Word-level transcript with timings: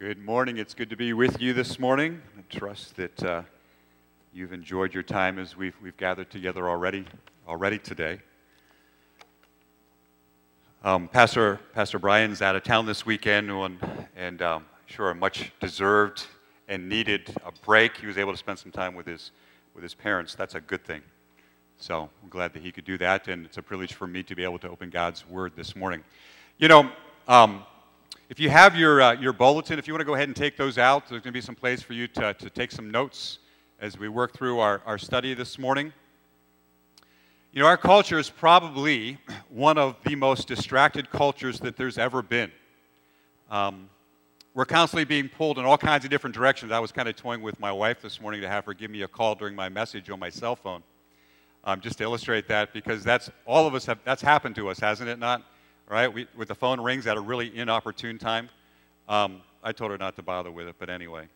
Good 0.00 0.24
morning. 0.24 0.56
It's 0.56 0.72
good 0.72 0.88
to 0.88 0.96
be 0.96 1.12
with 1.12 1.42
you 1.42 1.52
this 1.52 1.78
morning. 1.78 2.22
I 2.38 2.56
trust 2.56 2.96
that 2.96 3.22
uh, 3.22 3.42
you've 4.32 4.54
enjoyed 4.54 4.94
your 4.94 5.02
time 5.02 5.38
as 5.38 5.58
we've, 5.58 5.74
we've 5.82 5.96
gathered 5.98 6.30
together 6.30 6.70
already, 6.70 7.04
already 7.46 7.78
today. 7.78 8.18
Um, 10.82 11.06
Pastor, 11.06 11.60
Pastor 11.74 11.98
Brian's 11.98 12.40
out 12.40 12.56
of 12.56 12.62
town 12.62 12.86
this 12.86 13.04
weekend, 13.04 13.50
and, 13.50 13.78
and 14.16 14.40
um, 14.40 14.64
sure 14.86 15.10
a 15.10 15.14
much 15.14 15.52
deserved 15.60 16.26
and 16.66 16.88
needed 16.88 17.34
a 17.44 17.52
break. 17.66 17.98
He 17.98 18.06
was 18.06 18.16
able 18.16 18.32
to 18.32 18.38
spend 18.38 18.58
some 18.58 18.72
time 18.72 18.94
with 18.94 19.04
his, 19.04 19.32
with 19.74 19.82
his 19.82 19.92
parents. 19.92 20.34
That's 20.34 20.54
a 20.54 20.62
good 20.62 20.82
thing. 20.82 21.02
So 21.76 22.08
I'm 22.22 22.30
glad 22.30 22.54
that 22.54 22.62
he 22.62 22.72
could 22.72 22.86
do 22.86 22.96
that, 22.96 23.28
and 23.28 23.44
it's 23.44 23.58
a 23.58 23.62
privilege 23.62 23.92
for 23.92 24.06
me 24.06 24.22
to 24.22 24.34
be 24.34 24.44
able 24.44 24.60
to 24.60 24.70
open 24.70 24.88
God's 24.88 25.28
Word 25.28 25.52
this 25.56 25.76
morning. 25.76 26.02
You 26.56 26.68
know, 26.68 26.90
um, 27.28 27.64
if 28.30 28.38
you 28.38 28.48
have 28.48 28.76
your, 28.76 29.02
uh, 29.02 29.12
your 29.14 29.32
bulletin, 29.32 29.76
if 29.80 29.88
you 29.88 29.92
want 29.92 30.02
to 30.02 30.06
go 30.06 30.14
ahead 30.14 30.28
and 30.28 30.36
take 30.36 30.56
those 30.56 30.78
out, 30.78 31.08
there's 31.08 31.20
going 31.20 31.32
to 31.32 31.36
be 31.36 31.40
some 31.40 31.56
place 31.56 31.82
for 31.82 31.94
you 31.94 32.06
to, 32.06 32.32
to 32.32 32.48
take 32.48 32.70
some 32.70 32.88
notes 32.88 33.40
as 33.80 33.98
we 33.98 34.08
work 34.08 34.32
through 34.32 34.60
our, 34.60 34.80
our 34.86 34.98
study 34.98 35.34
this 35.34 35.58
morning. 35.58 35.92
You 37.52 37.60
know, 37.60 37.66
our 37.66 37.76
culture 37.76 38.20
is 38.20 38.30
probably 38.30 39.18
one 39.48 39.78
of 39.78 39.96
the 40.04 40.14
most 40.14 40.46
distracted 40.46 41.10
cultures 41.10 41.58
that 41.58 41.76
there's 41.76 41.98
ever 41.98 42.22
been. 42.22 42.52
Um, 43.50 43.90
we're 44.54 44.64
constantly 44.64 45.04
being 45.04 45.28
pulled 45.28 45.58
in 45.58 45.64
all 45.64 45.76
kinds 45.76 46.04
of 46.04 46.10
different 46.12 46.36
directions. 46.36 46.70
I 46.70 46.78
was 46.78 46.92
kind 46.92 47.08
of 47.08 47.16
toying 47.16 47.42
with 47.42 47.58
my 47.58 47.72
wife 47.72 48.00
this 48.00 48.20
morning 48.20 48.42
to 48.42 48.48
have 48.48 48.64
her 48.66 48.74
give 48.74 48.92
me 48.92 49.02
a 49.02 49.08
call 49.08 49.34
during 49.34 49.56
my 49.56 49.68
message 49.68 50.08
on 50.08 50.20
my 50.20 50.30
cell 50.30 50.54
phone, 50.54 50.84
um, 51.64 51.80
just 51.80 51.98
to 51.98 52.04
illustrate 52.04 52.46
that, 52.46 52.72
because 52.72 53.02
that's 53.02 53.28
all 53.44 53.66
of 53.66 53.74
us 53.74 53.86
have, 53.86 53.98
that's 54.04 54.22
happened 54.22 54.54
to 54.54 54.68
us, 54.68 54.78
hasn't 54.78 55.08
it 55.08 55.18
not? 55.18 55.42
Right? 55.90 56.12
We, 56.12 56.28
with 56.36 56.46
the 56.48 56.54
phone 56.54 56.80
rings 56.80 57.08
at 57.08 57.16
a 57.16 57.20
really 57.20 57.54
inopportune 57.54 58.16
time. 58.16 58.48
Um, 59.08 59.42
I 59.62 59.72
told 59.72 59.90
her 59.90 59.98
not 59.98 60.14
to 60.16 60.22
bother 60.22 60.50
with 60.50 60.68
it, 60.68 60.76
but 60.78 60.88
anyway. 60.88 61.26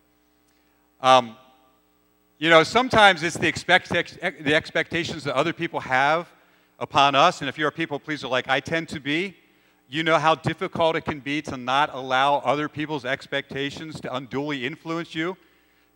Um, 1.01 1.35
you 2.39 2.49
know, 2.49 2.63
sometimes 2.63 3.21
it's 3.21 3.37
the, 3.37 3.47
expect- 3.47 3.89
the 3.89 4.55
expectations 4.55 5.25
that 5.25 5.35
other 5.35 5.51
people 5.51 5.81
have 5.81 6.29
upon 6.79 7.15
us, 7.15 7.41
and 7.41 7.49
if 7.49 7.57
you're 7.57 7.67
a 7.67 7.71
people 7.71 7.99
pleaser 7.99 8.29
like 8.29 8.47
I 8.47 8.61
tend 8.61 8.87
to 8.89 9.01
be, 9.01 9.35
you 9.89 10.03
know 10.03 10.17
how 10.17 10.35
difficult 10.35 10.95
it 10.95 11.01
can 11.01 11.19
be 11.19 11.41
to 11.43 11.57
not 11.57 11.93
allow 11.93 12.37
other 12.37 12.69
people's 12.69 13.05
expectations 13.05 13.99
to 14.01 14.15
unduly 14.15 14.65
influence 14.65 15.13
you 15.13 15.37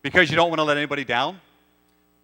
because 0.01 0.29
you 0.29 0.35
don't 0.35 0.49
want 0.49 0.59
to 0.59 0.63
let 0.63 0.77
anybody 0.77 1.03
down. 1.03 1.39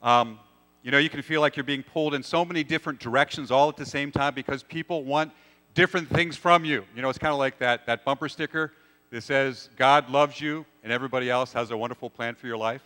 Um, 0.04 0.38
you 0.84 0.92
know, 0.92 1.00
you 1.00 1.10
can 1.10 1.22
feel 1.22 1.42
like 1.42 1.56
you're 1.56 1.64
being 1.64 1.82
pulled 1.82 2.14
in 2.14 2.22
so 2.22 2.46
many 2.46 2.64
different 2.64 3.00
directions 3.00 3.52
all 3.52 3.70
at 3.70 3.78
the 3.78 3.86
same 3.86 4.12
time 4.12 4.36
because 4.36 4.62
people 4.62 5.04
want 5.04 5.32
different 5.76 6.10
things 6.10 6.36
from 6.36 6.66
you. 6.66 6.84
You 6.96 7.02
know, 7.04 7.10
it's 7.10 7.20
kind 7.20 7.34
of 7.34 7.38
like 7.38 7.60
that, 7.60 7.86
that 7.86 8.04
bumper 8.04 8.28
sticker 8.28 8.72
that 9.12 9.22
says, 9.22 9.70
God 9.76 10.10
loves 10.10 10.42
you 10.42 10.66
and 10.84 10.92
everybody 10.92 11.30
else 11.30 11.54
has 11.54 11.70
a 11.70 11.78
wonderful 11.78 12.10
plan 12.10 12.34
for 12.34 12.48
your 12.48 12.58
life. 12.58 12.82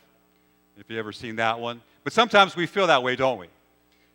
If 0.78 0.90
you've 0.90 1.00
ever 1.00 1.12
seen 1.12 1.38
that 1.38 1.60
one. 1.60 1.82
But 2.04 2.14
sometimes 2.14 2.56
we 2.56 2.66
feel 2.66 2.88
that 2.88 3.04
way, 3.04 3.16
don't 3.16 3.38
we? 3.38 3.48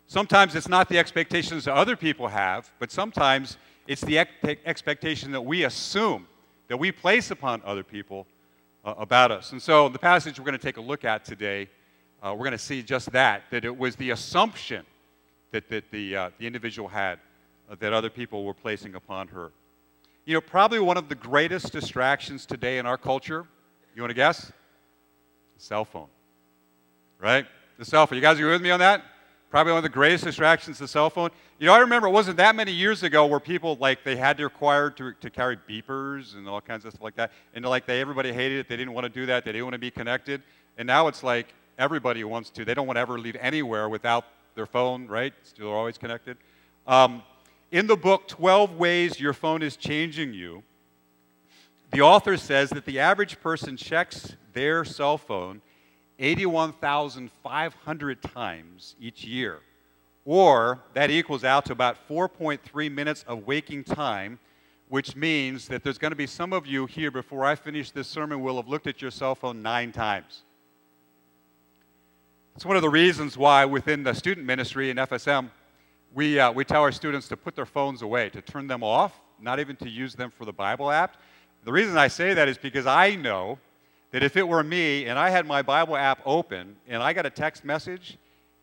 Sometimes 0.07 0.55
it's 0.55 0.67
not 0.67 0.89
the 0.89 0.99
expectations 0.99 1.65
that 1.65 1.73
other 1.73 1.95
people 1.95 2.27
have, 2.27 2.71
but 2.79 2.91
sometimes 2.91 3.57
it's 3.87 4.01
the 4.01 4.19
ex- 4.19 4.61
expectation 4.65 5.31
that 5.31 5.41
we 5.41 5.63
assume, 5.63 6.27
that 6.67 6.77
we 6.77 6.91
place 6.91 7.31
upon 7.31 7.61
other 7.65 7.83
people 7.83 8.27
uh, 8.83 8.93
about 8.97 9.31
us. 9.31 9.51
And 9.51 9.61
so, 9.61 9.89
the 9.89 9.99
passage 9.99 10.39
we're 10.39 10.45
going 10.45 10.57
to 10.57 10.63
take 10.63 10.77
a 10.77 10.81
look 10.81 11.05
at 11.05 11.25
today, 11.25 11.69
uh, 12.21 12.31
we're 12.33 12.45
going 12.45 12.51
to 12.51 12.57
see 12.57 12.83
just 12.83 13.11
that, 13.11 13.43
that 13.51 13.65
it 13.65 13.75
was 13.75 13.95
the 13.95 14.11
assumption 14.11 14.85
that, 15.51 15.69
that 15.69 15.89
the, 15.91 16.15
uh, 16.15 16.29
the 16.39 16.45
individual 16.45 16.87
had 16.87 17.19
that 17.79 17.93
other 17.93 18.09
people 18.09 18.43
were 18.43 18.53
placing 18.53 18.95
upon 18.95 19.27
her. 19.29 19.51
You 20.25 20.33
know, 20.33 20.41
probably 20.41 20.79
one 20.79 20.97
of 20.97 21.09
the 21.09 21.15
greatest 21.15 21.71
distractions 21.71 22.45
today 22.45 22.77
in 22.77 22.85
our 22.85 22.97
culture, 22.97 23.45
you 23.95 24.01
want 24.01 24.09
to 24.09 24.15
guess? 24.15 24.45
The 24.45 24.51
cell 25.63 25.85
phone. 25.85 26.07
Right? 27.19 27.45
The 27.77 27.85
cell 27.85 28.05
phone. 28.07 28.17
You 28.17 28.21
guys 28.21 28.39
are 28.39 28.49
with 28.49 28.61
me 28.61 28.71
on 28.71 28.79
that? 28.79 29.03
Probably 29.49 29.71
one 29.71 29.77
of 29.77 29.83
the 29.83 29.89
greatest 29.89 30.23
distractions, 30.23 30.79
the 30.79 30.87
cell 30.87 31.09
phone. 31.09 31.29
You 31.59 31.67
know, 31.67 31.73
I 31.73 31.79
remember 31.79 32.07
it 32.07 32.11
wasn't 32.11 32.37
that 32.37 32.55
many 32.55 32.71
years 32.71 33.03
ago 33.03 33.25
where 33.25 33.39
people, 33.39 33.77
like, 33.79 34.03
they 34.03 34.15
had 34.15 34.37
to 34.37 34.43
require 34.43 34.89
to, 34.91 35.13
to 35.13 35.29
carry 35.29 35.55
beepers 35.55 36.35
and 36.35 36.49
all 36.49 36.59
kinds 36.59 36.83
of 36.83 36.91
stuff 36.91 37.03
like 37.03 37.15
that. 37.15 37.31
And, 37.53 37.63
like, 37.63 37.85
they, 37.85 38.01
everybody 38.01 38.33
hated 38.33 38.59
it. 38.59 38.67
They 38.67 38.75
didn't 38.75 38.93
want 38.93 39.05
to 39.05 39.09
do 39.09 39.25
that. 39.27 39.45
They 39.45 39.53
didn't 39.53 39.65
want 39.65 39.75
to 39.75 39.79
be 39.79 39.91
connected. 39.91 40.41
And 40.77 40.85
now 40.85 41.07
it's 41.07 41.23
like 41.23 41.53
everybody 41.77 42.23
wants 42.23 42.49
to. 42.49 42.65
They 42.65 42.73
don't 42.73 42.87
want 42.87 42.97
to 42.97 43.01
ever 43.01 43.17
leave 43.17 43.37
anywhere 43.39 43.87
without 43.87 44.25
their 44.55 44.65
phone, 44.65 45.07
right? 45.07 45.33
Still 45.43 45.71
always 45.71 45.97
connected. 45.97 46.37
Um, 46.85 47.23
in 47.75 47.85
the 47.87 47.97
book, 47.97 48.27
12 48.29 48.77
Ways 48.77 49.19
Your 49.19 49.33
Phone 49.33 49.61
is 49.61 49.75
Changing 49.75 50.33
You, 50.33 50.63
the 51.91 51.99
author 51.99 52.37
says 52.37 52.69
that 52.69 52.85
the 52.85 52.99
average 52.99 53.41
person 53.41 53.75
checks 53.75 54.37
their 54.53 54.85
cell 54.85 55.17
phone 55.17 55.61
81,500 56.17 58.21
times 58.21 58.95
each 58.97 59.25
year, 59.25 59.59
or 60.23 60.79
that 60.93 61.11
equals 61.11 61.43
out 61.43 61.65
to 61.65 61.73
about 61.73 61.97
4.3 62.07 62.89
minutes 62.89 63.25
of 63.27 63.45
waking 63.45 63.83
time, 63.83 64.39
which 64.87 65.17
means 65.17 65.67
that 65.67 65.83
there's 65.83 65.97
going 65.97 66.13
to 66.13 66.15
be 66.15 66.27
some 66.27 66.53
of 66.53 66.65
you 66.65 66.85
here 66.85 67.11
before 67.11 67.43
I 67.43 67.55
finish 67.55 67.91
this 67.91 68.07
sermon 68.07 68.39
will 68.39 68.55
have 68.55 68.69
looked 68.69 68.87
at 68.87 69.01
your 69.01 69.11
cell 69.11 69.35
phone 69.35 69.61
nine 69.61 69.91
times. 69.91 70.43
It's 72.55 72.65
one 72.65 72.77
of 72.77 72.81
the 72.81 72.89
reasons 72.89 73.37
why 73.37 73.65
within 73.65 74.03
the 74.03 74.13
student 74.13 74.47
ministry 74.47 74.89
in 74.89 74.95
FSM, 74.95 75.49
we, 76.15 76.39
uh, 76.39 76.49
we 76.49 76.63
tell 76.63 76.81
our 76.81 76.93
students 76.93 77.27
to 77.27 77.37
put 77.37 77.55
their 77.55 77.65
phones 77.65 78.01
away, 78.01 78.29
to 78.29 78.41
turn 78.41 78.67
them 78.67 78.83
off, 78.83 79.19
not 79.39 79.59
even 79.59 79.75
to 79.75 79.89
use 79.89 80.15
them 80.15 80.31
for 80.31 80.45
the 80.45 80.53
Bible 80.53 80.89
app. 80.89 81.17
The 81.65 81.73
reason 81.73 81.97
I 81.97 82.07
say 82.07 82.33
that 82.33 82.47
is 82.47 82.57
because 82.57 82.87
I 82.87 83.15
know 83.15 83.59
that 84.11 84.23
if 84.23 84.37
it 84.37 84.47
were 84.47 84.63
me 84.63 85.07
and 85.07 85.19
I 85.19 85.29
had 85.29 85.45
my 85.45 85.61
Bible 85.61 85.97
app 85.97 86.21
open 86.25 86.77
and 86.87 87.03
I 87.03 87.11
got 87.11 87.25
a 87.25 87.29
text 87.29 87.65
message, 87.65 88.17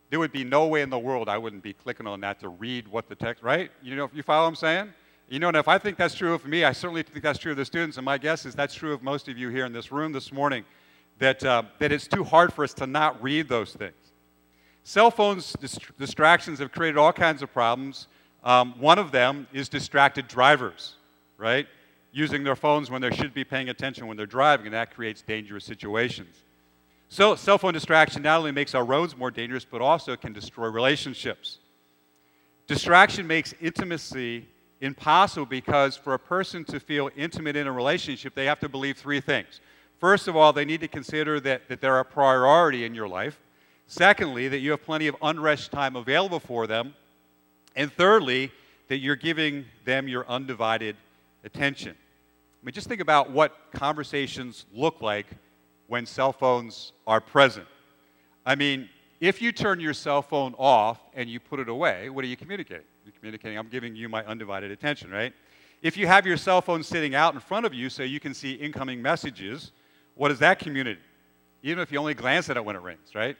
there 0.08 0.18
would 0.18 0.32
be 0.32 0.44
no 0.44 0.66
way 0.66 0.80
in 0.80 0.88
the 0.88 0.98
world 0.98 1.28
I 1.28 1.36
wouldn't 1.36 1.62
be 1.62 1.74
clicking 1.74 2.06
on 2.06 2.20
that 2.22 2.40
to 2.40 2.48
read 2.48 2.88
what 2.88 3.06
the 3.06 3.14
text, 3.14 3.42
right? 3.42 3.70
You 3.82 3.96
know, 3.96 4.04
if 4.04 4.14
you 4.14 4.22
follow 4.22 4.44
what 4.44 4.48
I'm 4.48 4.56
saying? 4.56 4.94
You 5.28 5.38
know, 5.38 5.48
and 5.48 5.56
if 5.56 5.68
I 5.68 5.76
think 5.76 5.98
that's 5.98 6.14
true 6.14 6.32
of 6.32 6.46
me, 6.46 6.64
I 6.64 6.72
certainly 6.72 7.02
think 7.02 7.22
that's 7.22 7.38
true 7.38 7.52
of 7.52 7.58
the 7.58 7.64
students, 7.66 7.98
and 7.98 8.04
my 8.04 8.16
guess 8.16 8.46
is 8.46 8.54
that's 8.54 8.74
true 8.74 8.94
of 8.94 9.02
most 9.02 9.28
of 9.28 9.36
you 9.36 9.50
here 9.50 9.66
in 9.66 9.74
this 9.74 9.92
room 9.92 10.12
this 10.12 10.32
morning, 10.32 10.64
that, 11.18 11.44
uh, 11.44 11.64
that 11.80 11.92
it's 11.92 12.06
too 12.06 12.24
hard 12.24 12.52
for 12.52 12.64
us 12.64 12.72
to 12.74 12.86
not 12.86 13.22
read 13.22 13.48
those 13.48 13.74
things. 13.74 14.11
Cell 14.84 15.10
phones 15.10 15.52
dist- 15.54 15.96
distractions 15.98 16.58
have 16.58 16.72
created 16.72 16.98
all 16.98 17.12
kinds 17.12 17.42
of 17.42 17.52
problems. 17.52 18.08
Um, 18.42 18.74
one 18.78 18.98
of 18.98 19.12
them 19.12 19.46
is 19.52 19.68
distracted 19.68 20.26
drivers, 20.26 20.94
right? 21.38 21.66
Using 22.12 22.42
their 22.44 22.56
phones 22.56 22.90
when 22.90 23.00
they 23.00 23.10
should 23.10 23.32
be 23.32 23.44
paying 23.44 23.68
attention 23.68 24.06
when 24.06 24.16
they're 24.16 24.26
driving, 24.26 24.66
and 24.66 24.74
that 24.74 24.94
creates 24.94 25.22
dangerous 25.22 25.64
situations. 25.64 26.36
So, 27.08 27.36
cell 27.36 27.58
phone 27.58 27.74
distraction 27.74 28.22
not 28.22 28.38
only 28.38 28.52
makes 28.52 28.74
our 28.74 28.84
roads 28.84 29.16
more 29.16 29.30
dangerous, 29.30 29.64
but 29.64 29.80
also 29.80 30.16
can 30.16 30.32
destroy 30.32 30.68
relationships. 30.68 31.58
Distraction 32.66 33.26
makes 33.26 33.54
intimacy 33.60 34.46
impossible 34.80 35.46
because 35.46 35.96
for 35.96 36.14
a 36.14 36.18
person 36.18 36.64
to 36.64 36.80
feel 36.80 37.10
intimate 37.16 37.54
in 37.54 37.66
a 37.66 37.72
relationship, 37.72 38.34
they 38.34 38.46
have 38.46 38.60
to 38.60 38.68
believe 38.68 38.96
three 38.96 39.20
things. 39.20 39.60
First 40.00 40.26
of 40.26 40.36
all, 40.36 40.52
they 40.52 40.64
need 40.64 40.80
to 40.80 40.88
consider 40.88 41.38
that, 41.40 41.68
that 41.68 41.80
they're 41.80 42.00
a 42.00 42.04
priority 42.04 42.84
in 42.84 42.94
your 42.94 43.08
life. 43.08 43.38
Secondly, 43.86 44.48
that 44.48 44.58
you 44.58 44.70
have 44.70 44.82
plenty 44.82 45.06
of 45.06 45.16
unrest 45.22 45.70
time 45.70 45.96
available 45.96 46.40
for 46.40 46.66
them. 46.66 46.94
And 47.76 47.92
thirdly, 47.92 48.50
that 48.88 48.98
you're 48.98 49.16
giving 49.16 49.64
them 49.84 50.08
your 50.08 50.26
undivided 50.28 50.96
attention. 51.44 51.92
I 51.92 52.66
mean, 52.66 52.72
just 52.72 52.88
think 52.88 53.00
about 53.00 53.30
what 53.30 53.56
conversations 53.72 54.66
look 54.72 55.00
like 55.00 55.26
when 55.88 56.06
cell 56.06 56.32
phones 56.32 56.92
are 57.06 57.20
present. 57.20 57.66
I 58.46 58.54
mean, 58.54 58.88
if 59.20 59.40
you 59.40 59.52
turn 59.52 59.80
your 59.80 59.94
cell 59.94 60.22
phone 60.22 60.54
off 60.58 60.98
and 61.14 61.28
you 61.28 61.40
put 61.40 61.60
it 61.60 61.68
away, 61.68 62.08
what 62.10 62.24
are 62.24 62.28
you 62.28 62.36
communicating? 62.36 62.86
You're 63.04 63.14
communicating, 63.18 63.58
I'm 63.58 63.68
giving 63.68 63.94
you 63.96 64.08
my 64.08 64.24
undivided 64.24 64.70
attention, 64.70 65.10
right? 65.10 65.32
If 65.82 65.96
you 65.96 66.06
have 66.06 66.26
your 66.26 66.36
cell 66.36 66.60
phone 66.60 66.82
sitting 66.82 67.14
out 67.14 67.34
in 67.34 67.40
front 67.40 67.66
of 67.66 67.74
you 67.74 67.90
so 67.90 68.04
you 68.04 68.20
can 68.20 68.34
see 68.34 68.52
incoming 68.52 69.02
messages, 69.02 69.72
what 70.14 70.30
is 70.30 70.38
that 70.38 70.58
community? 70.58 71.00
Even 71.62 71.82
if 71.82 71.90
you 71.90 71.98
only 71.98 72.14
glance 72.14 72.50
at 72.50 72.56
it 72.56 72.64
when 72.64 72.76
it 72.76 72.82
rings, 72.82 73.14
right? 73.14 73.36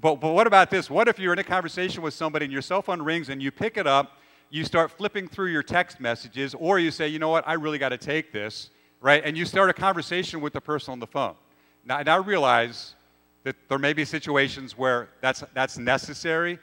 But, 0.00 0.20
but 0.20 0.32
what 0.32 0.46
about 0.46 0.70
this? 0.70 0.88
What 0.88 1.08
if 1.08 1.18
you're 1.18 1.32
in 1.32 1.38
a 1.38 1.44
conversation 1.44 2.02
with 2.02 2.14
somebody 2.14 2.44
and 2.46 2.52
your 2.52 2.62
cell 2.62 2.80
phone 2.80 3.02
rings 3.02 3.28
and 3.28 3.42
you 3.42 3.50
pick 3.50 3.76
it 3.76 3.86
up, 3.86 4.18
you 4.48 4.64
start 4.64 4.90
flipping 4.90 5.28
through 5.28 5.52
your 5.52 5.62
text 5.62 6.00
messages, 6.00 6.54
or 6.58 6.78
you 6.78 6.90
say, 6.90 7.06
you 7.06 7.18
know 7.18 7.28
what, 7.28 7.46
I 7.46 7.52
really 7.54 7.78
got 7.78 7.90
to 7.90 7.98
take 7.98 8.32
this, 8.32 8.70
right? 9.00 9.22
And 9.24 9.36
you 9.36 9.44
start 9.44 9.70
a 9.70 9.72
conversation 9.72 10.40
with 10.40 10.52
the 10.52 10.60
person 10.60 10.92
on 10.92 11.00
the 11.00 11.06
phone. 11.06 11.34
Now, 11.84 11.98
and 11.98 12.08
I 12.08 12.16
realize 12.16 12.94
that 13.44 13.56
there 13.68 13.78
may 13.78 13.92
be 13.92 14.04
situations 14.04 14.76
where 14.76 15.10
that's, 15.20 15.44
that's 15.54 15.78
necessary, 15.78 16.58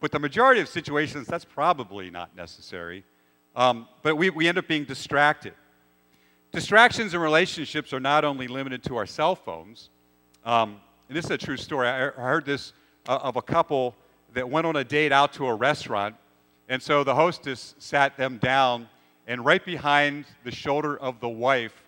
but 0.00 0.10
the 0.10 0.18
majority 0.18 0.60
of 0.60 0.68
situations, 0.68 1.26
that's 1.26 1.44
probably 1.44 2.10
not 2.10 2.36
necessary. 2.36 3.04
Um, 3.54 3.88
but 4.02 4.16
we, 4.16 4.30
we 4.30 4.48
end 4.48 4.58
up 4.58 4.66
being 4.66 4.84
distracted. 4.84 5.54
Distractions 6.52 7.14
in 7.14 7.20
relationships 7.20 7.92
are 7.92 8.00
not 8.00 8.24
only 8.24 8.48
limited 8.48 8.82
to 8.84 8.96
our 8.96 9.06
cell 9.06 9.34
phones. 9.34 9.88
Um, 10.44 10.80
and 11.12 11.16
this 11.18 11.26
is 11.26 11.30
a 11.32 11.36
true 11.36 11.58
story. 11.58 11.88
I 11.88 12.08
heard 12.08 12.46
this 12.46 12.72
uh, 13.06 13.18
of 13.22 13.36
a 13.36 13.42
couple 13.42 13.94
that 14.32 14.48
went 14.48 14.66
on 14.66 14.76
a 14.76 14.82
date 14.82 15.12
out 15.12 15.34
to 15.34 15.46
a 15.46 15.54
restaurant. 15.54 16.16
And 16.70 16.82
so 16.82 17.04
the 17.04 17.14
hostess 17.14 17.74
sat 17.76 18.16
them 18.16 18.38
down, 18.38 18.88
and 19.26 19.44
right 19.44 19.62
behind 19.62 20.24
the 20.42 20.50
shoulder 20.50 20.96
of 20.96 21.20
the 21.20 21.28
wife 21.28 21.84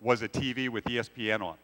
was 0.00 0.22
a 0.22 0.28
TV 0.28 0.68
with 0.68 0.84
ESPN 0.84 1.40
on. 1.40 1.56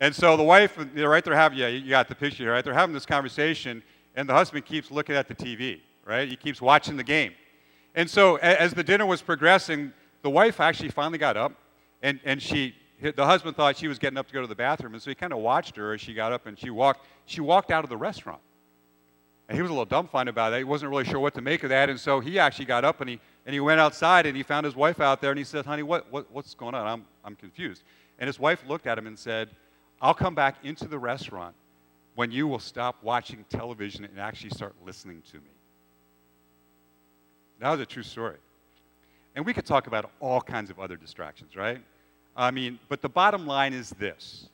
And 0.00 0.14
so 0.14 0.36
the 0.36 0.42
wife, 0.42 0.76
right 0.76 1.24
there 1.24 1.34
having, 1.34 1.56
yeah, 1.56 1.68
you 1.68 1.88
got 1.88 2.08
the 2.08 2.14
picture, 2.14 2.42
here, 2.42 2.52
right? 2.52 2.62
They're 2.62 2.74
having 2.74 2.92
this 2.92 3.06
conversation, 3.06 3.82
and 4.16 4.28
the 4.28 4.34
husband 4.34 4.66
keeps 4.66 4.90
looking 4.90 5.16
at 5.16 5.28
the 5.28 5.34
TV, 5.34 5.80
right? 6.04 6.28
He 6.28 6.36
keeps 6.36 6.60
watching 6.60 6.98
the 6.98 7.04
game. 7.04 7.32
And 7.94 8.10
so 8.10 8.36
as 8.36 8.74
the 8.74 8.84
dinner 8.84 9.06
was 9.06 9.22
progressing, 9.22 9.94
the 10.20 10.28
wife 10.28 10.60
actually 10.60 10.90
finally 10.90 11.16
got 11.16 11.38
up, 11.38 11.54
and, 12.02 12.20
and 12.26 12.42
she, 12.42 12.74
the 13.00 13.24
husband 13.24 13.56
thought 13.56 13.76
she 13.76 13.88
was 13.88 13.98
getting 13.98 14.18
up 14.18 14.26
to 14.26 14.34
go 14.34 14.40
to 14.40 14.46
the 14.46 14.54
bathroom, 14.54 14.94
and 14.94 15.02
so 15.02 15.10
he 15.10 15.14
kind 15.14 15.32
of 15.32 15.38
watched 15.38 15.76
her 15.76 15.94
as 15.94 16.00
she 16.00 16.14
got 16.14 16.32
up 16.32 16.46
and 16.46 16.58
she 16.58 16.70
walked, 16.70 17.06
she 17.26 17.40
walked 17.40 17.70
out 17.70 17.84
of 17.84 17.90
the 17.90 17.96
restaurant. 17.96 18.40
And 19.48 19.56
he 19.56 19.62
was 19.62 19.70
a 19.70 19.74
little 19.74 19.84
dumbfounded 19.84 20.32
about 20.32 20.50
that. 20.50 20.58
He 20.58 20.64
wasn't 20.64 20.90
really 20.90 21.04
sure 21.04 21.18
what 21.18 21.34
to 21.34 21.40
make 21.40 21.64
of 21.64 21.70
that. 21.70 21.90
And 21.90 21.98
so 21.98 22.20
he 22.20 22.38
actually 22.38 22.66
got 22.66 22.84
up 22.84 23.00
and 23.00 23.10
he, 23.10 23.20
and 23.46 23.52
he 23.52 23.58
went 23.58 23.80
outside 23.80 24.26
and 24.26 24.36
he 24.36 24.44
found 24.44 24.64
his 24.64 24.76
wife 24.76 25.00
out 25.00 25.20
there 25.20 25.30
and 25.30 25.38
he 25.38 25.44
said, 25.44 25.66
Honey, 25.66 25.82
what, 25.82 26.10
what, 26.12 26.30
what's 26.30 26.54
going 26.54 26.74
on? 26.74 26.86
I'm, 26.86 27.04
I'm 27.24 27.34
confused. 27.34 27.82
And 28.20 28.28
his 28.28 28.38
wife 28.38 28.62
looked 28.68 28.86
at 28.86 28.96
him 28.96 29.08
and 29.08 29.18
said, 29.18 29.48
I'll 30.00 30.14
come 30.14 30.36
back 30.36 30.56
into 30.62 30.86
the 30.86 30.98
restaurant 30.98 31.56
when 32.14 32.30
you 32.30 32.46
will 32.46 32.60
stop 32.60 33.02
watching 33.02 33.44
television 33.48 34.04
and 34.04 34.20
actually 34.20 34.50
start 34.50 34.74
listening 34.86 35.22
to 35.32 35.38
me. 35.38 35.50
That 37.58 37.70
was 37.70 37.80
a 37.80 37.86
true 37.86 38.02
story. 38.02 38.36
And 39.34 39.44
we 39.44 39.52
could 39.52 39.66
talk 39.66 39.86
about 39.86 40.10
all 40.20 40.40
kinds 40.40 40.70
of 40.70 40.78
other 40.78 40.96
distractions, 40.96 41.56
right? 41.56 41.80
I 42.36 42.50
mean, 42.50 42.78
but 42.88 43.02
the 43.02 43.08
bottom 43.08 43.46
line 43.46 43.72
is 43.72 43.90
this 43.90 44.48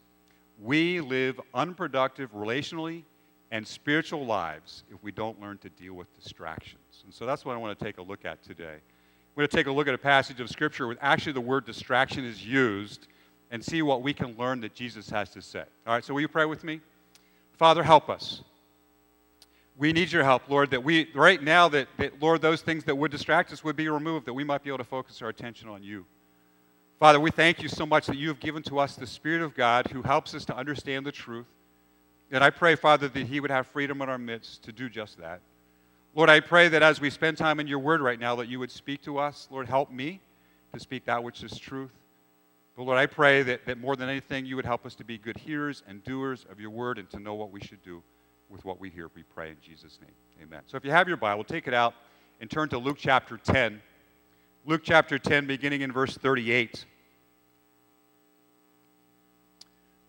we 0.61 1.00
live 1.00 1.40
unproductive 1.55 2.32
relationally 2.32 3.02
and 3.50 3.67
spiritual 3.67 4.25
lives 4.25 4.84
if 4.90 5.02
we 5.02 5.12
don't 5.12 5.40
learn 5.40 5.58
to 5.58 5.69
deal 5.70 5.94
with 5.94 6.12
distractions. 6.20 7.02
And 7.05 7.12
so 7.12 7.26
that's 7.26 7.44
what 7.44 7.55
I 7.55 7.58
want 7.58 7.78
to 7.78 7.84
take 7.84 7.99
a 7.99 8.02
look 8.02 8.25
at 8.25 8.43
today. 8.43 8.76
We're 9.34 9.43
going 9.43 9.49
to 9.50 9.56
take 9.56 9.67
a 9.67 9.73
look 9.73 9.87
at 9.87 9.94
a 9.94 9.99
passage 9.99 10.40
of 10.40 10.49
Scripture 10.49 10.87
where 10.87 10.96
actually 11.00 11.32
the 11.32 11.43
word 11.43 11.67
distraction 11.67 12.25
is 12.25 12.44
used 12.44 13.06
and 13.50 13.62
see 13.62 13.82
what 13.82 14.02
we 14.02 14.12
can 14.14 14.37
learn 14.37 14.61
that 14.62 14.75
Jesus 14.75 15.11
has 15.11 15.29
to 15.31 15.43
say. 15.43 15.64
All 15.87 15.94
right, 15.94 16.05
so 16.05 16.14
will 16.14 16.22
you 16.22 16.29
pray 16.29 16.46
with 16.46 16.64
me? 16.64 16.81
Father, 17.52 17.82
help 17.82 18.08
us. 18.08 18.43
We 19.79 19.93
need 19.93 20.11
your 20.11 20.25
help, 20.25 20.49
Lord, 20.49 20.70
that 20.70 20.82
we, 20.82 21.11
right 21.14 21.43
now, 21.43 21.69
that, 21.69 21.88
that, 21.99 22.20
Lord, 22.20 22.40
those 22.40 22.62
things 22.62 22.84
that 22.84 22.94
would 22.96 23.11
distract 23.11 23.52
us 23.52 23.62
would 23.62 23.76
be 23.76 23.88
removed, 23.88 24.26
that 24.26 24.32
we 24.32 24.43
might 24.43 24.62
be 24.62 24.70
able 24.70 24.79
to 24.79 24.84
focus 24.84 25.20
our 25.20 25.29
attention 25.29 25.69
on 25.69 25.82
you. 25.82 26.06
Father, 26.98 27.20
we 27.20 27.31
thank 27.31 27.62
you 27.62 27.69
so 27.69 27.84
much 27.84 28.06
that 28.06 28.16
you 28.16 28.28
have 28.28 28.40
given 28.40 28.62
to 28.62 28.78
us 28.78 28.96
the 28.96 29.06
Spirit 29.06 29.43
of 29.43 29.54
God 29.54 29.88
who 29.88 30.00
helps 30.00 30.34
us 30.34 30.46
to 30.46 30.56
understand 30.56 31.04
the 31.04 31.12
truth. 31.12 31.46
And 32.31 32.43
I 32.43 32.48
pray, 32.48 32.75
Father, 32.75 33.06
that 33.06 33.26
He 33.26 33.38
would 33.38 33.50
have 33.50 33.66
freedom 33.66 34.00
in 34.00 34.08
our 34.08 34.16
midst 34.16 34.62
to 34.62 34.72
do 34.72 34.88
just 34.88 35.19
that. 35.19 35.40
Lord, 36.14 36.31
I 36.31 36.40
pray 36.40 36.69
that 36.69 36.82
as 36.82 36.98
we 36.98 37.10
spend 37.10 37.37
time 37.37 37.60
in 37.60 37.66
your 37.66 37.81
word 37.81 38.00
right 38.00 38.19
now, 38.19 38.37
that 38.37 38.48
you 38.48 38.58
would 38.58 38.70
speak 38.70 39.02
to 39.02 39.19
us. 39.19 39.46
Lord, 39.50 39.69
help 39.69 39.90
me 39.90 40.20
to 40.72 40.81
speak 40.81 41.04
that 41.04 41.22
which 41.22 41.43
is 41.43 41.58
truth. 41.58 41.93
But 42.75 42.84
Lord, 42.84 42.96
I 42.96 43.04
pray 43.04 43.43
that, 43.43 43.66
that 43.66 43.78
more 43.78 43.94
than 43.94 44.08
anything, 44.08 44.46
you 44.46 44.56
would 44.56 44.64
help 44.64 44.87
us 44.87 44.94
to 44.94 45.04
be 45.04 45.19
good 45.19 45.37
hearers 45.37 45.82
and 45.87 46.02
doers 46.02 46.46
of 46.50 46.58
your 46.58 46.70
word 46.70 46.96
and 46.98 47.10
to 47.10 47.19
know 47.19 47.34
what 47.34 47.50
we 47.50 47.60
should 47.60 47.82
do 47.82 48.02
with 48.48 48.64
what 48.64 48.81
we 48.81 48.88
hear. 48.88 49.10
We 49.14 49.22
pray 49.22 49.50
in 49.50 49.56
Jesus' 49.60 49.98
name. 50.00 50.14
Amen. 50.43 50.62
So 50.66 50.78
if 50.78 50.84
you 50.84 50.93
have 50.93 51.08
your 51.08 51.19
Bible, 51.19 51.44
take 51.44 51.69
it 51.69 51.75
out 51.75 51.93
and 52.40 52.50
turn 52.50 52.70
to 52.70 52.78
Luke 52.78 52.96
chapter 52.98 53.37
10. 53.37 53.82
Luke 54.66 54.82
chapter 54.84 55.18
10, 55.18 55.46
beginning 55.46 55.82
in 55.82 55.92
verse 55.92 56.16
38. 56.16 56.84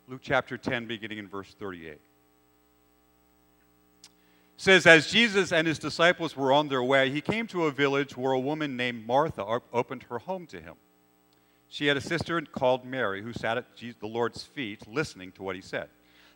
Luke 0.08 0.22
chapter 0.24 0.58
10, 0.58 0.88
beginning 0.88 1.20
in 1.20 1.28
verse 1.28 1.56
38 1.60 2.00
says, 4.58 4.88
As 4.88 5.12
Jesus 5.12 5.54
and 5.54 5.68
his 5.68 5.78
disciples 5.80 6.36
were 6.36 6.52
on 6.52 6.68
their 6.68 6.84
way, 6.84 7.10
he 7.12 7.22
came 7.22 7.48
to 7.48 7.66
a 7.66 7.72
village 7.72 8.18
where 8.18 8.34
a 8.34 8.40
woman 8.40 8.76
named 8.76 9.06
Martha 9.06 9.46
opened 9.72 10.04
her 10.10 10.18
home 10.18 10.48
to 10.48 10.60
him. 10.60 10.74
She 11.70 11.86
had 11.86 11.96
a 11.96 12.02
sister 12.02 12.42
called 12.42 12.84
Mary 12.84 13.22
who 13.22 13.34
sat 13.34 13.58
at 13.58 13.66
the 13.78 14.08
Lord's 14.08 14.44
feet 14.44 14.88
listening 14.88 15.32
to 15.34 15.44
what 15.44 15.56
he 15.56 15.62
said. 15.62 15.90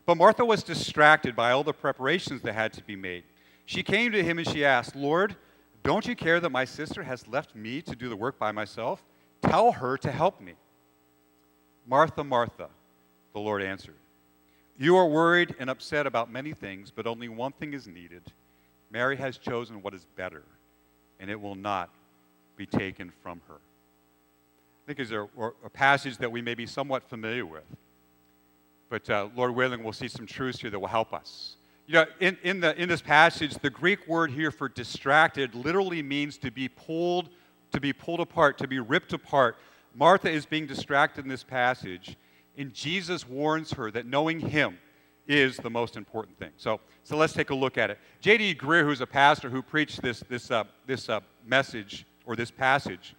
But 0.06 0.18
Martha 0.18 0.46
was 0.46 0.64
distracted 0.64 1.36
by 1.36 1.52
all 1.52 1.64
the 1.64 1.74
preparations 1.74 2.42
that 2.44 2.54
had 2.54 2.74
to 2.74 2.84
be 2.84 2.96
made. 2.96 3.24
She 3.66 3.84
came 3.84 4.12
to 4.12 4.24
him 4.24 4.38
and 4.38 4.48
she 4.48 4.64
asked, 4.64 4.96
Lord, 4.96 5.36
don't 5.84 6.06
you 6.06 6.16
care 6.16 6.40
that 6.40 6.52
my 6.52 6.66
sister 6.66 7.04
has 7.04 7.28
left 7.28 7.56
me 7.56 7.82
to 7.82 7.96
do 7.96 8.10
the 8.10 8.16
work 8.16 8.38
by 8.38 8.52
myself? 8.52 9.04
Tell 9.42 9.72
her 9.72 9.98
to 9.98 10.12
help 10.12 10.40
me. 10.40 10.54
Martha, 11.88 12.24
Martha, 12.24 12.70
the 13.34 13.40
Lord 13.40 13.62
answered. 13.62 13.96
You 14.78 14.98
are 14.98 15.08
worried 15.08 15.56
and 15.60 15.70
upset 15.70 16.08
about 16.08 16.32
many 16.32 16.54
things, 16.54 16.92
but 16.92 17.08
only 17.08 17.30
one 17.30 17.52
thing 17.52 17.74
is 17.74 17.88
needed. 17.88 18.24
Mary 18.92 19.16
has 19.18 19.38
chosen 19.38 19.82
what 19.82 19.94
is 19.94 20.06
better, 20.16 20.44
and 21.20 21.30
it 21.30 21.40
will 21.40 21.56
not 21.56 21.90
be 22.56 22.66
taken 22.66 23.12
from 23.24 23.42
her. 23.48 23.56
I 23.56 24.88
think 24.88 25.00
is 25.00 25.12
a, 25.12 25.28
a 25.64 25.70
passage 25.70 26.18
that 26.18 26.32
we 26.32 26.42
may 26.42 26.56
be 26.56 26.66
somewhat 26.66 27.04
familiar 27.04 27.46
with. 27.46 27.64
But 28.90 29.10
uh, 29.10 29.30
Lord 29.36 29.56
willing, 29.56 29.84
we'll 29.84 29.94
see 29.94 30.08
some 30.08 30.26
truths 30.26 30.60
here 30.60 30.70
that 30.70 30.80
will 30.80 30.88
help 30.88 31.14
us. 31.14 31.56
You 31.92 31.98
know, 31.98 32.06
in, 32.22 32.38
in, 32.42 32.62
the, 32.62 32.82
in 32.82 32.88
this 32.88 33.02
passage, 33.02 33.54
the 33.56 33.70
Greek 33.70 34.08
word 34.08 34.32
here 34.32 34.50
for 34.50 34.70
distracted 34.70 35.54
literally 35.54 36.02
means 36.02 36.38
to 36.38 36.50
be 36.50 36.70
pulled, 36.70 37.28
to 37.74 37.82
be 37.82 37.92
pulled 37.92 38.22
apart, 38.22 38.58
to 38.60 38.68
be 38.70 38.80
ripped 38.80 39.12
apart. 39.12 39.58
Martha 39.94 40.30
is 40.30 40.46
being 40.46 40.66
distracted 40.66 41.26
in 41.26 41.30
this 41.30 41.44
passage 41.44 42.16
and 42.58 42.74
Jesus 42.74 43.28
warns 43.28 43.74
her 43.74 43.92
that 43.92 44.06
knowing 44.06 44.40
Him 44.40 44.78
is 45.28 45.58
the 45.58 45.70
most 45.70 45.98
important 45.98 46.40
thing. 46.40 46.52
So, 46.56 46.80
so 47.04 47.18
let's 47.18 47.34
take 47.34 47.50
a 47.50 47.56
look 47.56 47.78
at 47.78 47.90
it. 47.90 48.00
J.D. 48.22 48.56
Greear, 48.56 48.86
who's 48.86 49.02
a 49.02 49.06
pastor 49.06 49.50
who 49.50 49.62
preached 49.62 50.02
this, 50.02 50.22
this, 50.30 50.50
uh, 50.50 50.64
this 50.86 51.10
uh, 51.10 51.20
message 51.46 52.06
or 52.26 52.38
this 52.38 52.52
passage, 52.52 53.16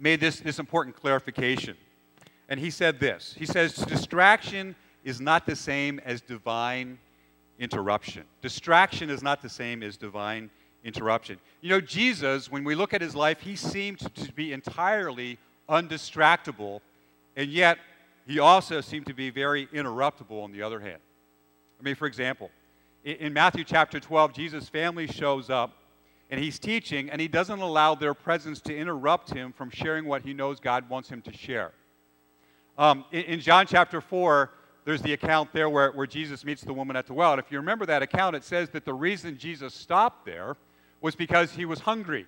made 0.00 0.18
this, 0.18 0.40
this 0.40 0.58
important 0.58 0.96
clarification. 0.96 1.76
And 2.48 2.58
he 2.58 2.70
said 2.70 2.98
this 2.98 3.36
He 3.38 3.46
says, 3.46 3.76
Distraction 3.76 4.74
is 5.04 5.20
not 5.20 5.46
the 5.46 5.54
same 5.54 6.00
as 6.04 6.20
divine 6.20 6.98
interruption. 7.58 8.24
Distraction 8.42 9.10
is 9.10 9.22
not 9.22 9.42
the 9.42 9.48
same 9.48 9.82
as 9.82 9.96
divine 9.96 10.50
interruption. 10.84 11.38
You 11.60 11.70
know, 11.70 11.80
Jesus, 11.80 12.50
when 12.50 12.64
we 12.64 12.74
look 12.74 12.94
at 12.94 13.00
his 13.00 13.14
life, 13.14 13.40
he 13.40 13.56
seemed 13.56 13.98
to 13.98 14.32
be 14.32 14.52
entirely 14.52 15.38
undistractable, 15.68 16.80
and 17.36 17.50
yet 17.50 17.78
he 18.26 18.38
also 18.38 18.80
seemed 18.80 19.06
to 19.06 19.14
be 19.14 19.30
very 19.30 19.66
interruptible 19.68 20.42
on 20.42 20.52
the 20.52 20.62
other 20.62 20.80
hand. 20.80 21.00
I 21.80 21.82
mean, 21.82 21.94
for 21.94 22.06
example, 22.06 22.50
in 23.04 23.32
Matthew 23.32 23.64
chapter 23.64 24.00
12, 24.00 24.32
Jesus' 24.32 24.68
family 24.68 25.06
shows 25.06 25.50
up 25.50 25.76
and 26.30 26.40
he's 26.40 26.58
teaching, 26.58 27.08
and 27.08 27.20
he 27.20 27.28
doesn't 27.28 27.60
allow 27.60 27.94
their 27.94 28.14
presence 28.14 28.60
to 28.62 28.76
interrupt 28.76 29.32
him 29.32 29.52
from 29.52 29.70
sharing 29.70 30.06
what 30.06 30.22
he 30.22 30.34
knows 30.34 30.58
God 30.58 30.88
wants 30.88 31.08
him 31.08 31.22
to 31.22 31.32
share. 31.32 31.72
Um, 32.76 33.04
in, 33.12 33.22
in, 33.22 33.40
John 33.40 33.66
chapter 33.66 34.00
4, 34.00 34.50
there's 34.86 35.02
the 35.02 35.12
account 35.12 35.52
there 35.52 35.68
where, 35.68 35.90
where 35.90 36.06
Jesus 36.06 36.44
meets 36.44 36.62
the 36.62 36.72
woman 36.72 36.94
at 36.94 37.08
the 37.08 37.12
well. 37.12 37.32
And 37.32 37.40
if 37.40 37.50
you 37.50 37.58
remember 37.58 37.86
that 37.86 38.02
account, 38.02 38.36
it 38.36 38.44
says 38.44 38.70
that 38.70 38.84
the 38.84 38.94
reason 38.94 39.36
Jesus 39.36 39.74
stopped 39.74 40.24
there 40.24 40.56
was 41.00 41.16
because 41.16 41.50
he 41.50 41.64
was 41.64 41.80
hungry. 41.80 42.24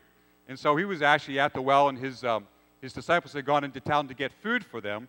And 0.48 0.58
so 0.58 0.74
he 0.74 0.84
was 0.84 1.00
actually 1.00 1.38
at 1.38 1.54
the 1.54 1.62
well, 1.62 1.88
and 1.88 1.96
his, 1.96 2.24
um, 2.24 2.48
his 2.82 2.92
disciples 2.92 3.32
had 3.32 3.44
gone 3.44 3.62
into 3.62 3.78
town 3.78 4.08
to 4.08 4.14
get 4.14 4.32
food 4.42 4.64
for 4.64 4.80
them. 4.80 5.06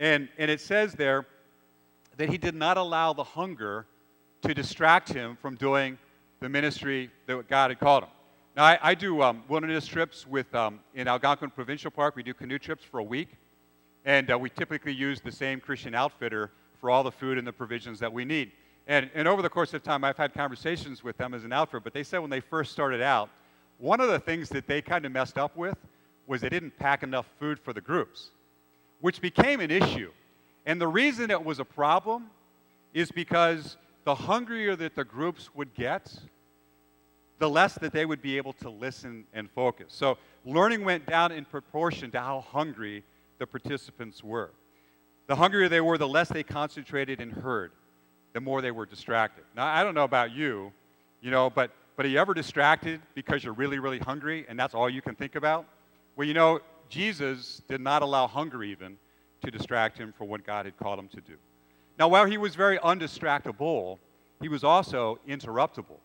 And, 0.00 0.30
and 0.38 0.50
it 0.50 0.62
says 0.62 0.94
there 0.94 1.26
that 2.16 2.30
he 2.30 2.38
did 2.38 2.54
not 2.54 2.78
allow 2.78 3.12
the 3.12 3.22
hunger 3.22 3.84
to 4.40 4.54
distract 4.54 5.12
him 5.12 5.36
from 5.42 5.56
doing 5.56 5.98
the 6.40 6.48
ministry 6.48 7.10
that 7.26 7.48
God 7.48 7.70
had 7.70 7.80
called 7.80 8.04
him. 8.04 8.10
Now, 8.56 8.64
I, 8.64 8.78
I 8.80 8.94
do 8.94 9.20
um, 9.20 9.42
wilderness 9.46 9.86
trips 9.86 10.26
with, 10.26 10.54
um, 10.54 10.80
in 10.94 11.06
Algonquin 11.06 11.50
Provincial 11.50 11.90
Park. 11.90 12.16
We 12.16 12.22
do 12.22 12.32
canoe 12.32 12.58
trips 12.58 12.82
for 12.82 12.98
a 12.98 13.04
week. 13.04 13.28
And 14.06 14.30
uh, 14.30 14.38
we 14.38 14.48
typically 14.48 14.94
use 14.94 15.20
the 15.20 15.32
same 15.32 15.60
Christian 15.60 15.94
outfitter 15.94 16.50
for 16.80 16.90
all 16.90 17.02
the 17.02 17.12
food 17.12 17.38
and 17.38 17.46
the 17.46 17.52
provisions 17.52 17.98
that 18.00 18.12
we 18.12 18.24
need. 18.24 18.52
And, 18.86 19.10
and 19.14 19.28
over 19.28 19.42
the 19.42 19.50
course 19.50 19.74
of 19.74 19.82
time, 19.82 20.04
I've 20.04 20.16
had 20.16 20.32
conversations 20.32 21.04
with 21.04 21.16
them 21.16 21.34
as 21.34 21.44
an 21.44 21.52
outfitter, 21.52 21.80
but 21.80 21.92
they 21.92 22.02
said 22.02 22.18
when 22.18 22.30
they 22.30 22.40
first 22.40 22.72
started 22.72 23.02
out, 23.02 23.28
one 23.78 24.00
of 24.00 24.08
the 24.08 24.18
things 24.18 24.48
that 24.50 24.66
they 24.66 24.80
kind 24.80 25.04
of 25.04 25.12
messed 25.12 25.38
up 25.38 25.56
with 25.56 25.76
was 26.26 26.40
they 26.40 26.48
didn't 26.48 26.78
pack 26.78 27.02
enough 27.02 27.26
food 27.38 27.58
for 27.58 27.72
the 27.72 27.80
groups 27.80 28.30
which 29.00 29.20
became 29.20 29.60
an 29.60 29.70
issue. 29.70 30.10
And 30.66 30.80
the 30.80 30.88
reason 30.88 31.30
it 31.30 31.42
was 31.42 31.58
a 31.58 31.64
problem 31.64 32.26
is 32.92 33.10
because 33.10 33.76
the 34.04 34.14
hungrier 34.14 34.76
that 34.76 34.94
the 34.94 35.04
groups 35.04 35.50
would 35.54 35.74
get, 35.74 36.12
the 37.38 37.48
less 37.48 37.74
that 37.74 37.92
they 37.92 38.04
would 38.04 38.20
be 38.20 38.36
able 38.36 38.52
to 38.54 38.68
listen 38.68 39.24
and 39.32 39.50
focus. 39.50 39.86
So 39.90 40.18
learning 40.44 40.84
went 40.84 41.06
down 41.06 41.32
in 41.32 41.44
proportion 41.44 42.10
to 42.12 42.20
how 42.20 42.40
hungry 42.40 43.04
the 43.38 43.46
participants 43.46 44.24
were. 44.24 44.50
The 45.28 45.36
hungrier 45.36 45.68
they 45.68 45.82
were, 45.82 45.98
the 45.98 46.08
less 46.08 46.30
they 46.30 46.42
concentrated 46.42 47.20
and 47.20 47.30
heard, 47.30 47.70
the 48.32 48.40
more 48.40 48.62
they 48.62 48.70
were 48.70 48.86
distracted. 48.86 49.44
Now, 49.54 49.66
I 49.66 49.84
don't 49.84 49.94
know 49.94 50.04
about 50.04 50.32
you, 50.32 50.72
you 51.20 51.30
know, 51.30 51.50
but, 51.50 51.70
but 51.96 52.06
are 52.06 52.08
you 52.08 52.18
ever 52.18 52.32
distracted 52.32 53.00
because 53.14 53.44
you're 53.44 53.52
really, 53.52 53.78
really 53.78 53.98
hungry 53.98 54.46
and 54.48 54.58
that's 54.58 54.74
all 54.74 54.88
you 54.88 55.02
can 55.02 55.14
think 55.14 55.34
about? 55.34 55.66
Well, 56.16 56.26
you 56.26 56.32
know, 56.34 56.60
Jesus 56.88 57.62
did 57.68 57.82
not 57.82 58.00
allow 58.00 58.26
hunger 58.26 58.62
even 58.62 58.96
to 59.44 59.50
distract 59.50 59.98
him 59.98 60.14
from 60.16 60.28
what 60.28 60.46
God 60.46 60.64
had 60.64 60.78
called 60.78 60.98
him 60.98 61.08
to 61.08 61.20
do. 61.20 61.34
Now, 61.98 62.08
while 62.08 62.24
he 62.24 62.38
was 62.38 62.54
very 62.54 62.78
undistractable, 62.78 63.98
he 64.40 64.48
was 64.48 64.64
also 64.64 65.18
interruptible. 65.28 65.98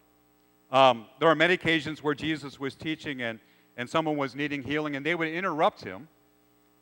Um, 0.70 1.06
there 1.20 1.30
are 1.30 1.36
many 1.36 1.54
occasions 1.54 2.04
where 2.04 2.16
Jesus 2.16 2.60
was 2.60 2.76
teaching 2.76 3.22
and, 3.22 3.40
and 3.78 3.90
someone 3.90 4.18
was 4.18 4.36
needing 4.36 4.64
healing, 4.64 4.96
and 4.96 5.06
they 5.06 5.16
would 5.16 5.30
interrupt 5.30 5.84
him 5.84 6.08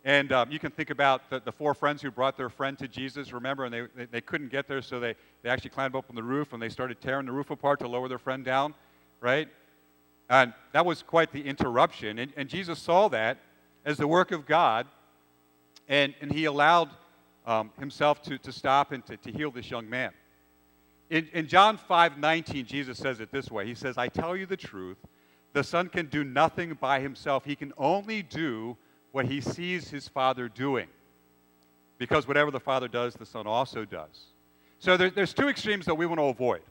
And 0.03 0.31
um, 0.31 0.51
you 0.51 0.57
can 0.57 0.71
think 0.71 0.89
about 0.89 1.29
the, 1.29 1.39
the 1.39 1.51
four 1.51 1.75
friends 1.75 2.01
who 2.01 2.09
brought 2.09 2.35
their 2.35 2.49
friend 2.49 2.77
to 2.79 2.87
Jesus, 2.87 3.31
remember, 3.31 3.65
and 3.65 3.73
they, 3.73 3.81
they, 3.95 4.05
they 4.05 4.21
couldn't 4.21 4.51
get 4.51 4.67
there, 4.67 4.81
so 4.81 4.99
they, 4.99 5.15
they 5.43 5.49
actually 5.49 5.69
climbed 5.69 5.95
up 5.95 6.05
on 6.09 6.15
the 6.15 6.23
roof 6.23 6.53
and 6.53 6.61
they 6.61 6.69
started 6.69 6.99
tearing 6.99 7.27
the 7.27 7.31
roof 7.31 7.51
apart 7.51 7.79
to 7.79 7.87
lower 7.87 8.07
their 8.07 8.17
friend 8.17 8.43
down, 8.43 8.73
right? 9.19 9.47
And 10.29 10.53
that 10.71 10.85
was 10.85 11.03
quite 11.03 11.31
the 11.31 11.41
interruption. 11.41 12.17
And, 12.17 12.33
and 12.35 12.49
Jesus 12.49 12.79
saw 12.79 13.09
that 13.09 13.37
as 13.85 13.97
the 13.97 14.07
work 14.07 14.31
of 14.31 14.47
God, 14.47 14.87
and, 15.87 16.15
and 16.21 16.31
he 16.31 16.45
allowed 16.45 16.89
um, 17.45 17.71
himself 17.79 18.23
to, 18.23 18.37
to 18.39 18.51
stop 18.51 18.91
and 18.91 19.05
to, 19.05 19.17
to 19.17 19.31
heal 19.31 19.51
this 19.51 19.69
young 19.69 19.89
man. 19.89 20.11
In, 21.11 21.27
in 21.33 21.47
John 21.47 21.77
5 21.77 22.17
19, 22.17 22.65
Jesus 22.65 22.97
says 22.97 23.19
it 23.19 23.31
this 23.31 23.51
way 23.51 23.67
He 23.67 23.75
says, 23.75 23.97
I 23.97 24.07
tell 24.07 24.35
you 24.35 24.45
the 24.45 24.57
truth, 24.57 24.97
the 25.53 25.63
Son 25.63 25.89
can 25.89 26.07
do 26.07 26.23
nothing 26.23 26.77
by 26.79 27.01
himself. 27.01 27.43
He 27.45 27.55
can 27.55 27.73
only 27.77 28.23
do 28.23 28.77
what 29.11 29.25
he 29.25 29.41
sees 29.41 29.89
his 29.89 30.07
Father 30.07 30.49
doing. 30.49 30.87
Because 31.97 32.27
whatever 32.27 32.51
the 32.51 32.59
Father 32.59 32.87
does, 32.87 33.13
the 33.13 33.25
Son 33.25 33.45
also 33.45 33.85
does. 33.85 34.27
So 34.79 34.97
there, 34.97 35.09
there's 35.09 35.33
two 35.33 35.49
extremes 35.49 35.85
that 35.85 35.95
we 35.95 36.05
want 36.05 36.19
to 36.19 36.25
avoid. 36.25 36.61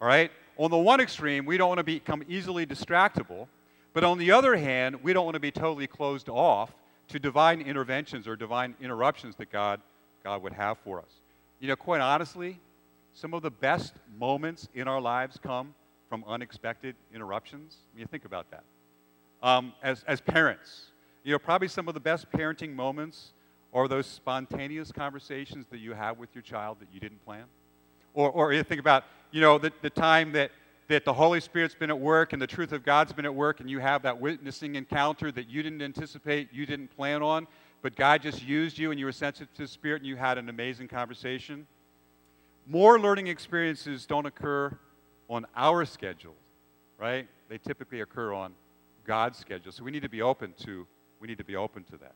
All 0.00 0.08
right? 0.08 0.32
On 0.56 0.70
the 0.70 0.78
one 0.78 1.00
extreme, 1.00 1.46
we 1.46 1.56
don't 1.56 1.68
want 1.68 1.78
to 1.78 1.84
become 1.84 2.24
easily 2.28 2.66
distractible. 2.66 3.46
But 3.92 4.04
on 4.04 4.18
the 4.18 4.32
other 4.32 4.56
hand, 4.56 5.02
we 5.02 5.12
don't 5.12 5.24
want 5.24 5.34
to 5.34 5.40
be 5.40 5.50
totally 5.50 5.86
closed 5.86 6.28
off 6.28 6.72
to 7.08 7.18
divine 7.18 7.60
interventions 7.60 8.26
or 8.26 8.36
divine 8.36 8.74
interruptions 8.80 9.36
that 9.36 9.50
God, 9.50 9.80
God 10.22 10.42
would 10.42 10.52
have 10.52 10.78
for 10.78 10.98
us. 10.98 11.10
You 11.60 11.68
know, 11.68 11.76
quite 11.76 12.00
honestly, 12.00 12.58
some 13.12 13.34
of 13.34 13.42
the 13.42 13.50
best 13.50 13.94
moments 14.18 14.68
in 14.74 14.88
our 14.88 15.00
lives 15.00 15.38
come 15.42 15.74
from 16.08 16.24
unexpected 16.26 16.94
interruptions. 17.14 17.76
I 17.94 17.98
mean, 17.98 18.06
think 18.06 18.24
about 18.24 18.50
that. 18.50 18.64
Um, 19.42 19.72
as, 19.82 20.04
as 20.06 20.20
parents, 20.20 20.89
you 21.22 21.32
know, 21.32 21.38
probably 21.38 21.68
some 21.68 21.88
of 21.88 21.94
the 21.94 22.00
best 22.00 22.30
parenting 22.32 22.74
moments 22.74 23.32
are 23.72 23.88
those 23.88 24.06
spontaneous 24.06 24.90
conversations 24.90 25.66
that 25.70 25.78
you 25.78 25.92
have 25.92 26.18
with 26.18 26.34
your 26.34 26.42
child 26.42 26.78
that 26.80 26.88
you 26.92 27.00
didn't 27.00 27.24
plan. 27.24 27.44
Or, 28.14 28.30
or 28.30 28.52
you 28.52 28.62
think 28.62 28.80
about, 28.80 29.04
you 29.30 29.40
know, 29.40 29.58
the, 29.58 29.72
the 29.82 29.90
time 29.90 30.32
that, 30.32 30.50
that 30.88 31.04
the 31.04 31.12
Holy 31.12 31.40
Spirit's 31.40 31.74
been 31.74 31.90
at 31.90 31.98
work 31.98 32.32
and 32.32 32.42
the 32.42 32.46
truth 32.46 32.72
of 32.72 32.84
God's 32.84 33.12
been 33.12 33.24
at 33.24 33.34
work 33.34 33.60
and 33.60 33.70
you 33.70 33.78
have 33.78 34.02
that 34.02 34.20
witnessing 34.20 34.74
encounter 34.74 35.30
that 35.30 35.48
you 35.48 35.62
didn't 35.62 35.82
anticipate, 35.82 36.48
you 36.52 36.66
didn't 36.66 36.88
plan 36.96 37.22
on, 37.22 37.46
but 37.82 37.94
God 37.94 38.22
just 38.22 38.42
used 38.42 38.76
you 38.78 38.90
and 38.90 38.98
you 38.98 39.06
were 39.06 39.12
sensitive 39.12 39.52
to 39.54 39.62
the 39.62 39.68
Spirit 39.68 40.02
and 40.02 40.08
you 40.08 40.16
had 40.16 40.36
an 40.36 40.48
amazing 40.48 40.88
conversation. 40.88 41.66
More 42.66 42.98
learning 42.98 43.28
experiences 43.28 44.04
don't 44.06 44.26
occur 44.26 44.76
on 45.28 45.46
our 45.54 45.84
schedule, 45.84 46.34
right? 46.98 47.28
They 47.48 47.58
typically 47.58 48.00
occur 48.00 48.32
on 48.32 48.52
God's 49.06 49.38
schedule. 49.38 49.70
So 49.70 49.84
we 49.84 49.92
need 49.92 50.02
to 50.02 50.08
be 50.08 50.22
open 50.22 50.54
to 50.64 50.86
we 51.20 51.28
need 51.28 51.38
to 51.38 51.44
be 51.44 51.56
open 51.56 51.84
to 51.84 51.96
that. 51.98 52.14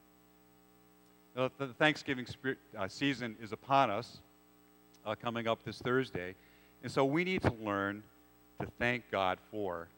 Now, 1.37 1.51
the 1.59 1.73
Thanksgiving 1.75 2.27
spirit, 2.27 2.59
uh, 2.79 2.89
season 2.89 3.37
is 3.43 3.53
upon 3.53 3.91
us, 3.91 4.19
uh, 5.05 5.15
coming 5.15 5.47
up 5.47 5.65
this 5.65 5.79
Thursday, 5.79 6.35
and 6.83 6.91
so 6.91 7.05
we 7.05 7.25
need 7.25 7.43
to 7.43 7.53
learn 7.63 8.03
to 8.61 8.67
thank 8.79 9.11
God 9.11 9.39
for 9.51 9.89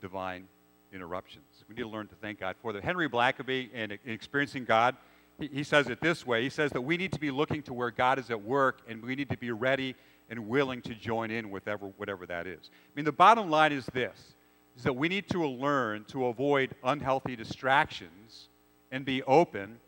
divine 0.00 0.46
interruptions. 0.92 1.44
We 1.68 1.74
need 1.74 1.82
to 1.82 1.88
learn 1.88 2.06
to 2.08 2.14
thank 2.16 2.40
God 2.40 2.56
for 2.60 2.72
that. 2.72 2.84
Henry 2.84 3.08
Blackaby, 3.08 3.72
in, 3.72 3.92
in 3.92 3.98
Experiencing 4.04 4.64
God, 4.64 4.96
he, 5.40 5.48
he 5.48 5.64
says 5.64 5.88
it 5.88 6.00
this 6.00 6.26
way. 6.26 6.42
He 6.42 6.50
says 6.50 6.70
that 6.72 6.82
we 6.82 6.96
need 6.96 7.12
to 7.12 7.20
be 7.20 7.30
looking 7.30 7.62
to 7.62 7.72
where 7.72 7.90
God 7.90 8.18
is 8.18 8.30
at 8.30 8.42
work, 8.42 8.82
and 8.88 9.02
we 9.02 9.16
need 9.16 9.30
to 9.30 9.38
be 9.38 9.50
ready 9.50 9.94
and 10.30 10.48
willing 10.48 10.82
to 10.82 10.94
join 10.94 11.30
in 11.30 11.50
with 11.50 11.64
whatever, 11.66 11.86
whatever 11.96 12.26
that 12.26 12.46
is. 12.46 12.70
I 12.70 12.90
mean, 12.94 13.04
the 13.04 13.12
bottom 13.12 13.50
line 13.50 13.72
is 13.72 13.86
this 13.86 14.33
is 14.76 14.82
that 14.82 14.94
we 14.94 15.08
need 15.08 15.28
to 15.30 15.46
learn 15.46 16.04
to 16.04 16.26
avoid 16.26 16.74
unhealthy 16.82 17.36
distractions 17.36 18.48
and 18.90 19.04
be 19.04 19.22
open 19.24 19.78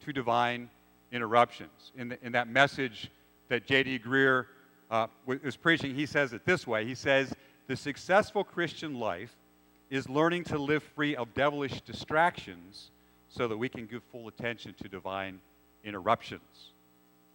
to 0.00 0.12
divine 0.12 0.70
interruptions. 1.12 1.92
In, 1.96 2.08
the, 2.10 2.18
in 2.24 2.32
that 2.32 2.48
message 2.48 3.10
that 3.48 3.66
J.D. 3.66 4.00
Greear 4.00 4.46
uh, 4.90 5.06
was 5.26 5.56
preaching, 5.56 5.94
he 5.94 6.06
says 6.06 6.32
it 6.32 6.44
this 6.44 6.66
way 6.66 6.84
He 6.84 6.94
says, 6.94 7.32
The 7.66 7.76
successful 7.76 8.44
Christian 8.44 8.98
life 8.98 9.34
is 9.90 10.08
learning 10.08 10.44
to 10.44 10.58
live 10.58 10.82
free 10.82 11.14
of 11.16 11.32
devilish 11.34 11.80
distractions 11.82 12.90
so 13.28 13.48
that 13.48 13.56
we 13.56 13.68
can 13.68 13.86
give 13.86 14.02
full 14.10 14.28
attention 14.28 14.74
to 14.82 14.88
divine 14.88 15.40
interruptions. 15.84 16.72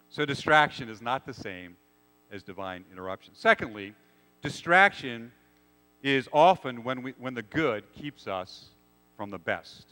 So, 0.09 0.25
distraction 0.25 0.89
is 0.89 1.01
not 1.01 1.25
the 1.25 1.33
same 1.33 1.77
as 2.31 2.43
divine 2.43 2.83
interruption. 2.91 3.33
Secondly, 3.33 3.93
distraction 4.41 5.31
is 6.03 6.27
often 6.33 6.83
when, 6.83 7.03
we, 7.03 7.13
when 7.19 7.33
the 7.33 7.43
good 7.43 7.83
keeps 7.93 8.27
us 8.27 8.65
from 9.15 9.29
the 9.29 9.37
best. 9.37 9.85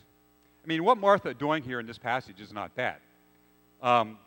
I 0.63 0.67
mean, 0.67 0.83
what 0.83 0.97
Martha 0.97 1.33
doing 1.33 1.63
here 1.63 1.79
in 1.79 1.85
this 1.85 1.97
passage 1.97 2.41
is 2.41 2.51
not 2.51 2.75
bad. 2.75 2.97
Um, 3.81 4.17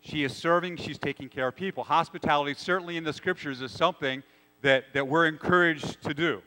she 0.00 0.24
is 0.24 0.34
serving, 0.34 0.76
she's 0.76 0.98
taking 0.98 1.28
care 1.28 1.48
of 1.48 1.56
people. 1.56 1.84
Hospitality, 1.84 2.54
certainly 2.54 2.96
in 2.96 3.04
the 3.04 3.12
scriptures, 3.12 3.60
is 3.60 3.70
something 3.70 4.22
that, 4.62 4.84
that 4.92 5.06
we're 5.06 5.26
encouraged 5.26 6.02
to 6.02 6.14
do. 6.14 6.42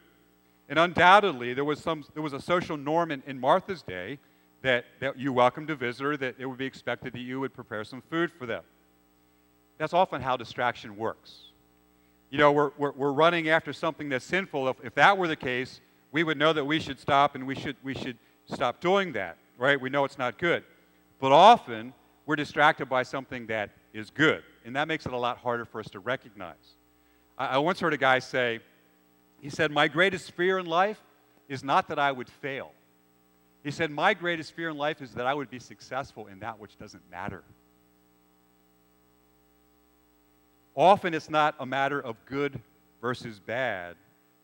And 0.70 0.80
undoubtedly, 0.80 1.54
there 1.54 1.66
was, 1.66 1.80
some, 1.80 2.04
there 2.14 2.24
was 2.24 2.34
a 2.34 2.42
social 2.42 2.78
norm 2.78 3.12
in, 3.12 3.22
in 3.28 3.40
Martha's 3.40 3.84
day 3.84 4.18
that, 4.62 4.86
that 5.00 5.20
you 5.20 5.34
welcomed 5.34 5.70
a 5.70 5.76
visitor, 5.76 6.18
that 6.18 6.36
it 6.40 6.46
would 6.46 6.58
be 6.58 6.66
expected 6.66 7.14
that 7.14 7.20
you 7.20 7.40
would 7.40 7.54
prepare 7.54 7.84
some 7.84 8.02
food 8.10 8.32
for 8.32 8.46
them. 8.46 8.64
That's 9.78 9.94
often 9.94 10.22
how 10.22 10.38
distraction 10.38 10.96
works 10.98 11.53
you 12.34 12.40
know, 12.40 12.52
we're, 12.52 12.72
we're, 12.80 12.92
we're 12.94 13.12
running 13.12 13.50
after 13.50 13.72
something 13.72 14.10
that's 14.10 14.26
sinful. 14.26 14.68
If, 14.68 14.78
if 14.84 14.96
that 14.96 15.20
were 15.20 15.28
the 15.28 15.36
case, 15.36 15.82
we 16.12 16.24
would 16.24 16.36
know 16.36 16.52
that 16.52 16.66
we 16.66 16.80
should 16.80 17.00
stop 17.00 17.36
and 17.36 17.46
we 17.46 17.54
should, 17.54 17.76
we 17.84 17.94
should 17.94 18.18
stop 18.52 18.82
doing 18.82 19.14
that, 19.14 19.38
right? 19.60 19.80
We 19.80 19.92
know 19.92 20.04
it's 20.04 20.18
not 20.18 20.40
good. 20.40 20.64
But 21.20 21.32
often, 21.32 21.94
we're 22.26 22.36
distracted 22.36 22.90
by 22.90 23.04
something 23.04 23.46
that 23.48 23.70
is 23.94 24.10
good, 24.10 24.42
and 24.66 24.76
that 24.76 24.88
makes 24.88 25.06
it 25.06 25.14
a 25.14 25.18
lot 25.18 25.38
harder 25.38 25.64
for 25.64 25.80
us 25.80 25.88
to 25.92 26.00
recognize. 26.00 26.56
I, 27.38 27.50
I 27.50 27.58
once 27.60 27.80
heard 27.80 27.94
a 27.94 27.98
guy 27.98 28.18
say, 28.18 28.62
he 29.40 29.52
said, 29.52 29.70
My 29.70 29.88
greatest 29.88 30.32
fear 30.32 30.58
in 30.58 30.66
life 30.66 31.00
is 31.48 31.64
not 31.64 31.88
that 31.90 32.00
I 32.00 32.12
would 32.12 32.30
fail. 32.30 32.72
He 33.64 33.70
said, 33.70 33.92
My 33.92 34.16
greatest 34.16 34.54
fear 34.54 34.70
in 34.70 34.78
life 34.78 35.04
is 35.04 35.12
that 35.12 35.28
I 35.28 35.36
would 35.36 35.52
be 35.52 35.60
successful 35.60 36.26
in 36.26 36.40
that 36.40 36.58
which 36.58 36.80
doesn't 36.80 37.04
matter. 37.12 37.44
Often 40.76 41.14
it's 41.14 41.30
not 41.30 41.56
a 41.60 41.66
matter 41.66 42.00
of 42.00 42.16
good 42.26 42.60
versus 43.00 43.40
bad. 43.40 43.96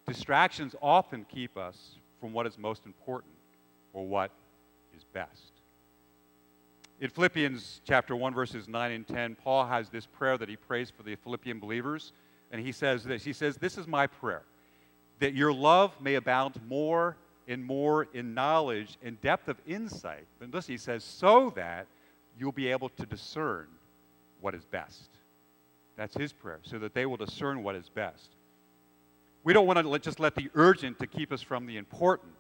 Distractions 0.06 0.76
often 0.82 1.26
keep 1.26 1.58
us 1.58 1.96
from 2.20 2.34
what 2.34 2.46
is 2.46 2.58
most 2.58 2.86
important 2.86 3.34
or 3.94 4.06
what 4.06 4.32
is 4.96 5.04
best. 5.14 5.54
In 7.02 7.10
Philippians 7.10 7.82
chapter 7.86 8.16
1 8.16 8.34
verses 8.34 8.68
9 8.68 8.92
and 8.92 9.08
10, 9.08 9.36
Paul 9.36 9.66
has 9.66 9.90
this 9.90 10.06
prayer 10.06 10.38
that 10.38 10.50
he 10.50 10.56
prays 10.56 10.92
for 10.92 11.04
the 11.04 11.16
Philippian 11.16 11.60
believers 11.60 12.12
and 12.52 12.62
he 12.62 12.72
says 12.72 13.04
this. 13.04 13.24
He 13.24 13.34
says, 13.34 13.58
"This 13.58 13.78
is 13.78 13.88
my 13.88 14.06
prayer, 14.06 14.44
that 15.20 15.34
your 15.34 15.54
love 15.54 16.00
may 16.02 16.16
abound 16.16 16.60
more 16.68 17.16
and 17.48 17.64
more 17.64 18.08
in 18.14 18.34
knowledge 18.34 18.98
and 19.04 19.20
depth 19.22 19.48
of 19.48 19.62
insight." 19.66 20.28
And 20.42 20.54
listen, 20.54 20.74
he 20.74 20.78
says, 20.78 21.04
"so 21.04 21.52
that 21.52 21.88
you'll 22.38 22.52
be 22.52 22.68
able 22.68 22.90
to 22.90 23.06
discern 23.06 23.68
what 24.42 24.54
is 24.56 24.66
best." 24.66 25.19
That's 26.00 26.16
his 26.16 26.32
prayer, 26.32 26.62
so 26.64 26.80
that 26.80 26.94
they 26.94 27.06
will 27.06 27.18
discern 27.18 27.62
what 27.62 27.76
is 27.76 27.90
best. 27.90 28.30
We 29.44 29.52
don't 29.52 29.68
want 29.68 29.80
to 29.80 29.90
let, 29.90 30.02
just 30.02 30.18
let 30.18 30.34
the 30.34 30.50
urgent 30.56 30.98
to 31.00 31.08
keep 31.08 31.34
us 31.34 31.42
from 31.42 31.66
the 31.66 31.76
important, 31.76 32.32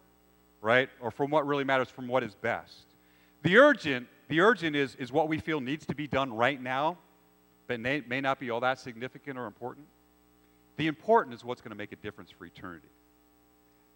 right? 0.61 0.89
Or 1.01 1.11
from 1.11 1.29
what 1.29 1.45
really 1.45 1.65
matters, 1.65 1.89
from 1.89 2.07
what 2.07 2.23
is 2.23 2.35
best. 2.35 2.85
The 3.43 3.57
urgent, 3.57 4.07
the 4.29 4.39
urgent 4.39 4.77
is, 4.77 4.95
is 4.95 5.11
what 5.11 5.27
we 5.27 5.39
feel 5.39 5.59
needs 5.59 5.85
to 5.87 5.93
be 5.93 6.07
done 6.07 6.31
right 6.31 6.61
now, 6.61 6.99
but 7.67 7.81
may, 7.81 8.01
may 8.07 8.21
not 8.21 8.39
be 8.39 8.49
all 8.49 8.61
that 8.61 8.79
significant 8.79 9.37
or 9.37 9.45
important. 9.45 9.85
The 10.77 10.87
important 10.87 11.35
is 11.35 11.43
what's 11.43 11.59
going 11.59 11.71
to 11.71 11.77
make 11.77 11.91
a 11.91 11.97
difference 11.97 12.31
for 12.31 12.45
eternity. 12.45 12.87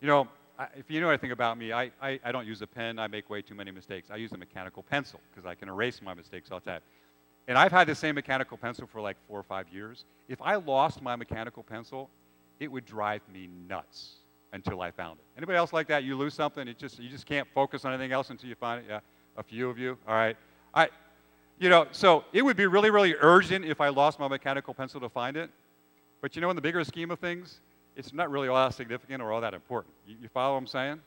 You 0.02 0.10
know, 0.10 0.28
if 0.76 0.92
you 0.92 1.00
know 1.00 1.08
anything 1.08 1.32
about 1.32 1.58
me, 1.58 1.72
I, 1.72 1.90
I, 2.02 2.20
I, 2.22 2.34
don't 2.34 2.46
use 2.46 2.62
a 2.62 2.68
pen. 2.68 3.00
I 3.00 3.08
make 3.08 3.30
way 3.30 3.42
too 3.42 3.56
many 3.56 3.72
mistakes. 3.72 4.12
I 4.12 4.18
use 4.18 4.34
a 4.34 4.38
mechanical 4.38 4.84
pencil 4.84 5.22
because 5.32 5.46
I 5.46 5.56
can 5.56 5.70
erase 5.70 6.02
my 6.02 6.14
mistakes 6.14 6.52
all 6.52 6.60
the 6.60 6.70
time. 6.70 6.82
And 7.48 7.58
I've 7.58 7.72
had 7.72 7.88
the 7.88 7.96
same 7.96 8.16
mechanical 8.16 8.58
pencil 8.58 8.88
for 8.88 9.02
like 9.02 9.18
four 9.28 9.40
or 9.40 9.44
five 9.44 9.68
years. 9.70 10.06
If 10.30 10.42
I 10.42 10.56
lost 10.56 11.02
my 11.02 11.16
mechanical 11.16 11.64
pencil, 11.64 12.10
it 12.60 12.72
would 12.72 12.86
drive 12.86 13.22
me 13.32 13.50
nuts 13.68 14.16
until 14.54 14.82
I 14.82 14.92
found 14.92 15.20
it. 15.20 15.26
Anybody 15.38 15.58
else 15.58 15.74
like 15.74 15.88
that? 15.88 16.04
You 16.04 16.16
lose 16.16 16.34
something, 16.34 16.68
it 16.68 16.78
just 16.78 17.00
you 17.00 17.10
just 17.10 17.26
can't 17.26 17.48
focus 17.54 17.84
on 17.86 17.94
anything 17.94 18.12
else 18.12 18.30
until 18.30 18.48
you 18.48 18.56
find 18.56 18.84
it. 18.84 18.86
Yeah, 18.88 19.00
a 19.36 19.44
few 19.44 19.70
of 19.70 19.78
you. 19.78 19.98
All 20.08 20.16
right. 20.16 20.38
I, 20.74 20.90
you 21.60 21.70
know, 21.70 21.88
so 21.92 22.24
it 22.34 22.42
would 22.44 22.58
be 22.58 22.68
really, 22.68 22.90
really 22.90 23.16
urgent 23.20 23.66
if 23.66 23.82
I 23.82 23.90
lost 23.90 24.20
my 24.20 24.28
mechanical 24.28 24.74
pencil 24.74 25.00
to 25.02 25.10
find 25.10 25.36
it. 25.36 25.50
But 26.22 26.36
you 26.36 26.42
know, 26.42 26.50
in 26.50 26.56
the 26.56 26.62
bigger 26.62 26.84
scheme 26.84 27.12
of 27.12 27.20
things, 27.20 27.60
it's 27.96 28.14
not 28.14 28.32
really 28.32 28.48
all 28.48 28.56
that 28.56 28.74
significant 28.74 29.22
or 29.22 29.32
all 29.32 29.42
that 29.42 29.54
important. 29.54 29.94
You, 30.08 30.16
you 30.22 30.30
follow 30.30 30.54
what 30.54 30.60
I'm 30.60 30.68
saying? 30.68 31.02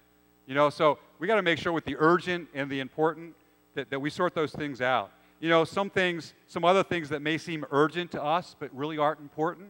You 0.47 0.55
know, 0.55 0.71
so 0.71 0.99
we 1.19 1.27
got 1.27 1.37
to 1.37 1.43
make 1.43 1.59
sure 1.59 1.73
with 1.73 1.85
the 1.85 1.97
urgent 1.99 2.49
and 2.55 2.71
the 2.71 2.81
important 2.81 3.35
that, 3.75 3.91
that 3.91 3.99
we 3.99 4.11
sort 4.11 4.35
those 4.35 4.53
things 4.53 4.81
out 4.81 5.11
you 5.41 5.49
know, 5.49 5.65
some 5.65 5.91
things, 5.91 6.35
some 6.47 6.65
other 6.65 6.83
things 6.83 7.09
that 7.11 7.21
may 7.23 7.39
seem 7.39 7.65
urgent 7.71 8.11
to 8.13 8.23
us 8.23 8.57
but 8.59 8.75
really 8.75 8.99
aren't 8.99 9.21
important. 9.21 9.69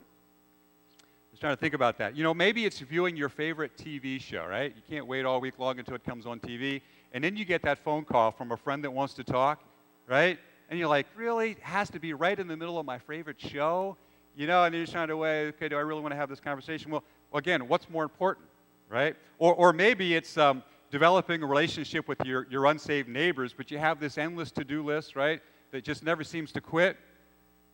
Was 1.33 1.41
trying 1.41 1.53
to 1.53 1.61
think 1.61 1.75
about 1.75 1.99
that. 1.99 2.17
You 2.17 2.23
know, 2.23 2.33
maybe 2.33 2.65
it's 2.65 2.79
viewing 2.79 3.17
your 3.17 3.29
favorite 3.29 3.77
TV 3.77 4.21
show, 4.21 4.47
right? 4.47 4.73
You 4.75 4.83
can't 4.89 5.07
wait 5.07 5.27
all 5.27 5.41
week 5.41 5.59
long 5.59 5.79
until 5.79 5.95
it 5.95 6.05
comes 6.05 6.25
on 6.25 6.41
TV. 6.41 6.81
and 7.13 7.23
then 7.23 7.37
you 7.37 7.45
get 7.45 7.63
that 7.63 7.79
phone 7.79 8.05
call 8.05 8.31
from 8.31 8.53
a 8.53 8.57
friend 8.57 8.83
that 8.85 8.91
wants 8.91 9.15
to 9.15 9.25
talk, 9.25 9.63
right? 10.07 10.39
And 10.71 10.79
you're 10.79 10.89
like, 10.89 11.07
really? 11.15 11.53
It 11.53 11.61
has 11.61 11.91
to 11.91 12.01
be 12.01 12.15
right 12.15 12.39
in 12.39 12.49
the 12.49 12.57
middle 12.57 12.79
of 12.79 12.87
my 12.87 12.99
favorite 12.99 13.41
show? 13.41 13.97
You 14.35 14.47
know, 14.47 14.65
and 14.65 14.75
you're 14.75 14.87
trying 14.87 15.09
to 15.09 15.17
weigh, 15.17 15.49
okay, 15.49 15.69
do 15.69 15.77
I 15.77 15.81
really 15.81 16.01
want 16.01 16.13
to 16.13 16.17
have 16.17 16.29
this 16.29 16.41
conversation? 16.41 16.91
Well, 16.91 17.05
again, 17.33 17.69
what's 17.69 17.89
more 17.89 18.03
important, 18.03 18.47
right? 18.89 19.17
Or, 19.39 19.55
or 19.55 19.73
maybe 19.73 20.15
it's 20.15 20.37
um, 20.37 20.63
developing 20.91 21.43
a 21.43 21.47
relationship 21.47 22.09
with 22.09 22.19
your, 22.25 22.47
your 22.51 22.67
unsaved 22.67 23.09
neighbors, 23.09 23.55
but 23.57 23.71
you 23.71 23.79
have 23.79 24.01
this 24.01 24.19
endless 24.19 24.51
to 24.53 24.65
do 24.65 24.83
list, 24.83 25.17
right, 25.17 25.41
that 25.71 25.85
just 25.85 26.03
never 26.03 26.25
seems 26.25 26.53
to 26.53 26.61
quit. 26.61 26.97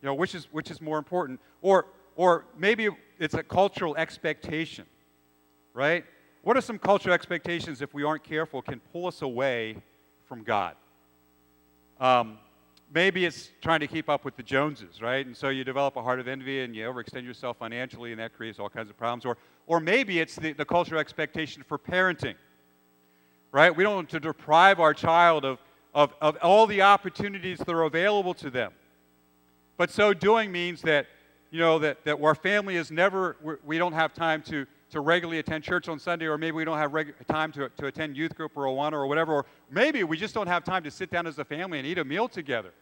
You 0.01 0.07
know, 0.07 0.15
which 0.15 0.35
is, 0.35 0.49
which 0.51 0.71
is 0.71 0.81
more 0.81 0.99
important? 0.99 1.41
Or, 1.61 1.87
or 2.17 2.45
maybe 2.59 2.89
it's 3.19 3.35
a 3.35 3.43
cultural 3.43 3.97
expectation, 3.97 4.85
right? 5.75 6.05
What 6.43 6.57
are 6.57 6.61
some 6.61 6.79
cultural 6.79 7.15
expectations, 7.15 7.83
if 7.83 7.95
we 7.95 8.03
aren't 8.03 8.25
careful, 8.25 8.63
can 8.63 8.81
pull 8.93 9.07
us 9.07 9.23
away 9.23 9.77
from 10.27 10.43
God? 10.43 10.75
Um, 12.01 12.39
maybe 12.93 13.25
it's 13.25 13.51
trying 13.61 13.79
to 13.81 13.87
keep 13.87 14.09
up 14.09 14.25
with 14.25 14.37
the 14.37 14.43
Joneses, 14.43 15.01
right? 15.01 15.25
And 15.25 15.37
so 15.37 15.51
you 15.51 15.63
develop 15.63 15.97
a 15.97 16.03
heart 16.03 16.19
of 16.19 16.27
envy 16.27 16.63
and 16.63 16.75
you 16.75 16.85
overextend 16.85 17.25
yourself 17.25 17.59
financially, 17.59 18.11
and 18.11 18.21
that 18.21 18.35
creates 18.35 18.59
all 18.59 18.69
kinds 18.69 18.91
of 18.91 18.97
problems. 18.99 19.25
Or, 19.25 19.37
or 19.69 19.79
maybe 19.79 20.19
it's 20.19 20.35
the, 20.35 20.53
the 20.53 20.65
cultural 20.65 21.01
expectation 21.01 21.63
for 21.63 21.79
parenting, 21.79 22.35
right? 23.53 23.75
We 23.75 23.85
don't 23.85 23.95
want 23.95 24.11
to 24.11 24.21
deprive 24.21 24.81
our 24.81 24.95
child 24.95 25.45
of, 25.45 25.61
of, 25.95 26.15
of 26.21 26.37
all 26.43 26.67
the 26.67 26.83
opportunities 26.83 27.59
that 27.59 27.69
are 27.69 27.83
available 27.83 28.35
to 28.35 28.51
them. 28.51 28.73
But 29.77 29.91
so 29.91 30.15
doing 30.15 30.53
means 30.53 30.83
that, 30.83 31.07
you 31.51 31.59
know, 31.59 31.79
that, 31.81 32.05
that 32.05 32.23
our 32.23 32.35
family 32.35 32.77
is 32.77 32.91
never, 32.91 33.37
we 33.65 33.79
don't 33.79 33.93
have 33.93 34.15
time 34.15 34.43
to, 34.43 34.67
to 34.91 35.01
regularly 35.01 35.39
attend 35.39 35.65
church 35.65 35.89
on 35.89 35.99
Sunday, 35.99 36.27
or 36.27 36.39
maybe 36.39 36.57
we 36.57 36.65
don't 36.65 36.79
have 36.79 36.93
regu- 36.93 37.15
time 37.27 37.53
to, 37.53 37.69
to 37.71 37.87
attend 37.87 38.17
youth 38.17 38.35
group 38.35 38.53
or 38.57 38.65
Awana 38.65 38.93
or 38.93 39.07
whatever, 39.07 39.35
or 39.35 39.47
maybe 39.71 40.05
we 40.05 40.17
just 40.17 40.35
don't 40.35 40.47
have 40.47 40.65
time 40.65 40.83
to 40.85 40.91
sit 40.91 41.11
down 41.11 41.27
as 41.27 41.39
a 41.39 41.45
family 41.45 41.79
and 41.79 41.87
eat 41.87 41.99
a 41.99 42.05
meal 42.05 42.29
together. 42.29 42.73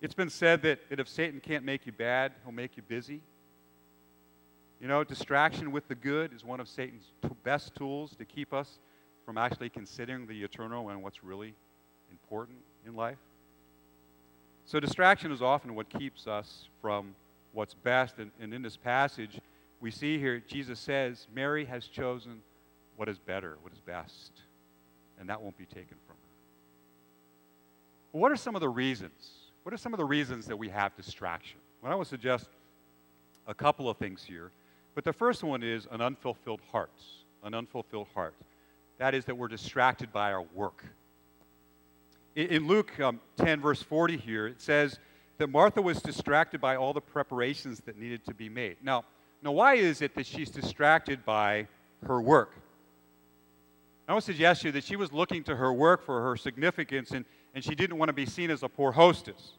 It's 0.00 0.14
been 0.14 0.30
said 0.30 0.62
that, 0.62 0.90
that 0.90 1.00
if 1.00 1.08
Satan 1.08 1.40
can't 1.40 1.64
make 1.64 1.86
you 1.86 1.92
bad, 1.92 2.32
he'll 2.44 2.52
make 2.52 2.76
you 2.76 2.82
busy. 2.82 3.22
You 4.80 4.88
know, 4.88 5.02
distraction 5.02 5.72
with 5.72 5.88
the 5.88 5.94
good 5.94 6.34
is 6.34 6.44
one 6.44 6.60
of 6.60 6.68
Satan's 6.68 7.12
t- 7.22 7.30
best 7.42 7.74
tools 7.74 8.14
to 8.16 8.26
keep 8.26 8.52
us 8.52 8.78
from 9.24 9.38
actually 9.38 9.68
considering 9.68 10.26
the 10.26 10.42
eternal 10.42 10.90
and 10.90 11.02
what's 11.02 11.24
really 11.24 11.54
important 12.10 12.58
in 12.86 12.94
life. 12.94 13.18
So, 14.66 14.80
distraction 14.80 15.30
is 15.30 15.42
often 15.42 15.74
what 15.74 15.88
keeps 15.88 16.26
us 16.26 16.68
from 16.80 17.14
what's 17.52 17.74
best. 17.74 18.18
And, 18.18 18.30
and 18.40 18.54
in 18.54 18.62
this 18.62 18.76
passage, 18.76 19.40
we 19.80 19.90
see 19.90 20.18
here 20.18 20.42
Jesus 20.46 20.80
says, 20.80 21.26
Mary 21.34 21.64
has 21.66 21.86
chosen 21.86 22.40
what 22.96 23.08
is 23.08 23.18
better, 23.18 23.58
what 23.62 23.72
is 23.72 23.80
best, 23.80 24.32
and 25.18 25.28
that 25.28 25.40
won't 25.40 25.58
be 25.58 25.66
taken 25.66 25.96
from 26.06 26.16
her. 26.16 26.22
Well, 28.12 28.22
what 28.22 28.32
are 28.32 28.36
some 28.36 28.54
of 28.54 28.60
the 28.60 28.68
reasons? 28.68 29.30
What 29.64 29.74
are 29.74 29.78
some 29.78 29.92
of 29.92 29.98
the 29.98 30.04
reasons 30.04 30.46
that 30.46 30.56
we 30.56 30.68
have 30.68 30.94
distraction? 30.96 31.58
Well, 31.82 31.92
I 31.92 31.94
would 31.94 32.06
suggest 32.06 32.48
a 33.46 33.54
couple 33.54 33.88
of 33.88 33.96
things 33.96 34.22
here. 34.22 34.50
But 34.94 35.04
the 35.04 35.12
first 35.12 35.42
one 35.42 35.62
is 35.62 35.86
an 35.90 36.00
unfulfilled 36.00 36.60
heart. 36.70 36.90
An 37.42 37.54
unfulfilled 37.54 38.06
heart. 38.14 38.34
That 38.98 39.14
is, 39.14 39.24
that 39.24 39.36
we're 39.36 39.48
distracted 39.48 40.12
by 40.12 40.32
our 40.32 40.42
work. 40.54 40.84
In, 42.36 42.46
in 42.48 42.66
Luke 42.66 42.98
um, 43.00 43.20
10, 43.36 43.60
verse 43.60 43.82
40 43.82 44.16
here, 44.16 44.46
it 44.46 44.60
says 44.60 44.98
that 45.38 45.48
Martha 45.48 45.82
was 45.82 46.00
distracted 46.00 46.60
by 46.60 46.76
all 46.76 46.92
the 46.92 47.00
preparations 47.00 47.80
that 47.86 47.98
needed 47.98 48.24
to 48.26 48.34
be 48.34 48.48
made. 48.48 48.76
Now, 48.82 49.04
now 49.42 49.52
why 49.52 49.74
is 49.74 50.00
it 50.00 50.14
that 50.14 50.26
she's 50.26 50.50
distracted 50.50 51.24
by 51.24 51.66
her 52.06 52.20
work? 52.20 52.52
I 54.06 54.14
would 54.14 54.22
suggest 54.22 54.62
to 54.62 54.68
you 54.68 54.72
that 54.72 54.84
she 54.84 54.96
was 54.96 55.12
looking 55.12 55.42
to 55.44 55.56
her 55.56 55.72
work 55.72 56.04
for 56.04 56.20
her 56.22 56.36
significance 56.36 57.10
and, 57.12 57.24
and 57.54 57.64
she 57.64 57.74
didn't 57.74 57.96
want 57.96 58.10
to 58.10 58.12
be 58.12 58.26
seen 58.26 58.50
as 58.50 58.62
a 58.62 58.68
poor 58.68 58.92
hostess. 58.92 59.52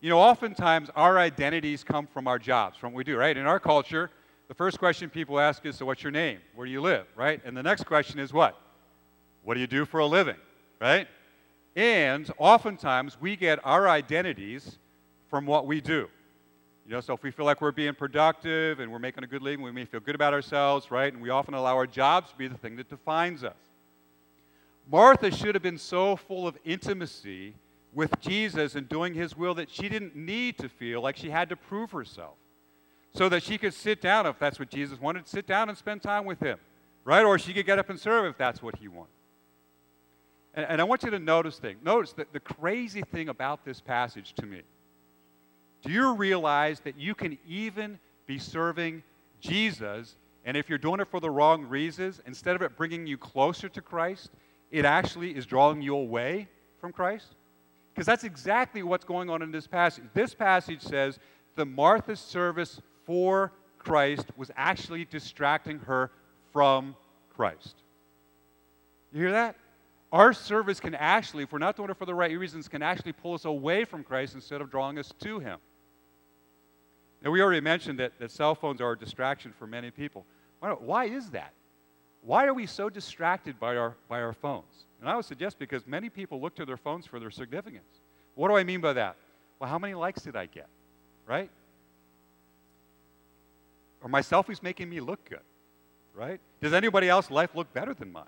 You 0.00 0.10
know, 0.10 0.18
oftentimes 0.18 0.90
our 0.94 1.18
identities 1.18 1.82
come 1.82 2.06
from 2.06 2.28
our 2.28 2.38
jobs, 2.38 2.76
from 2.76 2.92
what 2.92 2.98
we 2.98 3.04
do, 3.04 3.16
right? 3.16 3.36
In 3.36 3.46
our 3.46 3.60
culture, 3.60 4.10
the 4.52 4.56
first 4.56 4.78
question 4.78 5.08
people 5.08 5.40
ask 5.40 5.64
is, 5.64 5.76
So, 5.76 5.86
what's 5.86 6.02
your 6.02 6.10
name? 6.10 6.38
Where 6.54 6.66
do 6.66 6.70
you 6.70 6.82
live, 6.82 7.06
right? 7.16 7.40
And 7.42 7.56
the 7.56 7.62
next 7.62 7.84
question 7.84 8.18
is, 8.18 8.34
What? 8.34 8.54
What 9.44 9.54
do 9.54 9.60
you 9.60 9.66
do 9.66 9.86
for 9.86 10.00
a 10.00 10.04
living, 10.04 10.36
right? 10.78 11.08
And 11.74 12.30
oftentimes 12.36 13.16
we 13.18 13.34
get 13.34 13.60
our 13.64 13.88
identities 13.88 14.76
from 15.30 15.46
what 15.46 15.66
we 15.66 15.80
do. 15.80 16.06
You 16.84 16.92
know, 16.92 17.00
so 17.00 17.14
if 17.14 17.22
we 17.22 17.30
feel 17.30 17.46
like 17.46 17.62
we're 17.62 17.72
being 17.72 17.94
productive 17.94 18.78
and 18.78 18.92
we're 18.92 18.98
making 18.98 19.24
a 19.24 19.26
good 19.26 19.40
living, 19.40 19.62
we 19.62 19.72
may 19.72 19.86
feel 19.86 20.00
good 20.00 20.14
about 20.14 20.34
ourselves, 20.34 20.90
right? 20.90 21.10
And 21.10 21.22
we 21.22 21.30
often 21.30 21.54
allow 21.54 21.74
our 21.74 21.86
jobs 21.86 22.28
to 22.32 22.36
be 22.36 22.46
the 22.46 22.58
thing 22.58 22.76
that 22.76 22.90
defines 22.90 23.44
us. 23.44 23.56
Martha 24.86 25.30
should 25.30 25.54
have 25.54 25.62
been 25.62 25.78
so 25.78 26.14
full 26.14 26.46
of 26.46 26.58
intimacy 26.62 27.54
with 27.94 28.20
Jesus 28.20 28.74
and 28.74 28.86
doing 28.86 29.14
his 29.14 29.34
will 29.34 29.54
that 29.54 29.70
she 29.70 29.88
didn't 29.88 30.14
need 30.14 30.58
to 30.58 30.68
feel 30.68 31.00
like 31.00 31.16
she 31.16 31.30
had 31.30 31.48
to 31.48 31.56
prove 31.56 31.90
herself. 31.90 32.34
So 33.14 33.28
that 33.28 33.42
she 33.42 33.58
could 33.58 33.74
sit 33.74 34.00
down 34.00 34.26
if 34.26 34.38
that's 34.38 34.58
what 34.58 34.70
Jesus 34.70 35.00
wanted, 35.00 35.28
sit 35.28 35.46
down 35.46 35.68
and 35.68 35.76
spend 35.76 36.02
time 36.02 36.24
with 36.24 36.40
him, 36.40 36.58
right? 37.04 37.24
Or 37.24 37.38
she 37.38 37.52
could 37.52 37.66
get 37.66 37.78
up 37.78 37.90
and 37.90 38.00
serve 38.00 38.24
if 38.24 38.38
that's 38.38 38.62
what 38.62 38.76
he 38.76 38.88
wanted. 38.88 39.12
And, 40.54 40.66
and 40.66 40.80
I 40.80 40.84
want 40.84 41.02
you 41.02 41.10
to 41.10 41.18
notice 41.18 41.58
thing. 41.58 41.76
Notice 41.84 42.12
that 42.14 42.32
the 42.32 42.40
crazy 42.40 43.02
thing 43.02 43.28
about 43.28 43.64
this 43.64 43.80
passage 43.80 44.34
to 44.34 44.46
me. 44.46 44.62
Do 45.82 45.92
you 45.92 46.14
realize 46.14 46.80
that 46.80 46.98
you 46.98 47.14
can 47.14 47.38
even 47.46 47.98
be 48.26 48.38
serving 48.38 49.02
Jesus, 49.40 50.16
and 50.44 50.56
if 50.56 50.68
you're 50.68 50.78
doing 50.78 51.00
it 51.00 51.08
for 51.08 51.20
the 51.20 51.30
wrong 51.30 51.66
reasons, 51.66 52.20
instead 52.26 52.54
of 52.54 52.62
it 52.62 52.76
bringing 52.76 53.06
you 53.06 53.18
closer 53.18 53.68
to 53.68 53.80
Christ, 53.80 54.30
it 54.70 54.84
actually 54.84 55.36
is 55.36 55.44
drawing 55.44 55.82
you 55.82 55.96
away 55.96 56.48
from 56.80 56.92
Christ? 56.92 57.34
Because 57.92 58.06
that's 58.06 58.24
exactly 58.24 58.82
what's 58.82 59.04
going 59.04 59.28
on 59.28 59.42
in 59.42 59.50
this 59.50 59.66
passage. 59.66 60.04
This 60.14 60.34
passage 60.34 60.80
says 60.80 61.18
the 61.56 61.66
Martha's 61.66 62.20
service 62.20 62.80
for 63.04 63.52
Christ 63.78 64.26
was 64.36 64.50
actually 64.56 65.04
distracting 65.04 65.78
her 65.80 66.10
from 66.52 66.94
Christ. 67.30 67.74
You 69.12 69.20
hear 69.20 69.32
that? 69.32 69.56
Our 70.12 70.32
service 70.32 70.78
can 70.78 70.94
actually, 70.94 71.42
if 71.44 71.52
we're 71.52 71.58
not 71.58 71.76
doing 71.76 71.90
it 71.90 71.96
for 71.96 72.04
the 72.04 72.14
right 72.14 72.38
reasons, 72.38 72.68
can 72.68 72.82
actually 72.82 73.12
pull 73.12 73.34
us 73.34 73.44
away 73.44 73.84
from 73.84 74.04
Christ 74.04 74.34
instead 74.34 74.60
of 74.60 74.70
drawing 74.70 74.98
us 74.98 75.12
to 75.20 75.38
Him. 75.38 75.58
Now, 77.22 77.30
we 77.30 77.40
already 77.40 77.60
mentioned 77.60 77.98
that, 77.98 78.18
that 78.18 78.30
cell 78.30 78.54
phones 78.54 78.80
are 78.80 78.92
a 78.92 78.98
distraction 78.98 79.54
for 79.58 79.66
many 79.66 79.90
people. 79.90 80.26
Why 80.60 81.06
is 81.06 81.30
that? 81.30 81.52
Why 82.20 82.46
are 82.46 82.54
we 82.54 82.66
so 82.66 82.88
distracted 82.88 83.58
by 83.58 83.76
our, 83.76 83.96
by 84.08 84.20
our 84.20 84.32
phones? 84.32 84.86
And 85.00 85.08
I 85.08 85.16
would 85.16 85.24
suggest 85.24 85.58
because 85.58 85.86
many 85.86 86.08
people 86.08 86.40
look 86.40 86.54
to 86.56 86.64
their 86.64 86.76
phones 86.76 87.06
for 87.06 87.18
their 87.18 87.30
significance. 87.30 88.00
What 88.34 88.48
do 88.48 88.56
I 88.56 88.64
mean 88.64 88.80
by 88.80 88.92
that? 88.92 89.16
Well, 89.58 89.68
how 89.68 89.78
many 89.78 89.94
likes 89.94 90.22
did 90.22 90.36
I 90.36 90.46
get? 90.46 90.68
Right? 91.26 91.50
Are 94.02 94.08
my 94.08 94.20
selfies 94.20 94.62
making 94.62 94.90
me 94.90 95.00
look 95.00 95.28
good? 95.28 95.40
Right? 96.14 96.40
Does 96.60 96.72
anybody 96.72 97.08
else's 97.08 97.30
life 97.30 97.54
look 97.54 97.72
better 97.72 97.94
than 97.94 98.12
mine? 98.12 98.24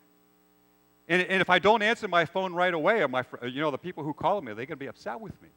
And, 1.07 1.23
and 1.23 1.41
if 1.43 1.51
I 1.51 1.59
don't 1.59 1.83
answer 1.83 2.09
my 2.09 2.25
phone 2.25 2.55
right 2.55 2.73
away, 2.73 3.05
my, 3.07 3.25
you 3.43 3.61
know, 3.61 3.71
the 3.71 3.79
people 3.79 4.05
who 4.05 4.15
call 4.15 4.41
me, 4.41 4.55
they're 4.55 4.67
going 4.67 4.69
to 4.69 4.77
be 4.77 4.87
upset 4.87 5.21
with 5.21 5.41
me. 5.43 5.49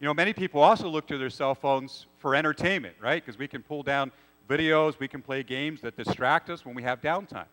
You 0.00 0.06
know, 0.06 0.14
many 0.14 0.32
people 0.32 0.60
also 0.60 0.88
look 0.88 1.06
to 1.08 1.18
their 1.18 1.30
cell 1.30 1.54
phones 1.54 2.06
for 2.18 2.34
entertainment, 2.34 2.96
right? 3.00 3.24
Because 3.24 3.38
we 3.38 3.48
can 3.48 3.62
pull 3.62 3.82
down 3.82 4.10
videos, 4.48 4.98
we 4.98 5.08
can 5.08 5.22
play 5.22 5.42
games 5.42 5.80
that 5.82 5.96
distract 5.96 6.50
us 6.50 6.64
when 6.64 6.74
we 6.74 6.82
have 6.82 7.00
downtime. 7.00 7.46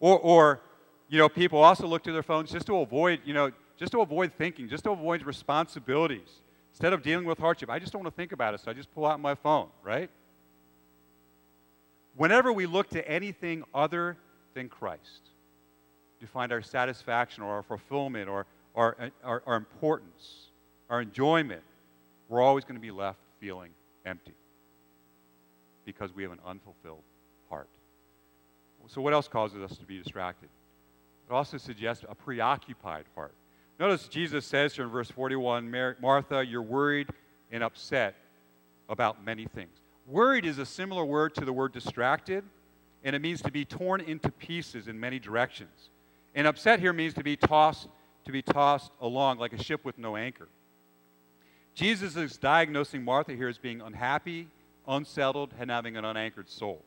Or, 0.00 0.18
or, 0.18 0.60
you 1.08 1.18
know, 1.18 1.28
people 1.28 1.60
also 1.60 1.86
look 1.86 2.02
to 2.04 2.12
their 2.12 2.22
phones 2.22 2.50
just 2.50 2.66
to 2.66 2.76
avoid, 2.76 3.20
you 3.24 3.34
know, 3.34 3.50
just 3.78 3.92
to 3.92 4.00
avoid 4.00 4.32
thinking, 4.36 4.68
just 4.68 4.84
to 4.84 4.90
avoid 4.90 5.22
responsibilities. 5.22 6.40
Instead 6.72 6.92
of 6.92 7.02
dealing 7.02 7.24
with 7.24 7.38
hardship, 7.38 7.68
I 7.70 7.78
just 7.78 7.92
don't 7.92 8.02
want 8.02 8.14
to 8.14 8.16
think 8.16 8.32
about 8.32 8.54
it, 8.54 8.60
so 8.60 8.70
I 8.70 8.74
just 8.74 8.92
pull 8.94 9.06
out 9.06 9.20
my 9.20 9.34
phone, 9.34 9.68
right? 9.82 10.10
Whenever 12.16 12.52
we 12.52 12.66
look 12.66 12.90
to 12.90 13.08
anything 13.08 13.64
other 13.74 14.16
than 14.54 14.68
Christ 14.68 15.30
to 16.20 16.26
find 16.26 16.52
our 16.52 16.62
satisfaction 16.62 17.42
or 17.42 17.54
our 17.54 17.62
fulfillment 17.62 18.28
or 18.28 18.46
our, 18.74 19.10
our, 19.24 19.42
our 19.46 19.56
importance, 19.56 20.50
our 20.88 21.00
enjoyment, 21.00 21.62
we're 22.28 22.40
always 22.42 22.64
going 22.64 22.74
to 22.74 22.80
be 22.80 22.90
left 22.90 23.18
feeling 23.40 23.70
empty 24.04 24.34
because 25.84 26.14
we 26.14 26.22
have 26.22 26.32
an 26.32 26.40
unfulfilled 26.46 27.02
heart. 27.48 27.68
So, 28.86 29.00
what 29.00 29.12
else 29.12 29.28
causes 29.28 29.62
us 29.62 29.76
to 29.78 29.84
be 29.84 29.98
distracted? 29.98 30.48
It 31.28 31.32
also 31.32 31.58
suggests 31.58 32.04
a 32.08 32.14
preoccupied 32.14 33.04
heart. 33.14 33.34
Notice 33.78 34.08
Jesus 34.08 34.44
says 34.44 34.74
here 34.74 34.84
in 34.84 34.90
verse 34.90 35.10
41 35.10 35.96
Martha, 36.00 36.44
you're 36.44 36.62
worried 36.62 37.08
and 37.50 37.62
upset 37.62 38.14
about 38.88 39.24
many 39.24 39.46
things. 39.46 39.79
Worried 40.10 40.44
is 40.44 40.58
a 40.58 40.66
similar 40.66 41.04
word 41.04 41.36
to 41.36 41.44
the 41.44 41.52
word 41.52 41.72
distracted, 41.72 42.42
and 43.04 43.14
it 43.14 43.22
means 43.22 43.40
to 43.42 43.52
be 43.52 43.64
torn 43.64 44.00
into 44.00 44.28
pieces 44.32 44.88
in 44.88 44.98
many 44.98 45.20
directions. 45.20 45.90
And 46.34 46.48
upset 46.48 46.80
here 46.80 46.92
means 46.92 47.14
to 47.14 47.22
be 47.22 47.36
tossed, 47.36 47.86
to 48.24 48.32
be 48.32 48.42
tossed 48.42 48.90
along 49.00 49.38
like 49.38 49.52
a 49.52 49.62
ship 49.62 49.84
with 49.84 49.98
no 49.98 50.16
anchor. 50.16 50.48
Jesus 51.76 52.16
is 52.16 52.36
diagnosing 52.36 53.04
Martha 53.04 53.36
here 53.36 53.46
as 53.46 53.56
being 53.56 53.80
unhappy, 53.80 54.48
unsettled, 54.88 55.54
and 55.60 55.70
having 55.70 55.96
an 55.96 56.04
unanchored 56.04 56.48
soul. 56.48 56.82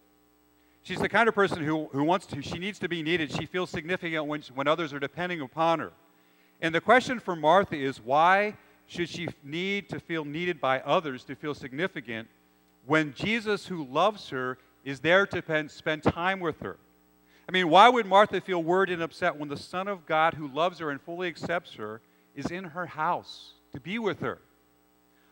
She's 0.81 0.99
the 0.99 1.07
kind 1.07 1.29
of 1.29 1.33
person 1.33 1.63
who, 1.63 1.87
who 1.93 2.03
wants 2.03 2.25
to, 2.25 2.41
she 2.41 2.59
needs 2.59 2.77
to 2.79 2.89
be 2.89 3.01
needed. 3.01 3.31
She 3.31 3.45
feels 3.45 3.69
significant 3.69 4.25
when, 4.25 4.41
when 4.53 4.67
others 4.67 4.91
are 4.91 4.99
depending 4.99 5.39
upon 5.39 5.79
her. 5.79 5.93
And 6.61 6.75
the 6.75 6.81
question 6.81 7.21
for 7.21 7.37
Martha 7.37 7.77
is 7.77 8.01
why 8.01 8.57
should 8.85 9.07
she 9.07 9.29
need 9.45 9.87
to 9.89 10.01
feel 10.01 10.25
needed 10.25 10.59
by 10.59 10.81
others 10.81 11.23
to 11.23 11.35
feel 11.35 11.53
significant 11.53 12.27
when 12.85 13.13
Jesus, 13.13 13.67
who 13.67 13.85
loves 13.85 14.29
her, 14.29 14.57
is 14.83 14.99
there 14.99 15.25
to 15.27 15.69
spend 15.69 16.03
time 16.03 16.39
with 16.39 16.59
her? 16.59 16.77
I 17.47 17.51
mean, 17.51 17.69
why 17.69 17.89
would 17.89 18.05
Martha 18.05 18.41
feel 18.41 18.63
worried 18.63 18.89
and 18.89 19.01
upset 19.01 19.37
when 19.37 19.49
the 19.49 19.57
Son 19.57 19.87
of 19.87 20.05
God, 20.05 20.33
who 20.33 20.47
loves 20.47 20.79
her 20.79 20.89
and 20.89 21.01
fully 21.01 21.27
accepts 21.27 21.73
her, 21.75 22.01
is 22.35 22.51
in 22.51 22.63
her 22.63 22.85
house 22.85 23.53
to 23.73 23.79
be 23.79 23.99
with 23.99 24.19
her? 24.19 24.39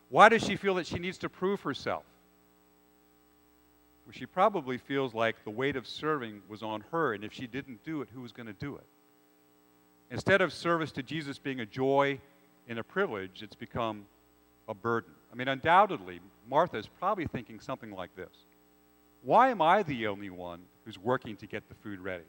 Why 0.08 0.28
does 0.28 0.42
she 0.42 0.56
feel 0.56 0.74
that 0.74 0.86
she 0.86 0.98
needs 0.98 1.18
to 1.18 1.28
prove 1.28 1.62
herself? 1.62 2.04
Well, 4.04 4.12
she 4.12 4.26
probably 4.26 4.78
feels 4.78 5.14
like 5.14 5.42
the 5.44 5.50
weight 5.50 5.76
of 5.76 5.86
serving 5.86 6.42
was 6.48 6.62
on 6.62 6.84
her, 6.90 7.14
and 7.14 7.24
if 7.24 7.32
she 7.32 7.46
didn't 7.46 7.82
do 7.84 8.02
it, 8.02 8.08
who 8.12 8.20
was 8.20 8.32
going 8.32 8.46
to 8.46 8.52
do 8.52 8.76
it? 8.76 8.84
Instead 10.10 10.42
of 10.42 10.52
service 10.52 10.92
to 10.92 11.02
Jesus 11.02 11.38
being 11.38 11.60
a 11.60 11.66
joy 11.66 12.20
and 12.68 12.78
a 12.78 12.84
privilege, 12.84 13.42
it's 13.42 13.54
become 13.54 14.04
a 14.68 14.74
burden. 14.74 15.12
I 15.32 15.34
mean, 15.34 15.48
undoubtedly, 15.48 16.20
Martha 16.48 16.76
is 16.76 16.86
probably 16.86 17.26
thinking 17.26 17.60
something 17.60 17.92
like 17.92 18.14
this 18.16 18.46
Why 19.22 19.50
am 19.50 19.62
I 19.62 19.82
the 19.82 20.06
only 20.06 20.30
one 20.30 20.60
who's 20.84 20.98
working 20.98 21.36
to 21.36 21.46
get 21.46 21.68
the 21.68 21.74
food 21.76 22.00
ready? 22.00 22.24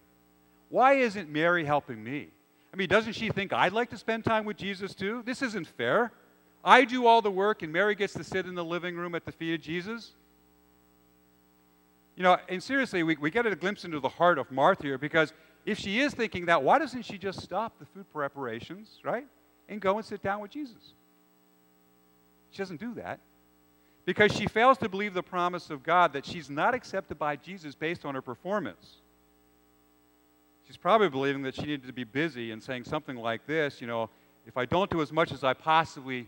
Why 0.69 0.93
isn't 0.93 1.29
Mary 1.29 1.65
helping 1.65 2.03
me? 2.03 2.29
I 2.73 2.75
mean, 2.75 2.89
doesn't 2.89 3.13
she 3.13 3.29
think 3.29 3.53
I'd 3.53 3.73
like 3.73 3.91
to 3.91 3.97
spend 3.97 4.23
time 4.23 4.45
with 4.45 4.57
Jesus 4.57 4.95
too? 4.95 5.21
This 5.25 5.41
isn't 5.43 5.67
fair. 5.67 6.11
I 6.63 6.85
do 6.85 7.05
all 7.05 7.21
the 7.21 7.29
work, 7.29 7.61
and 7.61 7.71
Mary 7.71 7.93
gets 7.93 8.13
to 8.13 8.23
sit 8.23 8.47
in 8.47 8.55
the 8.55 8.63
living 8.63 8.95
room 8.95 9.13
at 9.13 9.25
the 9.25 9.31
feet 9.31 9.53
of 9.53 9.61
Jesus. 9.61 10.13
You 12.15 12.23
know, 12.23 12.37
and 12.49 12.63
seriously, 12.63 13.03
we, 13.03 13.15
we 13.17 13.29
get 13.29 13.45
a 13.45 13.55
glimpse 13.55 13.85
into 13.85 13.99
the 13.99 14.09
heart 14.09 14.39
of 14.39 14.51
Martha 14.51 14.83
here 14.83 14.97
because 14.97 15.33
if 15.65 15.77
she 15.77 15.99
is 15.99 16.13
thinking 16.13 16.45
that, 16.45 16.63
why 16.63 16.79
doesn't 16.79 17.03
she 17.03 17.17
just 17.17 17.41
stop 17.41 17.77
the 17.79 17.85
food 17.85 18.05
preparations, 18.13 18.99
right? 19.03 19.27
And 19.69 19.81
go 19.81 19.97
and 19.97 20.05
sit 20.05 20.21
down 20.21 20.39
with 20.39 20.51
Jesus? 20.51 20.93
She 22.51 22.59
doesn't 22.59 22.79
do 22.79 22.93
that 22.95 23.19
because 24.05 24.31
she 24.33 24.47
fails 24.47 24.77
to 24.79 24.89
believe 24.89 25.13
the 25.13 25.23
promise 25.23 25.69
of 25.69 25.83
God 25.83 26.13
that 26.13 26.25
she's 26.25 26.49
not 26.49 26.73
accepted 26.73 27.17
by 27.17 27.35
Jesus 27.35 27.75
based 27.75 28.05
on 28.05 28.15
her 28.15 28.21
performance. 28.21 28.97
She's 30.67 30.77
probably 30.77 31.09
believing 31.09 31.41
that 31.43 31.55
she 31.55 31.61
needed 31.61 31.87
to 31.87 31.93
be 31.93 32.03
busy 32.03 32.51
and 32.51 32.61
saying 32.61 32.85
something 32.85 33.15
like 33.15 33.45
this, 33.45 33.81
you 33.81 33.87
know, 33.87 34.09
if 34.45 34.57
I 34.57 34.65
don't 34.65 34.89
do 34.89 35.01
as 35.01 35.11
much 35.11 35.31
as 35.31 35.43
I 35.43 35.53
possibly 35.53 36.27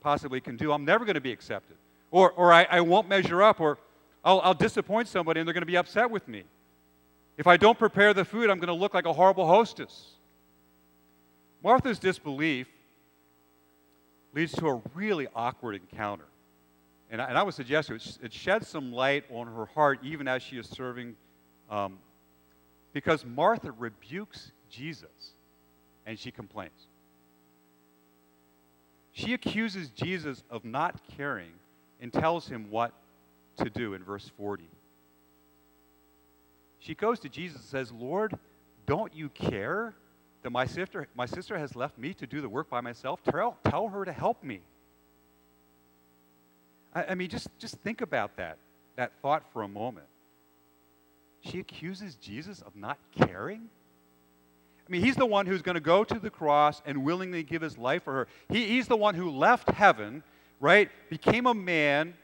possibly 0.00 0.40
can 0.40 0.56
do, 0.56 0.72
I'm 0.72 0.84
never 0.84 1.04
going 1.04 1.14
to 1.14 1.20
be 1.20 1.32
accepted. 1.32 1.76
Or, 2.10 2.32
or 2.32 2.52
I, 2.52 2.66
I 2.70 2.80
won't 2.80 3.08
measure 3.08 3.42
up, 3.42 3.60
or 3.60 3.78
I'll, 4.24 4.40
I'll 4.40 4.54
disappoint 4.54 5.08
somebody 5.08 5.40
and 5.40 5.46
they're 5.46 5.52
going 5.52 5.62
to 5.62 5.66
be 5.66 5.76
upset 5.76 6.10
with 6.10 6.26
me. 6.26 6.44
If 7.36 7.46
I 7.46 7.56
don't 7.56 7.78
prepare 7.78 8.12
the 8.14 8.24
food, 8.24 8.50
I'm 8.50 8.58
going 8.58 8.68
to 8.68 8.74
look 8.74 8.94
like 8.94 9.06
a 9.06 9.12
horrible 9.12 9.46
hostess. 9.46 10.10
Martha's 11.62 11.98
disbelief 11.98 12.66
leads 14.32 14.52
to 14.52 14.66
a 14.68 14.82
really 14.94 15.28
awkward 15.34 15.74
encounter. 15.74 16.24
And 17.10 17.20
I, 17.20 17.26
and 17.26 17.36
I 17.36 17.42
would 17.42 17.54
suggest 17.54 17.90
it, 17.90 18.18
it 18.22 18.32
sheds 18.32 18.68
some 18.68 18.92
light 18.92 19.24
on 19.30 19.48
her 19.48 19.66
heart 19.66 19.98
even 20.02 20.28
as 20.28 20.42
she 20.42 20.56
is 20.56 20.68
serving, 20.68 21.16
um, 21.68 21.98
because 22.92 23.24
Martha 23.24 23.72
rebukes 23.72 24.52
Jesus 24.70 25.34
and 26.06 26.18
she 26.18 26.30
complains. 26.30 26.86
She 29.12 29.34
accuses 29.34 29.90
Jesus 29.90 30.44
of 30.50 30.64
not 30.64 31.00
caring 31.16 31.50
and 32.00 32.12
tells 32.12 32.48
him 32.48 32.70
what 32.70 32.92
to 33.56 33.68
do 33.68 33.94
in 33.94 34.04
verse 34.04 34.30
40. 34.36 34.68
She 36.78 36.94
goes 36.94 37.20
to 37.20 37.28
Jesus 37.28 37.60
and 37.60 37.66
says, 37.66 37.92
Lord, 37.92 38.38
don't 38.86 39.14
you 39.14 39.28
care 39.30 39.94
that 40.42 40.50
my 40.50 40.64
sister, 40.64 41.06
my 41.14 41.26
sister 41.26 41.58
has 41.58 41.76
left 41.76 41.98
me 41.98 42.14
to 42.14 42.26
do 42.26 42.40
the 42.40 42.48
work 42.48 42.70
by 42.70 42.80
myself? 42.80 43.20
Tell, 43.22 43.58
tell 43.64 43.88
her 43.88 44.04
to 44.04 44.12
help 44.12 44.42
me. 44.42 44.60
I, 46.94 47.04
I 47.04 47.14
mean, 47.14 47.28
just, 47.28 47.48
just 47.58 47.76
think 47.76 48.00
about 48.00 48.36
that, 48.36 48.58
that 48.96 49.12
thought 49.22 49.44
for 49.52 49.62
a 49.62 49.68
moment. 49.68 50.06
She 51.40 51.58
accuses 51.60 52.16
Jesus 52.16 52.60
of 52.60 52.76
not 52.76 52.98
caring? 53.18 53.68
I 54.86 54.90
mean, 54.90 55.02
he's 55.02 55.16
the 55.16 55.26
one 55.26 55.46
who's 55.46 55.62
going 55.62 55.76
to 55.76 55.80
go 55.80 56.04
to 56.04 56.18
the 56.18 56.30
cross 56.30 56.82
and 56.84 57.04
willingly 57.04 57.42
give 57.42 57.62
his 57.62 57.78
life 57.78 58.02
for 58.02 58.12
her. 58.12 58.28
He, 58.48 58.66
he's 58.66 58.88
the 58.88 58.96
one 58.96 59.14
who 59.14 59.30
left 59.30 59.70
heaven, 59.70 60.22
right? 60.58 60.90
Became 61.08 61.46
a 61.46 61.54
man, 61.54 62.14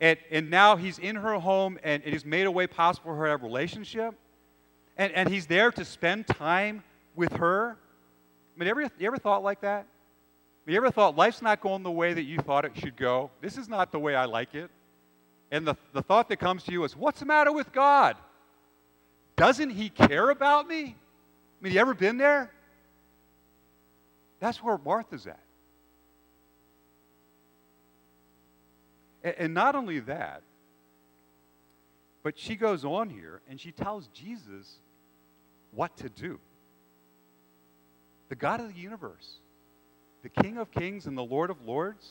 and, 0.00 0.18
and 0.30 0.50
now 0.50 0.76
he's 0.76 0.98
in 0.98 1.14
her 1.16 1.38
home 1.38 1.78
and 1.84 2.02
it 2.04 2.12
has 2.12 2.24
made 2.24 2.46
a 2.46 2.50
way 2.50 2.66
possible 2.66 3.12
for 3.12 3.16
her 3.16 3.24
to 3.26 3.30
have 3.30 3.42
a 3.42 3.46
relationship. 3.46 4.14
And, 4.96 5.12
and 5.12 5.28
he's 5.28 5.46
there 5.46 5.70
to 5.70 5.84
spend 5.84 6.26
time 6.26 6.82
with 7.14 7.32
her. 7.34 7.76
I 8.56 8.58
mean, 8.58 8.68
ever, 8.68 8.82
you 8.82 9.06
ever 9.06 9.16
thought 9.16 9.44
like 9.44 9.60
that? 9.60 9.86
You 10.66 10.76
ever 10.76 10.90
thought 10.90 11.16
life's 11.16 11.42
not 11.42 11.60
going 11.60 11.82
the 11.82 11.90
way 11.90 12.14
that 12.14 12.22
you 12.22 12.38
thought 12.38 12.64
it 12.64 12.72
should 12.76 12.96
go? 12.96 13.30
This 13.40 13.58
is 13.58 13.68
not 13.68 13.90
the 13.90 13.98
way 13.98 14.14
I 14.14 14.26
like 14.26 14.54
it. 14.54 14.70
And 15.50 15.66
the, 15.66 15.74
the 15.92 16.02
thought 16.02 16.28
that 16.28 16.38
comes 16.38 16.62
to 16.64 16.72
you 16.72 16.84
is, 16.84 16.96
what's 16.96 17.20
the 17.20 17.26
matter 17.26 17.52
with 17.52 17.72
God? 17.72 18.16
Doesn't 19.36 19.70
he 19.70 19.88
care 19.88 20.30
about 20.30 20.68
me? 20.68 20.82
I 20.84 21.64
mean, 21.64 21.72
you 21.72 21.80
ever 21.80 21.94
been 21.94 22.16
there? 22.16 22.50
That's 24.40 24.62
where 24.62 24.78
Martha's 24.78 25.26
at. 25.26 25.38
And 29.38 29.54
not 29.54 29.74
only 29.74 30.00
that, 30.00 30.42
but 32.22 32.38
she 32.38 32.56
goes 32.56 32.84
on 32.84 33.10
here 33.10 33.40
and 33.48 33.60
she 33.60 33.72
tells 33.72 34.08
Jesus 34.08 34.78
what 35.72 35.96
to 35.98 36.08
do. 36.08 36.38
The 38.28 38.36
God 38.36 38.60
of 38.60 38.72
the 38.72 38.80
universe, 38.80 39.38
the 40.22 40.28
King 40.28 40.58
of 40.58 40.70
kings 40.70 41.06
and 41.06 41.16
the 41.16 41.24
Lord 41.24 41.50
of 41.50 41.56
lords, 41.66 42.06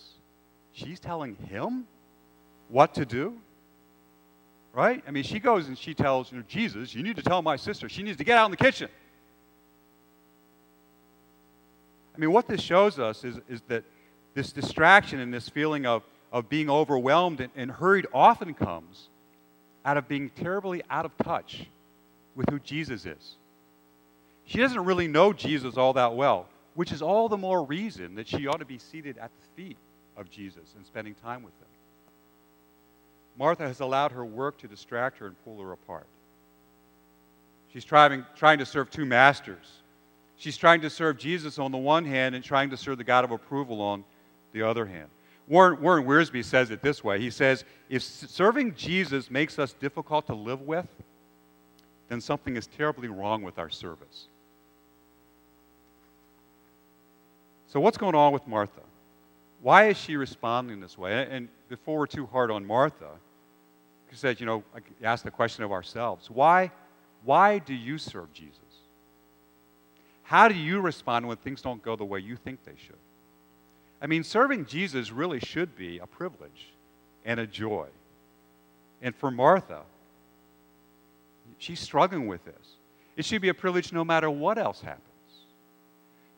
she's 0.73 0.99
telling 0.99 1.35
him 1.35 1.87
what 2.69 2.93
to 2.95 3.05
do. 3.05 3.35
Right? 4.73 5.03
I 5.05 5.11
mean, 5.11 5.23
she 5.23 5.39
goes 5.39 5.67
and 5.67 5.77
she 5.77 5.93
tells 5.93 6.31
you 6.31 6.37
know, 6.37 6.43
Jesus, 6.47 6.95
you 6.95 7.03
need 7.03 7.17
to 7.17 7.21
tell 7.21 7.41
my 7.41 7.57
sister. 7.57 7.89
She 7.89 8.03
needs 8.03 8.17
to 8.17 8.23
get 8.23 8.37
out 8.37 8.45
in 8.45 8.51
the 8.51 8.57
kitchen. 8.57 8.89
I 12.15 12.19
mean, 12.19 12.31
what 12.31 12.47
this 12.47 12.61
shows 12.61 12.97
us 12.97 13.25
is, 13.25 13.39
is 13.49 13.61
that 13.67 13.83
this 14.33 14.53
distraction 14.53 15.19
and 15.19 15.33
this 15.33 15.49
feeling 15.49 15.85
of 15.85 16.03
of 16.31 16.47
being 16.49 16.69
overwhelmed 16.69 17.41
and, 17.41 17.51
and 17.55 17.69
hurried 17.69 18.07
often 18.13 18.53
comes 18.53 19.09
out 19.83 19.97
of 19.97 20.07
being 20.07 20.29
terribly 20.29 20.81
out 20.89 21.05
of 21.05 21.17
touch 21.17 21.65
with 22.35 22.49
who 22.49 22.59
Jesus 22.59 23.05
is. 23.05 23.35
She 24.45 24.59
doesn't 24.59 24.85
really 24.85 25.07
know 25.07 25.33
Jesus 25.33 25.77
all 25.77 25.93
that 25.93 26.15
well, 26.15 26.47
which 26.75 26.91
is 26.91 27.01
all 27.01 27.29
the 27.29 27.37
more 27.37 27.63
reason 27.63 28.15
that 28.15 28.27
she 28.27 28.47
ought 28.47 28.59
to 28.59 28.65
be 28.65 28.77
seated 28.77 29.17
at 29.17 29.31
the 29.35 29.61
feet 29.61 29.77
of 30.17 30.29
Jesus 30.29 30.73
and 30.75 30.85
spending 30.85 31.15
time 31.15 31.43
with 31.43 31.53
him. 31.53 31.67
Martha 33.37 33.67
has 33.67 33.79
allowed 33.79 34.11
her 34.11 34.25
work 34.25 34.57
to 34.59 34.67
distract 34.67 35.17
her 35.17 35.27
and 35.27 35.35
pull 35.43 35.59
her 35.61 35.71
apart. 35.71 36.07
She's 37.73 37.85
trying, 37.85 38.25
trying 38.35 38.59
to 38.59 38.65
serve 38.65 38.89
two 38.89 39.05
masters. 39.05 39.81
She's 40.35 40.57
trying 40.57 40.81
to 40.81 40.89
serve 40.89 41.17
Jesus 41.17 41.57
on 41.57 41.71
the 41.71 41.77
one 41.77 42.03
hand 42.03 42.35
and 42.35 42.43
trying 42.43 42.69
to 42.71 42.77
serve 42.77 42.97
the 42.97 43.03
God 43.03 43.23
of 43.23 43.31
approval 43.31 43.81
on 43.81 44.03
the 44.51 44.63
other 44.63 44.85
hand. 44.85 45.07
Warren, 45.47 45.81
Warren 45.81 46.05
Wiersbe 46.05 46.43
says 46.43 46.71
it 46.71 46.81
this 46.81 47.03
way 47.03 47.19
He 47.19 47.29
says, 47.29 47.63
If 47.89 48.03
serving 48.03 48.75
Jesus 48.75 49.31
makes 49.31 49.59
us 49.59 49.73
difficult 49.73 50.27
to 50.27 50.35
live 50.35 50.61
with, 50.61 50.87
then 52.09 52.21
something 52.21 52.57
is 52.57 52.67
terribly 52.67 53.07
wrong 53.07 53.41
with 53.41 53.57
our 53.57 53.69
service. 53.69 54.27
So, 57.71 57.79
what's 57.79 57.97
going 57.97 58.15
on 58.15 58.33
with 58.33 58.45
Martha? 58.47 58.81
Why 59.61 59.87
is 59.87 59.97
she 59.97 60.17
responding 60.17 60.81
this 60.81 60.97
way? 60.97 61.25
And 61.31 61.47
before 61.69 61.99
we're 61.99 62.05
too 62.05 62.25
hard 62.25 62.51
on 62.51 62.65
Martha, 62.65 63.11
he 64.09 64.17
said, 64.17 64.41
you 64.41 64.45
know, 64.45 64.61
ask 65.01 65.23
the 65.23 65.31
question 65.31 65.63
of 65.63 65.71
ourselves 65.71 66.29
why, 66.29 66.71
why 67.23 67.59
do 67.59 67.73
you 67.73 67.97
serve 67.97 68.33
Jesus? 68.33 68.57
How 70.23 70.49
do 70.49 70.55
you 70.55 70.81
respond 70.81 71.25
when 71.27 71.37
things 71.37 71.61
don't 71.61 71.81
go 71.81 71.95
the 71.95 72.03
way 72.03 72.19
you 72.19 72.35
think 72.35 72.61
they 72.65 72.75
should? 72.75 72.99
I 74.01 74.07
mean, 74.07 74.25
serving 74.25 74.65
Jesus 74.65 75.09
really 75.09 75.39
should 75.39 75.73
be 75.77 75.99
a 75.99 76.07
privilege 76.07 76.73
and 77.23 77.39
a 77.39 77.47
joy. 77.47 77.87
And 79.01 79.15
for 79.15 79.31
Martha, 79.31 79.83
she's 81.57 81.79
struggling 81.79 82.27
with 82.27 82.43
this. 82.43 82.75
It 83.15 83.23
should 83.23 83.41
be 83.41 83.49
a 83.49 83.53
privilege 83.53 83.93
no 83.93 84.03
matter 84.03 84.29
what 84.29 84.57
else 84.57 84.81
happens. 84.81 85.10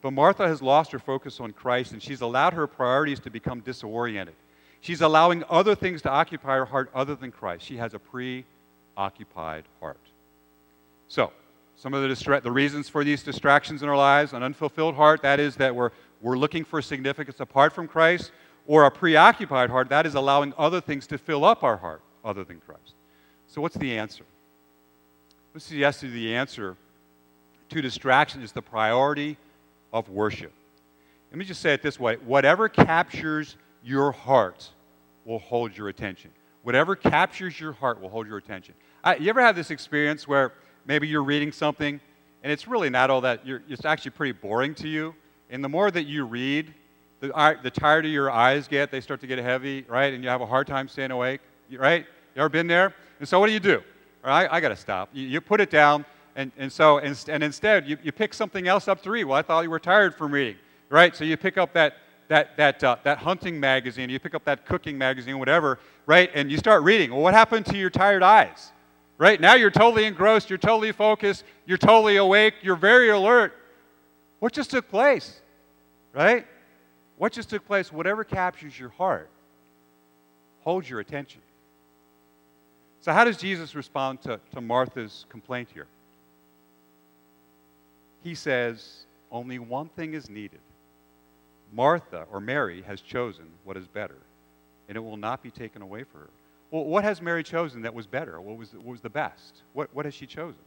But 0.03 0.11
Martha 0.11 0.45
has 0.45 0.61
lost 0.61 0.91
her 0.91 0.99
focus 0.99 1.39
on 1.39 1.53
Christ 1.53 1.93
and 1.93 2.03
she's 2.03 2.19
allowed 2.19 2.53
her 2.53 2.67
priorities 2.67 3.21
to 3.21 3.31
become 3.31 3.61
disoriented. 3.61 4.35
She's 4.81 4.99
allowing 4.99 5.45
other 5.49 5.75
things 5.75 6.01
to 6.01 6.09
occupy 6.09 6.57
her 6.57 6.65
heart 6.65 6.91
other 6.93 7.15
than 7.15 7.31
Christ. 7.31 7.65
She 7.65 7.77
has 7.77 7.93
a 7.93 7.99
preoccupied 7.99 9.63
heart. 9.79 9.97
So, 11.07 11.31
some 11.77 11.93
of 11.93 12.01
the, 12.03 12.09
distra- 12.09 12.43
the 12.43 12.51
reasons 12.51 12.89
for 12.89 13.05
these 13.05 13.23
distractions 13.23 13.81
in 13.81 13.87
our 13.87 13.95
lives 13.95 14.33
an 14.33 14.43
unfulfilled 14.43 14.95
heart, 14.95 15.21
that 15.21 15.39
is, 15.39 15.55
that 15.55 15.73
we're 15.73 15.91
we're 16.21 16.37
looking 16.37 16.63
for 16.63 16.81
significance 16.81 17.39
apart 17.39 17.73
from 17.73 17.87
Christ, 17.87 18.31
or 18.65 18.85
a 18.85 18.91
preoccupied 18.91 19.69
heart, 19.69 19.89
that 19.89 20.05
is 20.05 20.15
allowing 20.15 20.53
other 20.57 20.79
things 20.79 21.05
to 21.07 21.17
fill 21.17 21.43
up 21.43 21.63
our 21.63 21.75
heart 21.75 22.01
other 22.23 22.45
than 22.45 22.61
Christ. 22.61 22.93
So, 23.47 23.61
what's 23.61 23.75
the 23.75 23.97
answer? 23.97 24.23
Let 25.49 25.55
me 25.55 25.61
suggest 25.61 25.99
to 25.99 26.09
the 26.09 26.33
answer 26.33 26.77
to 27.69 27.81
distraction 27.81 28.41
is 28.41 28.51
the 28.51 28.61
priority 28.61 29.37
of 29.93 30.09
worship. 30.09 30.51
Let 31.31 31.37
me 31.37 31.45
just 31.45 31.61
say 31.61 31.73
it 31.73 31.81
this 31.81 31.99
way 31.99 32.17
whatever 32.25 32.67
captures 32.67 33.55
your 33.83 34.11
heart 34.11 34.69
will 35.25 35.39
hold 35.39 35.77
your 35.77 35.87
attention. 35.87 36.31
Whatever 36.63 36.95
captures 36.95 37.59
your 37.59 37.73
heart 37.73 38.01
will 38.01 38.09
hold 38.09 38.27
your 38.27 38.37
attention. 38.37 38.73
I, 39.03 39.15
you 39.17 39.29
ever 39.29 39.41
have 39.41 39.55
this 39.55 39.69
experience 39.69 40.27
where 40.27 40.53
maybe 40.85 41.07
you're 41.07 41.23
reading 41.23 41.51
something 41.51 41.99
and 42.41 42.51
it's 42.51 42.67
really 42.67 42.89
not 42.89 43.09
all 43.09 43.21
that, 43.21 43.41
it's 43.45 43.85
actually 43.85 44.11
pretty 44.11 44.33
boring 44.33 44.73
to 44.75 44.87
you? 44.87 45.13
And 45.49 45.63
the 45.63 45.69
more 45.69 45.91
that 45.91 46.03
you 46.03 46.25
read, 46.25 46.73
the, 47.19 47.27
the 47.63 48.07
your 48.09 48.31
eyes 48.31 48.67
get, 48.67 48.91
they 48.91 49.01
start 49.01 49.21
to 49.21 49.27
get 49.27 49.39
heavy, 49.39 49.85
right? 49.87 50.13
And 50.13 50.23
you 50.23 50.29
have 50.29 50.41
a 50.41 50.45
hard 50.45 50.67
time 50.67 50.87
staying 50.87 51.11
awake, 51.11 51.41
right? 51.71 52.05
You 52.35 52.41
ever 52.41 52.49
been 52.49 52.67
there? 52.67 52.93
And 53.19 53.27
so 53.27 53.39
what 53.39 53.47
do 53.47 53.53
you 53.53 53.59
do? 53.59 53.81
Right, 54.23 54.47
I, 54.49 54.57
I 54.57 54.59
got 54.61 54.69
to 54.69 54.75
stop. 54.75 55.09
You, 55.13 55.27
you, 55.27 55.41
put 55.41 55.59
it 55.59 55.69
down, 55.69 56.05
and, 56.35 56.51
and 56.57 56.71
so 56.71 56.97
and, 56.97 57.21
and 57.27 57.43
instead 57.43 57.87
you, 57.87 57.97
you 58.03 58.11
pick 58.11 58.33
something 58.33 58.67
else 58.67 58.87
up 58.87 59.01
to 59.03 59.11
read. 59.11 59.25
Well, 59.25 59.37
I 59.37 59.41
thought 59.41 59.61
you 59.61 59.69
were 59.69 59.79
tired 59.79 60.15
from 60.15 60.31
reading, 60.31 60.55
right? 60.89 61.15
So 61.15 61.23
you 61.23 61.37
pick 61.37 61.57
up 61.57 61.73
that 61.73 61.97
that 62.27 62.57
that 62.57 62.83
uh, 62.83 62.97
that 63.03 63.19
hunting 63.19 63.59
magazine, 63.59 64.09
you 64.09 64.19
pick 64.19 64.35
up 64.35 64.43
that 64.45 64.65
cooking 64.65 64.97
magazine, 64.97 65.39
whatever, 65.39 65.79
right? 66.05 66.29
And 66.33 66.51
you 66.51 66.57
start 66.57 66.83
reading. 66.83 67.11
Well, 67.11 67.21
what 67.21 67.33
happened 67.33 67.65
to 67.67 67.77
your 67.77 67.89
tired 67.89 68.23
eyes? 68.23 68.71
Right 69.17 69.39
now 69.39 69.53
you're 69.53 69.71
totally 69.71 70.05
engrossed, 70.05 70.49
you're 70.49 70.57
totally 70.57 70.91
focused, 70.91 71.43
you're 71.65 71.77
totally 71.77 72.17
awake, 72.17 72.55
you're 72.61 72.75
very 72.75 73.09
alert. 73.09 73.53
What 74.39 74.53
just 74.53 74.71
took 74.71 74.89
place? 74.89 75.39
Right? 76.13 76.45
What 77.17 77.31
just 77.31 77.49
took 77.49 77.65
place? 77.65 77.91
Whatever 77.91 78.23
captures 78.23 78.77
your 78.77 78.89
heart 78.89 79.29
holds 80.63 80.89
your 80.89 80.99
attention. 80.99 81.41
So, 83.01 83.11
how 83.11 83.25
does 83.25 83.37
Jesus 83.37 83.75
respond 83.75 84.21
to, 84.21 84.39
to 84.53 84.61
Martha's 84.61 85.25
complaint 85.29 85.69
here? 85.73 85.87
He 88.23 88.35
says, 88.35 89.05
Only 89.31 89.59
one 89.59 89.89
thing 89.89 90.13
is 90.13 90.29
needed. 90.29 90.61
Martha, 91.71 92.25
or 92.31 92.39
Mary, 92.39 92.81
has 92.83 93.01
chosen 93.01 93.45
what 93.63 93.77
is 93.77 93.87
better, 93.87 94.17
and 94.87 94.95
it 94.95 95.01
will 95.01 95.17
not 95.17 95.41
be 95.41 95.51
taken 95.51 95.81
away 95.81 96.03
from 96.03 96.21
her. 96.21 96.29
Well, 96.71 96.85
what 96.85 97.03
has 97.03 97.21
Mary 97.21 97.43
chosen 97.43 97.81
that 97.83 97.93
was 97.93 98.07
better? 98.07 98.39
What 98.39 98.57
was, 98.57 98.73
what 98.73 98.85
was 98.85 99.01
the 99.01 99.09
best? 99.09 99.61
What, 99.73 99.93
what 99.93 100.05
has 100.05 100.13
she 100.13 100.25
chosen? 100.25 100.61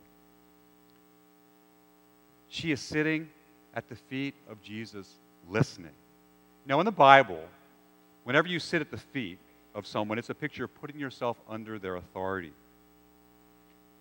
She 2.49 2.71
is 2.71 2.81
sitting 2.81 3.29
at 3.75 3.89
the 3.89 3.97
feet 3.97 4.35
of 4.49 4.63
Jesus 4.63 5.09
listening. 5.49 5.93
Now, 6.65 6.81
in 6.81 6.87
the 6.87 6.93
Bible, 6.93 7.43
whenever 8.25 8.49
you 8.49 8.59
sit 8.59 8.81
at 8.81 8.91
the 8.91 8.99
feet 8.99 9.39
of 9.75 9.87
someone, 9.87 10.19
it's 10.19 10.31
a 10.31 10.35
picture 10.35 10.65
of 10.65 10.75
putting 10.81 10.99
yourself 10.99 11.37
under 11.49 11.79
their 11.79 11.97
authority. 11.97 12.53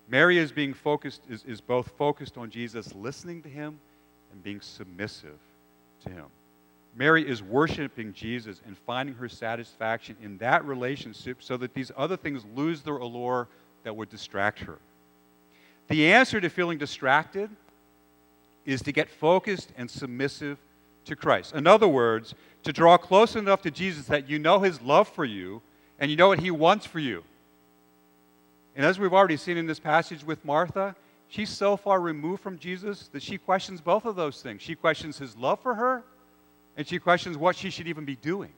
Mary 0.07 0.37
is 0.37 0.51
being 0.51 0.73
focused, 0.73 1.21
is, 1.29 1.43
is 1.45 1.61
both 1.61 1.91
focused 1.97 2.37
on 2.37 2.49
Jesus, 2.49 2.93
listening 2.93 3.41
to 3.41 3.49
him, 3.49 3.79
and 4.31 4.43
being 4.43 4.61
submissive 4.61 5.39
to 6.03 6.09
him. 6.09 6.25
Mary 6.95 7.27
is 7.27 7.43
worshiping 7.43 8.13
Jesus 8.13 8.61
and 8.65 8.77
finding 8.77 9.15
her 9.15 9.27
satisfaction 9.27 10.15
in 10.21 10.37
that 10.37 10.63
relationship 10.65 11.43
so 11.43 11.57
that 11.57 11.73
these 11.73 11.91
other 11.97 12.15
things 12.15 12.45
lose 12.55 12.81
their 12.81 12.97
allure 12.97 13.47
that 13.83 13.95
would 13.95 14.09
distract 14.09 14.59
her. 14.59 14.77
The 15.87 16.13
answer 16.13 16.39
to 16.39 16.49
feeling 16.49 16.77
distracted 16.77 17.49
is 18.65 18.81
to 18.83 18.91
get 18.91 19.09
focused 19.09 19.71
and 19.77 19.89
submissive 19.89 20.57
to 21.05 21.15
Christ. 21.15 21.53
In 21.53 21.67
other 21.67 21.87
words, 21.87 22.33
to 22.63 22.73
draw 22.73 22.97
close 22.97 23.35
enough 23.35 23.61
to 23.63 23.71
Jesus 23.71 24.07
that 24.07 24.29
you 24.29 24.39
know 24.39 24.59
his 24.59 24.81
love 24.81 25.07
for 25.07 25.25
you 25.25 25.61
and 25.99 26.09
you 26.09 26.17
know 26.17 26.29
what 26.29 26.39
he 26.39 26.49
wants 26.49 26.85
for 26.85 26.99
you. 26.99 27.23
And 28.75 28.85
as 28.85 28.99
we've 28.99 29.13
already 29.13 29.37
seen 29.37 29.57
in 29.57 29.65
this 29.65 29.79
passage 29.79 30.23
with 30.23 30.43
Martha, 30.43 30.95
she's 31.27 31.49
so 31.49 31.77
far 31.77 32.01
removed 32.01 32.41
from 32.43 32.57
Jesus 32.57 33.07
that 33.09 33.23
she 33.23 33.37
questions 33.37 33.81
both 33.81 34.05
of 34.05 34.15
those 34.15 34.41
things. 34.41 34.61
She 34.61 34.75
questions 34.75 35.17
his 35.17 35.35
love 35.37 35.61
for 35.61 35.75
her 35.75 36.03
and 36.77 36.85
she 36.85 36.99
questions 36.99 37.37
what 37.37 37.55
she 37.55 37.69
should 37.69 37.87
even 37.87 38.05
be 38.05 38.15
doing. 38.15 38.51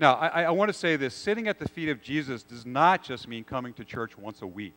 Now, 0.00 0.14
I, 0.14 0.44
I 0.44 0.50
want 0.50 0.70
to 0.70 0.72
say 0.72 0.96
this 0.96 1.14
sitting 1.14 1.46
at 1.46 1.58
the 1.58 1.68
feet 1.68 1.90
of 1.90 2.02
Jesus 2.02 2.42
does 2.42 2.64
not 2.64 3.02
just 3.02 3.28
mean 3.28 3.44
coming 3.44 3.74
to 3.74 3.84
church 3.84 4.16
once 4.16 4.42
a 4.42 4.46
week 4.46 4.76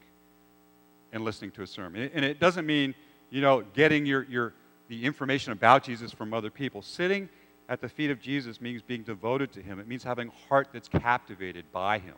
and 1.13 1.24
listening 1.24 1.52
to 1.52 1.62
a 1.62 1.67
sermon. 1.67 2.12
And 2.13 2.26
it 2.26 2.39
doesn't 2.39 2.65
mean, 2.65 2.93
you 3.30 3.41
know, 3.41 3.63
getting 3.74 4.06
your, 4.06 4.24
your, 4.24 4.54
the 4.89 5.06
information 5.06 5.54
about 5.54 5.84
Jesus 5.84 6.12
from 6.12 6.34
other 6.34 6.50
people. 6.50 6.82
Sitting 6.82 7.30
at 7.69 7.80
the 7.80 7.88
feet 7.88 8.12
of 8.12 8.19
Jesus 8.19 8.60
means 8.60 8.82
being 8.82 9.04
devoted 9.04 9.54
to 9.54 9.62
Him, 9.62 9.80
it 9.80 9.88
means 9.88 10.04
having 10.04 10.28
a 10.28 10.48
heart 10.50 10.67
that's 10.74 10.89
captivated 10.89 11.65
by 11.72 12.00
Him. 12.00 12.15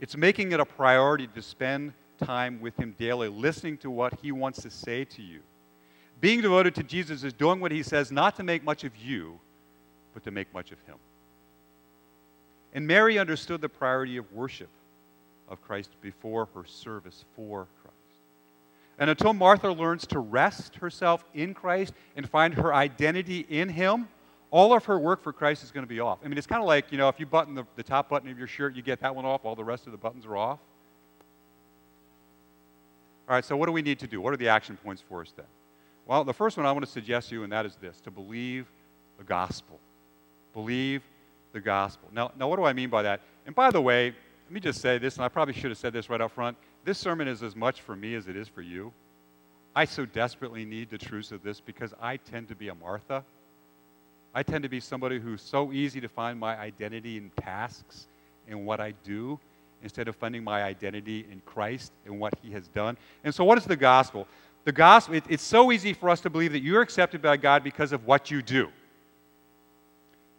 It's 0.00 0.16
making 0.16 0.52
it 0.52 0.60
a 0.60 0.64
priority 0.64 1.26
to 1.28 1.42
spend 1.42 1.92
time 2.18 2.60
with 2.60 2.76
Him 2.76 2.94
daily, 2.98 3.28
listening 3.28 3.76
to 3.78 3.90
what 3.90 4.18
He 4.20 4.32
wants 4.32 4.62
to 4.62 4.70
say 4.70 5.04
to 5.04 5.22
you. 5.22 5.40
Being 6.20 6.42
devoted 6.42 6.74
to 6.74 6.82
Jesus 6.82 7.24
is 7.24 7.32
doing 7.32 7.60
what 7.60 7.72
he 7.72 7.82
says, 7.82 8.12
not 8.12 8.36
to 8.36 8.42
make 8.42 8.62
much 8.62 8.84
of 8.84 8.94
you, 8.96 9.40
but 10.12 10.22
to 10.24 10.30
make 10.30 10.52
much 10.52 10.70
of 10.70 10.78
him. 10.86 10.96
And 12.74 12.86
Mary 12.86 13.18
understood 13.18 13.60
the 13.60 13.68
priority 13.68 14.16
of 14.18 14.30
worship 14.32 14.68
of 15.48 15.62
Christ 15.62 15.90
before 16.02 16.48
her 16.54 16.64
service 16.64 17.24
for 17.34 17.66
Christ. 17.82 17.96
And 18.98 19.08
until 19.08 19.32
Martha 19.32 19.72
learns 19.72 20.06
to 20.08 20.18
rest 20.18 20.76
herself 20.76 21.24
in 21.32 21.54
Christ 21.54 21.94
and 22.16 22.28
find 22.28 22.52
her 22.54 22.74
identity 22.74 23.46
in 23.48 23.70
him, 23.70 24.08
all 24.50 24.72
of 24.72 24.84
her 24.86 24.98
work 24.98 25.22
for 25.22 25.32
Christ 25.32 25.62
is 25.62 25.70
going 25.70 25.84
to 25.84 25.88
be 25.88 26.00
off. 26.00 26.18
I 26.24 26.28
mean, 26.28 26.36
it's 26.36 26.46
kind 26.46 26.60
of 26.60 26.66
like, 26.66 26.90
you 26.90 26.98
know, 26.98 27.08
if 27.08 27.20
you 27.20 27.26
button 27.26 27.54
the, 27.54 27.64
the 27.76 27.82
top 27.82 28.08
button 28.08 28.28
of 28.28 28.38
your 28.38 28.48
shirt, 28.48 28.74
you 28.74 28.82
get 28.82 29.00
that 29.00 29.14
one 29.14 29.24
off, 29.24 29.44
all 29.44 29.54
the 29.54 29.64
rest 29.64 29.86
of 29.86 29.92
the 29.92 29.98
buttons 29.98 30.26
are 30.26 30.36
off. 30.36 30.58
All 33.28 33.34
right, 33.34 33.44
so 33.44 33.56
what 33.56 33.66
do 33.66 33.72
we 33.72 33.82
need 33.82 34.00
to 34.00 34.08
do? 34.08 34.20
What 34.20 34.32
are 34.32 34.36
the 34.36 34.48
action 34.48 34.76
points 34.82 35.02
for 35.08 35.20
us 35.20 35.32
then? 35.36 35.46
Well, 36.04 36.24
the 36.24 36.34
first 36.34 36.56
one 36.56 36.66
I 36.66 36.72
want 36.72 36.84
to 36.84 36.90
suggest 36.90 37.28
to 37.28 37.36
you, 37.36 37.44
and 37.44 37.52
that 37.52 37.64
is 37.64 37.76
this 37.76 38.00
to 38.00 38.10
believe 38.10 38.66
the 39.18 39.24
gospel. 39.24 39.78
Believe 40.52 41.02
the 41.52 41.60
gospel. 41.60 42.08
Now, 42.12 42.32
now, 42.36 42.48
what 42.48 42.56
do 42.56 42.64
I 42.64 42.72
mean 42.72 42.90
by 42.90 43.02
that? 43.02 43.20
And 43.46 43.54
by 43.54 43.70
the 43.70 43.80
way, 43.80 44.06
let 44.06 44.52
me 44.52 44.58
just 44.58 44.80
say 44.80 44.98
this, 44.98 45.14
and 45.14 45.24
I 45.24 45.28
probably 45.28 45.54
should 45.54 45.70
have 45.70 45.78
said 45.78 45.92
this 45.92 46.10
right 46.10 46.20
up 46.20 46.32
front. 46.32 46.56
This 46.84 46.98
sermon 46.98 47.28
is 47.28 47.44
as 47.44 47.54
much 47.54 47.82
for 47.82 47.94
me 47.94 48.16
as 48.16 48.26
it 48.26 48.34
is 48.34 48.48
for 48.48 48.62
you. 48.62 48.92
I 49.76 49.84
so 49.84 50.04
desperately 50.04 50.64
need 50.64 50.90
the 50.90 50.98
truths 50.98 51.30
of 51.30 51.44
this 51.44 51.60
because 51.60 51.94
I 52.00 52.16
tend 52.16 52.48
to 52.48 52.56
be 52.56 52.68
a 52.68 52.74
Martha. 52.74 53.24
I 54.34 54.42
tend 54.42 54.62
to 54.62 54.68
be 54.68 54.80
somebody 54.80 55.18
who's 55.18 55.42
so 55.42 55.72
easy 55.72 56.00
to 56.00 56.08
find 56.08 56.38
my 56.38 56.56
identity 56.58 57.16
in 57.16 57.30
tasks 57.30 58.06
and 58.48 58.64
what 58.64 58.80
I 58.80 58.92
do 59.04 59.38
instead 59.82 60.08
of 60.08 60.16
finding 60.16 60.44
my 60.44 60.62
identity 60.62 61.26
in 61.30 61.40
Christ 61.46 61.92
and 62.06 62.20
what 62.20 62.34
He 62.42 62.50
has 62.52 62.68
done. 62.68 62.96
And 63.24 63.34
so, 63.34 63.44
what 63.44 63.58
is 63.58 63.64
the 63.64 63.76
gospel? 63.76 64.26
the 64.64 64.72
gospel, 64.72 65.14
it, 65.14 65.24
it's 65.28 65.42
so 65.42 65.72
easy 65.72 65.92
for 65.92 66.08
us 66.08 66.20
to 66.20 66.30
believe 66.30 66.52
that 66.52 66.60
you're 66.60 66.82
accepted 66.82 67.22
by 67.22 67.36
God 67.36 67.64
because 67.64 67.92
of 67.92 68.06
what 68.06 68.30
you 68.30 68.42
do. 68.42 68.68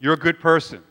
You're 0.00 0.14
a 0.14 0.18
good 0.18 0.40
person. 0.40 0.82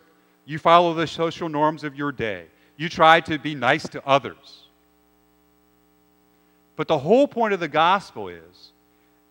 You 0.46 0.60
follow 0.60 0.94
the 0.94 1.08
social 1.08 1.50
norms 1.50 1.84
of 1.84 1.96
your 1.96 2.12
day. 2.12 2.48
You 2.78 2.90
try 2.90 3.20
to 3.22 3.38
be 3.38 3.56
nice 3.56 3.88
to 3.90 4.06
others. 4.06 4.64
But 6.76 6.88
the 6.88 6.98
whole 6.98 7.28
point 7.28 7.54
of 7.54 7.60
the 7.60 7.68
gospel 7.68 8.28
is 8.28 8.72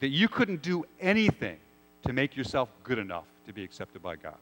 that 0.00 0.08
you 0.08 0.28
couldn't 0.28 0.62
do 0.62 0.84
anything 1.00 1.58
to 2.06 2.12
make 2.12 2.36
yourself 2.36 2.70
good 2.84 2.98
enough 2.98 3.24
to 3.46 3.52
be 3.52 3.64
accepted 3.64 4.02
by 4.02 4.16
God. 4.16 4.38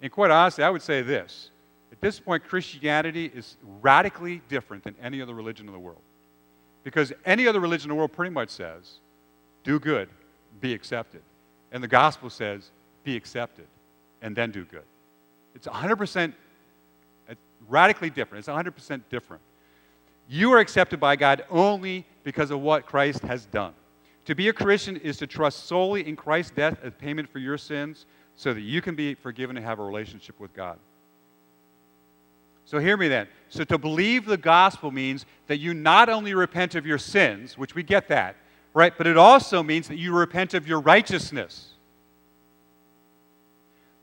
And 0.00 0.10
quite 0.10 0.30
honestly, 0.30 0.64
I 0.64 0.70
would 0.70 0.82
say 0.82 1.02
this 1.02 1.50
at 1.92 2.00
this 2.00 2.18
point, 2.18 2.42
Christianity 2.44 3.30
is 3.34 3.56
radically 3.82 4.40
different 4.48 4.82
than 4.82 4.96
any 5.00 5.20
other 5.20 5.34
religion 5.34 5.66
in 5.66 5.72
the 5.72 5.78
world. 5.78 6.00
Because 6.84 7.12
any 7.24 7.46
other 7.46 7.60
religion 7.60 7.90
in 7.90 7.96
the 7.96 7.98
world 7.98 8.12
pretty 8.12 8.32
much 8.32 8.48
says, 8.48 8.98
do 9.62 9.78
good, 9.78 10.08
be 10.60 10.72
accepted. 10.72 11.20
And 11.70 11.82
the 11.82 11.88
gospel 11.88 12.30
says, 12.30 12.70
be 13.04 13.14
accepted, 13.14 13.66
and 14.22 14.34
then 14.34 14.50
do 14.50 14.64
good. 14.64 14.84
It's 15.54 15.68
100% 15.68 16.32
radically 17.68 18.10
different. 18.10 18.46
It's 18.46 18.48
100% 18.48 19.02
different. 19.10 19.42
You 20.28 20.52
are 20.52 20.58
accepted 20.58 20.98
by 20.98 21.16
God 21.16 21.44
only 21.50 22.06
because 22.24 22.50
of 22.50 22.60
what 22.60 22.86
Christ 22.86 23.20
has 23.22 23.44
done. 23.46 23.74
To 24.26 24.34
be 24.34 24.48
a 24.48 24.52
Christian 24.52 24.96
is 24.98 25.16
to 25.18 25.26
trust 25.26 25.66
solely 25.66 26.06
in 26.06 26.16
Christ's 26.16 26.52
death 26.52 26.78
as 26.82 26.92
payment 26.94 27.28
for 27.28 27.38
your 27.38 27.58
sins 27.58 28.06
so 28.36 28.54
that 28.54 28.60
you 28.60 28.80
can 28.80 28.94
be 28.94 29.14
forgiven 29.14 29.56
and 29.56 29.66
have 29.66 29.78
a 29.78 29.84
relationship 29.84 30.38
with 30.38 30.54
God. 30.54 30.78
So 32.64 32.78
hear 32.78 32.96
me 32.96 33.08
then. 33.08 33.26
So 33.48 33.64
to 33.64 33.76
believe 33.76 34.24
the 34.24 34.36
gospel 34.36 34.90
means 34.90 35.26
that 35.48 35.58
you 35.58 35.74
not 35.74 36.08
only 36.08 36.34
repent 36.34 36.74
of 36.74 36.86
your 36.86 36.98
sins, 36.98 37.58
which 37.58 37.74
we 37.74 37.82
get 37.82 38.08
that, 38.08 38.36
right? 38.72 38.96
But 38.96 39.06
it 39.06 39.18
also 39.18 39.62
means 39.62 39.88
that 39.88 39.98
you 39.98 40.14
repent 40.14 40.54
of 40.54 40.66
your 40.66 40.80
righteousness. 40.80 41.70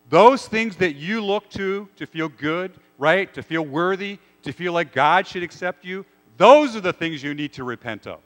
Those 0.10 0.48
things 0.48 0.76
that 0.78 0.96
you 0.96 1.24
look 1.24 1.50
to 1.52 1.88
to 1.96 2.06
feel 2.06 2.30
good, 2.30 2.74
right? 2.98 3.34
To 3.34 3.42
feel 3.42 3.66
worthy, 3.66 4.20
to 4.44 4.52
feel 4.52 4.74
like 4.74 4.92
God 4.92 5.26
should 5.26 5.44
accept 5.44 5.86
you, 5.86 6.06
those 6.38 6.76
are 6.76 6.82
the 6.82 6.94
things 6.94 7.24
you 7.24 7.34
need 7.34 7.54
to 7.54 7.64
repent 7.64 8.08
of. 8.08 8.20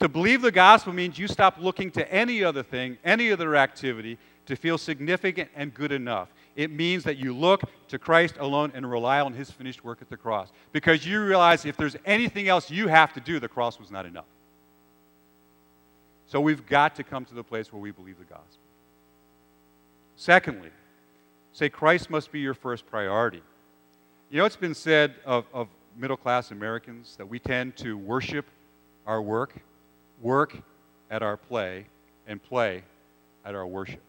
To 0.00 0.08
believe 0.08 0.42
the 0.42 0.52
gospel 0.52 0.92
means 0.92 1.18
you 1.18 1.26
stop 1.26 1.56
looking 1.58 1.90
to 1.92 2.12
any 2.12 2.44
other 2.44 2.62
thing, 2.62 2.98
any 3.04 3.32
other 3.32 3.56
activity 3.56 4.18
to 4.46 4.56
feel 4.56 4.78
significant 4.78 5.50
and 5.56 5.74
good 5.74 5.92
enough. 5.92 6.28
It 6.54 6.70
means 6.70 7.04
that 7.04 7.18
you 7.18 7.34
look 7.34 7.62
to 7.88 7.98
Christ 7.98 8.36
alone 8.38 8.72
and 8.74 8.88
rely 8.88 9.20
on 9.20 9.32
his 9.32 9.50
finished 9.50 9.84
work 9.84 9.98
at 10.00 10.08
the 10.08 10.16
cross. 10.16 10.50
Because 10.72 11.06
you 11.06 11.22
realize 11.22 11.64
if 11.64 11.76
there's 11.76 11.96
anything 12.04 12.48
else 12.48 12.70
you 12.70 12.88
have 12.88 13.12
to 13.14 13.20
do, 13.20 13.38
the 13.38 13.48
cross 13.48 13.78
was 13.78 13.90
not 13.90 14.06
enough. 14.06 14.24
So 16.26 16.40
we've 16.40 16.66
got 16.66 16.94
to 16.96 17.04
come 17.04 17.24
to 17.26 17.34
the 17.34 17.44
place 17.44 17.72
where 17.72 17.80
we 17.80 17.90
believe 17.90 18.18
the 18.18 18.24
gospel. 18.24 18.58
Secondly, 20.16 20.70
say 21.52 21.68
Christ 21.68 22.10
must 22.10 22.30
be 22.30 22.40
your 22.40 22.54
first 22.54 22.86
priority. 22.86 23.42
You 24.30 24.38
know, 24.38 24.44
it's 24.44 24.56
been 24.56 24.74
said 24.74 25.14
of, 25.24 25.46
of 25.54 25.68
middle 25.96 26.16
class 26.16 26.50
Americans 26.50 27.14
that 27.16 27.26
we 27.26 27.38
tend 27.38 27.76
to 27.78 27.96
worship 27.96 28.46
our 29.06 29.22
work, 29.22 29.54
work 30.20 30.56
at 31.10 31.22
our 31.22 31.36
play, 31.36 31.86
and 32.26 32.42
play 32.42 32.82
at 33.44 33.54
our 33.54 33.66
worship. 33.66 34.02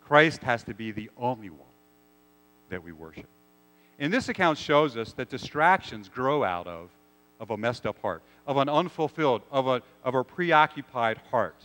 Christ 0.00 0.42
has 0.42 0.62
to 0.64 0.74
be 0.74 0.92
the 0.92 1.10
only 1.16 1.50
one 1.50 1.60
that 2.68 2.82
we 2.82 2.92
worship. 2.92 3.26
And 3.98 4.12
this 4.12 4.28
account 4.28 4.58
shows 4.58 4.96
us 4.96 5.12
that 5.14 5.28
distractions 5.28 6.08
grow 6.08 6.44
out 6.44 6.66
of, 6.66 6.90
of 7.40 7.50
a 7.50 7.56
messed 7.56 7.86
up 7.86 8.00
heart, 8.00 8.22
of 8.46 8.56
an 8.56 8.68
unfulfilled, 8.68 9.42
of 9.50 9.66
a, 9.66 9.82
of 10.04 10.14
a 10.14 10.24
preoccupied 10.24 11.18
heart. 11.30 11.56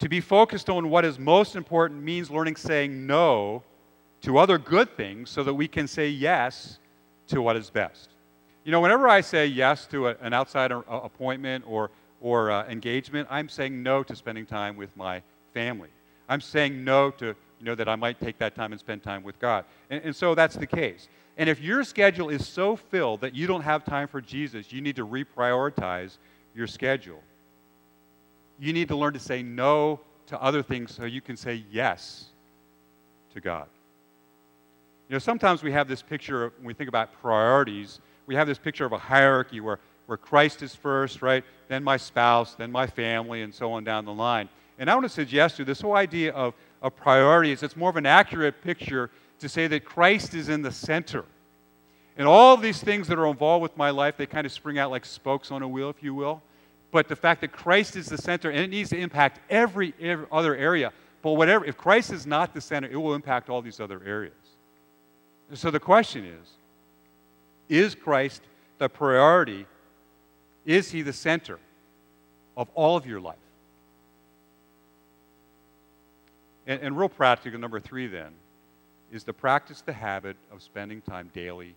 To 0.00 0.08
be 0.08 0.20
focused 0.20 0.70
on 0.70 0.88
what 0.88 1.04
is 1.04 1.18
most 1.18 1.56
important 1.56 2.02
means 2.02 2.30
learning 2.30 2.56
saying 2.56 3.06
no 3.06 3.62
to 4.22 4.38
other 4.38 4.58
good 4.58 4.96
things 4.96 5.30
so 5.30 5.42
that 5.42 5.54
we 5.54 5.68
can 5.68 5.86
say 5.86 6.08
yes 6.08 6.78
to 7.28 7.42
what 7.42 7.56
is 7.56 7.70
best. 7.70 8.08
You 8.64 8.72
know, 8.72 8.80
whenever 8.80 9.08
I 9.08 9.22
say 9.22 9.46
yes 9.46 9.86
to 9.86 10.08
a, 10.08 10.16
an 10.20 10.34
outside 10.34 10.70
appointment 10.70 11.64
or, 11.66 11.90
or 12.20 12.50
uh, 12.50 12.66
engagement, 12.68 13.26
I'm 13.30 13.48
saying 13.48 13.82
no 13.82 14.02
to 14.02 14.14
spending 14.14 14.44
time 14.44 14.76
with 14.76 14.94
my 14.96 15.22
family. 15.54 15.88
I'm 16.28 16.40
saying 16.40 16.84
no 16.84 17.10
to, 17.12 17.26
you 17.26 17.34
know, 17.64 17.74
that 17.74 17.88
I 17.88 17.96
might 17.96 18.20
take 18.20 18.38
that 18.38 18.54
time 18.54 18.72
and 18.72 18.80
spend 18.80 19.02
time 19.02 19.22
with 19.22 19.38
God. 19.38 19.64
And, 19.88 20.04
and 20.04 20.14
so 20.14 20.34
that's 20.34 20.56
the 20.56 20.66
case. 20.66 21.08
And 21.38 21.48
if 21.48 21.60
your 21.60 21.84
schedule 21.84 22.28
is 22.28 22.46
so 22.46 22.76
filled 22.76 23.22
that 23.22 23.34
you 23.34 23.46
don't 23.46 23.62
have 23.62 23.84
time 23.84 24.08
for 24.08 24.20
Jesus, 24.20 24.72
you 24.72 24.82
need 24.82 24.96
to 24.96 25.06
reprioritize 25.06 26.18
your 26.54 26.66
schedule. 26.66 27.22
You 28.58 28.74
need 28.74 28.88
to 28.88 28.96
learn 28.96 29.14
to 29.14 29.18
say 29.18 29.42
no 29.42 30.00
to 30.26 30.40
other 30.40 30.62
things 30.62 30.94
so 30.94 31.06
you 31.06 31.22
can 31.22 31.36
say 31.36 31.64
yes 31.70 32.26
to 33.32 33.40
God. 33.40 33.66
You 35.08 35.14
know, 35.14 35.18
sometimes 35.18 35.62
we 35.62 35.72
have 35.72 35.88
this 35.88 36.02
picture, 36.02 36.52
when 36.58 36.66
we 36.66 36.74
think 36.74 36.88
about 36.88 37.12
priorities, 37.20 38.00
we 38.30 38.36
have 38.36 38.46
this 38.46 38.58
picture 38.58 38.84
of 38.84 38.92
a 38.92 38.98
hierarchy 38.98 39.58
where, 39.58 39.80
where 40.06 40.16
Christ 40.16 40.62
is 40.62 40.72
first, 40.72 41.20
right? 41.20 41.42
Then 41.66 41.82
my 41.82 41.96
spouse, 41.96 42.54
then 42.54 42.70
my 42.70 42.86
family, 42.86 43.42
and 43.42 43.52
so 43.52 43.72
on 43.72 43.82
down 43.82 44.04
the 44.04 44.12
line. 44.12 44.48
And 44.78 44.88
I 44.88 44.94
want 44.94 45.04
to 45.04 45.08
suggest 45.08 45.56
to 45.56 45.62
you 45.62 45.64
this 45.64 45.80
whole 45.80 45.96
idea 45.96 46.30
of, 46.30 46.54
of 46.80 46.94
priorities, 46.94 47.64
it's 47.64 47.76
more 47.76 47.90
of 47.90 47.96
an 47.96 48.06
accurate 48.06 48.62
picture 48.62 49.10
to 49.40 49.48
say 49.48 49.66
that 49.66 49.84
Christ 49.84 50.34
is 50.34 50.48
in 50.48 50.62
the 50.62 50.70
center. 50.70 51.24
And 52.16 52.28
all 52.28 52.56
these 52.56 52.80
things 52.80 53.08
that 53.08 53.18
are 53.18 53.26
involved 53.26 53.62
with 53.64 53.76
my 53.76 53.90
life, 53.90 54.16
they 54.16 54.26
kind 54.26 54.46
of 54.46 54.52
spring 54.52 54.78
out 54.78 54.92
like 54.92 55.04
spokes 55.04 55.50
on 55.50 55.62
a 55.62 55.68
wheel, 55.68 55.90
if 55.90 56.00
you 56.00 56.14
will. 56.14 56.40
But 56.92 57.08
the 57.08 57.16
fact 57.16 57.40
that 57.40 57.50
Christ 57.50 57.96
is 57.96 58.06
the 58.06 58.18
center, 58.18 58.50
and 58.50 58.60
it 58.60 58.70
needs 58.70 58.90
to 58.90 58.96
impact 58.96 59.40
every, 59.50 59.92
every 60.00 60.26
other 60.30 60.54
area. 60.54 60.92
But 61.20 61.32
whatever, 61.32 61.64
if 61.64 61.76
Christ 61.76 62.12
is 62.12 62.28
not 62.28 62.54
the 62.54 62.60
center, 62.60 62.88
it 62.88 62.96
will 62.96 63.14
impact 63.14 63.50
all 63.50 63.60
these 63.60 63.80
other 63.80 64.00
areas. 64.06 64.34
So 65.52 65.72
the 65.72 65.80
question 65.80 66.24
is 66.24 66.59
Is 67.70 67.94
Christ 67.94 68.42
the 68.78 68.88
priority? 68.88 69.64
Is 70.66 70.90
he 70.90 71.02
the 71.02 71.12
center 71.12 71.58
of 72.56 72.68
all 72.74 72.96
of 72.96 73.06
your 73.06 73.20
life? 73.20 73.36
And, 76.66 76.82
and 76.82 76.98
real 76.98 77.08
practical, 77.08 77.58
number 77.58 77.80
three, 77.80 78.08
then, 78.08 78.32
is 79.12 79.24
to 79.24 79.32
practice 79.32 79.82
the 79.82 79.92
habit 79.92 80.36
of 80.52 80.62
spending 80.62 81.00
time 81.00 81.30
daily 81.32 81.74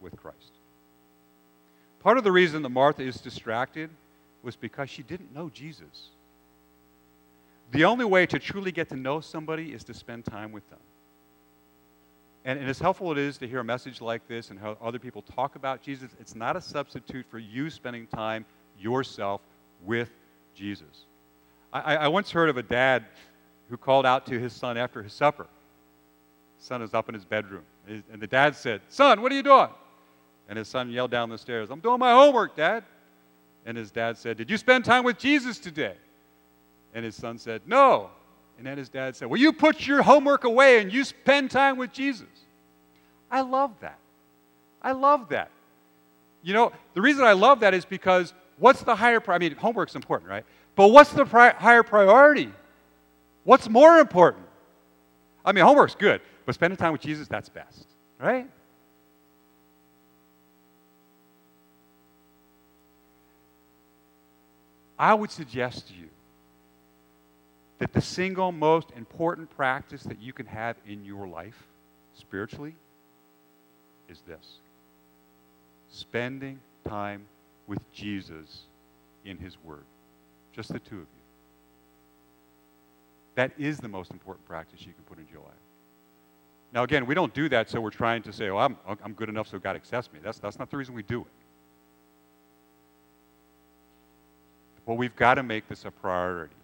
with 0.00 0.16
Christ. 0.16 0.58
Part 2.00 2.18
of 2.18 2.24
the 2.24 2.32
reason 2.32 2.62
that 2.62 2.68
Martha 2.68 3.02
is 3.02 3.16
distracted 3.16 3.90
was 4.42 4.56
because 4.56 4.90
she 4.90 5.04
didn't 5.04 5.32
know 5.32 5.48
Jesus. 5.48 6.10
The 7.70 7.84
only 7.84 8.04
way 8.04 8.26
to 8.26 8.40
truly 8.40 8.72
get 8.72 8.88
to 8.88 8.96
know 8.96 9.20
somebody 9.20 9.72
is 9.72 9.84
to 9.84 9.94
spend 9.94 10.24
time 10.24 10.50
with 10.50 10.68
them. 10.68 10.80
And, 12.44 12.58
and 12.58 12.68
as 12.68 12.78
helpful 12.78 13.12
it 13.12 13.18
is 13.18 13.38
to 13.38 13.48
hear 13.48 13.60
a 13.60 13.64
message 13.64 14.00
like 14.00 14.26
this 14.26 14.50
and 14.50 14.58
how 14.58 14.76
other 14.80 14.98
people 14.98 15.22
talk 15.22 15.56
about 15.56 15.82
Jesus, 15.82 16.10
it's 16.20 16.34
not 16.34 16.56
a 16.56 16.60
substitute 16.60 17.26
for 17.30 17.38
you 17.38 17.70
spending 17.70 18.06
time 18.06 18.44
yourself 18.78 19.40
with 19.84 20.10
Jesus. 20.54 21.06
I, 21.72 21.96
I 21.96 22.08
once 22.08 22.30
heard 22.30 22.48
of 22.48 22.56
a 22.56 22.62
dad 22.62 23.04
who 23.70 23.76
called 23.76 24.04
out 24.04 24.26
to 24.26 24.38
his 24.38 24.52
son 24.52 24.76
after 24.76 25.02
his 25.02 25.12
supper. 25.12 25.46
His 26.58 26.66
son 26.66 26.80
was 26.82 26.94
up 26.94 27.08
in 27.08 27.14
his 27.14 27.24
bedroom. 27.24 27.62
And 27.88 28.20
the 28.20 28.26
dad 28.26 28.54
said, 28.54 28.80
Son, 28.88 29.22
what 29.22 29.32
are 29.32 29.34
you 29.34 29.42
doing? 29.42 29.68
And 30.48 30.58
his 30.58 30.68
son 30.68 30.90
yelled 30.90 31.10
down 31.10 31.30
the 31.30 31.38
stairs, 31.38 31.70
I'm 31.70 31.80
doing 31.80 31.98
my 31.98 32.12
homework, 32.12 32.56
Dad. 32.56 32.84
And 33.64 33.76
his 33.76 33.90
dad 33.90 34.18
said, 34.18 34.36
Did 34.36 34.50
you 34.50 34.56
spend 34.56 34.84
time 34.84 35.04
with 35.04 35.18
Jesus 35.18 35.58
today? 35.58 35.94
And 36.94 37.04
his 37.04 37.14
son 37.14 37.38
said, 37.38 37.62
No. 37.66 38.10
And 38.62 38.68
then 38.68 38.78
his 38.78 38.88
dad 38.88 39.16
said, 39.16 39.28
Well, 39.28 39.40
you 39.40 39.52
put 39.52 39.88
your 39.88 40.02
homework 40.02 40.44
away 40.44 40.80
and 40.80 40.92
you 40.92 41.02
spend 41.02 41.50
time 41.50 41.78
with 41.78 41.92
Jesus. 41.92 42.28
I 43.28 43.40
love 43.40 43.72
that. 43.80 43.98
I 44.80 44.92
love 44.92 45.30
that. 45.30 45.50
You 46.44 46.52
know, 46.52 46.72
the 46.94 47.00
reason 47.00 47.24
I 47.24 47.32
love 47.32 47.58
that 47.58 47.74
is 47.74 47.84
because 47.84 48.32
what's 48.60 48.84
the 48.84 48.94
higher 48.94 49.20
I 49.26 49.38
mean, 49.38 49.56
homework's 49.56 49.96
important, 49.96 50.30
right? 50.30 50.44
But 50.76 50.92
what's 50.92 51.10
the 51.10 51.24
pri- 51.24 51.54
higher 51.54 51.82
priority? 51.82 52.52
What's 53.42 53.68
more 53.68 53.98
important? 53.98 54.46
I 55.44 55.50
mean, 55.50 55.64
homework's 55.64 55.96
good, 55.96 56.20
but 56.46 56.54
spending 56.54 56.76
time 56.76 56.92
with 56.92 57.00
Jesus, 57.00 57.26
that's 57.26 57.48
best, 57.48 57.88
right? 58.20 58.48
I 64.96 65.14
would 65.14 65.32
suggest 65.32 65.88
to 65.88 65.94
you 65.94 66.11
that 67.82 67.92
the 67.92 68.00
single 68.00 68.52
most 68.52 68.92
important 68.96 69.50
practice 69.56 70.04
that 70.04 70.22
you 70.22 70.32
can 70.32 70.46
have 70.46 70.76
in 70.86 71.04
your 71.04 71.26
life 71.26 71.66
spiritually 72.14 72.76
is 74.08 74.20
this 74.20 74.60
spending 75.90 76.60
time 76.88 77.24
with 77.66 77.80
Jesus 77.92 78.66
in 79.24 79.36
His 79.36 79.58
Word. 79.64 79.82
Just 80.52 80.72
the 80.72 80.78
two 80.78 80.94
of 80.94 81.00
you. 81.00 81.22
That 83.34 83.50
is 83.58 83.78
the 83.78 83.88
most 83.88 84.12
important 84.12 84.46
practice 84.46 84.86
you 84.86 84.92
can 84.92 85.02
put 85.02 85.18
into 85.18 85.32
your 85.32 85.42
life. 85.42 85.50
Now, 86.72 86.84
again, 86.84 87.04
we 87.04 87.16
don't 87.16 87.34
do 87.34 87.48
that 87.48 87.68
so 87.68 87.80
we're 87.80 87.90
trying 87.90 88.22
to 88.22 88.32
say, 88.32 88.48
oh, 88.48 88.58
I'm, 88.58 88.76
I'm 88.86 89.12
good 89.14 89.28
enough 89.28 89.48
so 89.48 89.58
God 89.58 89.74
accepts 89.74 90.12
me. 90.12 90.20
That's, 90.22 90.38
that's 90.38 90.56
not 90.56 90.70
the 90.70 90.76
reason 90.76 90.94
we 90.94 91.02
do 91.02 91.22
it. 91.22 91.26
Well, 94.86 94.96
we've 94.96 95.16
got 95.16 95.34
to 95.34 95.42
make 95.42 95.68
this 95.68 95.84
a 95.84 95.90
priority 95.90 96.54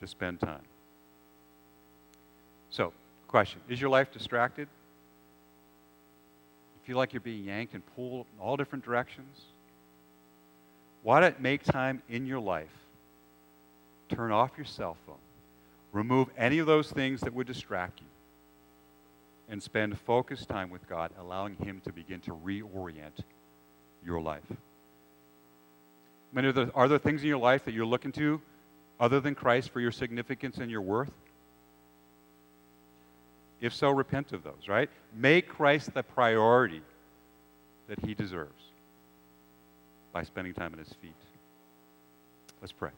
to 0.00 0.06
spend 0.06 0.40
time. 0.40 0.64
So, 2.70 2.92
question 3.28 3.60
Is 3.68 3.80
your 3.80 3.90
life 3.90 4.12
distracted? 4.12 4.68
You 6.74 6.86
feel 6.86 6.96
like 6.96 7.12
you're 7.12 7.20
being 7.20 7.44
yanked 7.44 7.74
and 7.74 7.82
pulled 7.94 8.26
in 8.34 8.40
all 8.40 8.56
different 8.56 8.84
directions? 8.84 9.40
Why 11.02 11.20
not 11.20 11.40
make 11.40 11.62
time 11.62 12.02
in 12.08 12.26
your 12.26 12.40
life? 12.40 12.72
Turn 14.08 14.32
off 14.32 14.52
your 14.56 14.66
cell 14.66 14.96
phone. 15.06 15.16
Remove 15.92 16.28
any 16.36 16.58
of 16.58 16.66
those 16.66 16.90
things 16.90 17.20
that 17.20 17.32
would 17.32 17.46
distract 17.46 18.00
you. 18.00 18.06
And 19.48 19.62
spend 19.62 19.98
focused 20.00 20.48
time 20.48 20.70
with 20.70 20.88
God, 20.88 21.12
allowing 21.18 21.54
Him 21.56 21.80
to 21.84 21.92
begin 21.92 22.20
to 22.22 22.32
reorient 22.32 23.22
your 24.04 24.20
life. 24.20 24.42
I 24.50 24.56
mean, 26.34 26.44
are 26.46 26.52
there, 26.52 26.70
are 26.74 26.88
there 26.88 26.98
things 26.98 27.22
in 27.22 27.28
your 27.28 27.38
life 27.38 27.64
that 27.64 27.72
you're 27.72 27.86
looking 27.86 28.12
to 28.12 28.40
other 28.98 29.20
than 29.20 29.34
Christ 29.34 29.70
for 29.70 29.80
your 29.80 29.92
significance 29.92 30.58
and 30.58 30.70
your 30.70 30.80
worth? 30.80 31.12
If 33.60 33.74
so, 33.74 33.90
repent 33.90 34.32
of 34.32 34.42
those, 34.42 34.68
right? 34.68 34.90
Make 35.14 35.48
Christ 35.48 35.94
the 35.94 36.02
priority 36.02 36.82
that 37.88 37.98
he 38.04 38.14
deserves 38.14 38.62
by 40.12 40.22
spending 40.24 40.54
time 40.54 40.72
at 40.72 40.78
his 40.78 40.92
feet. 40.94 41.14
Let's 42.60 42.72
pray. 42.72 42.90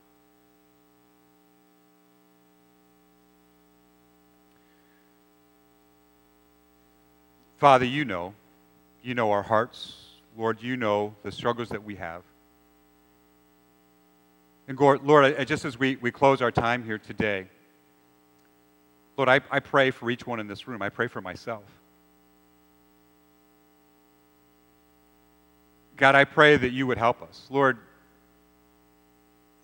Father, 7.59 7.84
you 7.84 8.05
know. 8.05 8.34
You 9.03 9.14
know 9.14 9.30
our 9.30 9.42
hearts. 9.42 9.96
Lord, 10.36 10.62
you 10.62 10.76
know 10.76 11.14
the 11.22 11.32
struggles 11.32 11.70
that 11.70 11.82
we 11.82 11.96
have. 11.96 12.22
And 14.69 14.79
Lord, 14.79 15.47
just 15.49 15.64
as 15.64 15.79
we, 15.79 15.97
we 15.97 16.12
close 16.12 16.43
our 16.43 16.53
time 16.53 16.85
here 16.85 16.99
today, 16.99 17.47
Lord, 19.16 19.29
I, 19.29 19.41
I 19.51 19.61
pray 19.61 19.91
for 19.91 20.11
each 20.11 20.27
one 20.27 20.39
in 20.39 20.47
this 20.47 20.69
room. 20.69 20.83
I 20.83 20.91
pray 20.91 21.09
for 21.09 21.23
myself. 21.23 21.64
God, 25.97 26.14
I 26.14 26.25
pray 26.25 26.57
that 26.57 26.71
you 26.71 26.87
would 26.87 26.99
help 26.99 27.23
us. 27.23 27.47
Lord, 27.51 27.79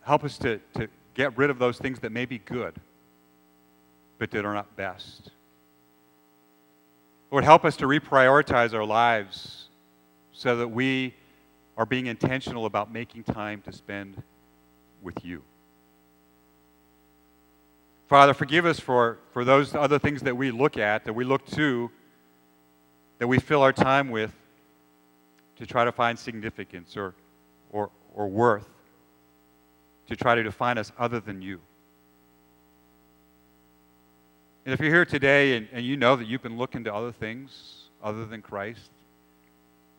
help 0.01 0.25
us 0.25 0.39
to, 0.39 0.59
to 0.77 0.89
get 1.13 1.37
rid 1.37 1.51
of 1.51 1.59
those 1.59 1.79
things 1.79 2.01
that 2.01 2.11
may 2.11 2.25
be 2.25 2.39
good. 2.39 2.75
but 4.19 4.31
that 4.31 4.45
are 4.45 4.55
not 4.55 4.75
best. 4.77 5.31
Lord, 7.31 7.45
help 7.45 7.65
us 7.65 7.77
to 7.77 7.87
reprioritize 7.87 8.73
our 8.73 8.85
lives 8.85 9.69
so 10.33 10.57
that 10.57 10.69
we 10.69 11.15
are 11.77 11.85
being 11.87 12.07
intentional 12.07 12.67
about 12.67 12.93
making 12.93 13.25
time 13.25 13.61
to 13.63 13.73
spend 13.73 14.23
with 15.05 15.25
you. 15.25 15.43
Father, 18.09 18.35
forgive 18.35 18.67
us 18.67 18.81
for, 18.81 19.19
for 19.33 19.45
those 19.45 19.75
other 19.75 19.99
things 19.99 20.23
that 20.23 20.37
we 20.37 20.51
look 20.51 20.77
at, 20.77 21.05
that 21.05 21.13
we 21.13 21.25
look 21.25 21.47
to, 21.49 21.91
that 23.19 23.27
we 23.27 23.39
fill 23.39 23.63
our 23.63 23.73
time 23.73 24.11
with 24.11 24.33
to 25.57 25.67
try 25.67 25.85
to 25.85 25.93
find 25.93 26.19
significance 26.19 26.97
or, 26.97 27.15
or, 27.71 27.91
or 28.15 28.29
worth, 28.29 28.69
to 30.09 30.17
try 30.17 30.35
to 30.35 30.43
define 30.43 30.79
us 30.79 30.93
other 30.99 31.21
than 31.21 31.41
you. 31.41 31.61
And 34.65 34.73
if 34.73 34.81
you're 34.81 34.91
here 34.91 35.05
today 35.05 35.57
and, 35.57 35.69
and 35.73 35.85
you 35.85 35.97
know 35.97 36.17
that 36.17 36.27
you've 36.27 36.43
been 36.43 36.57
looking 36.57 36.85
to 36.85 36.95
other 36.95 37.13
things 37.13 37.91
other 38.03 38.25
than 38.27 38.43
Christ, 38.43 38.91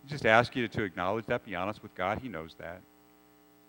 I 0.05 0.09
just 0.09 0.25
ask 0.25 0.55
you 0.55 0.67
to, 0.67 0.77
to 0.77 0.83
acknowledge 0.83 1.25
that, 1.27 1.45
be 1.45 1.55
honest 1.55 1.81
with 1.81 1.93
God. 1.95 2.19
He 2.19 2.29
knows 2.29 2.55
that. 2.59 2.81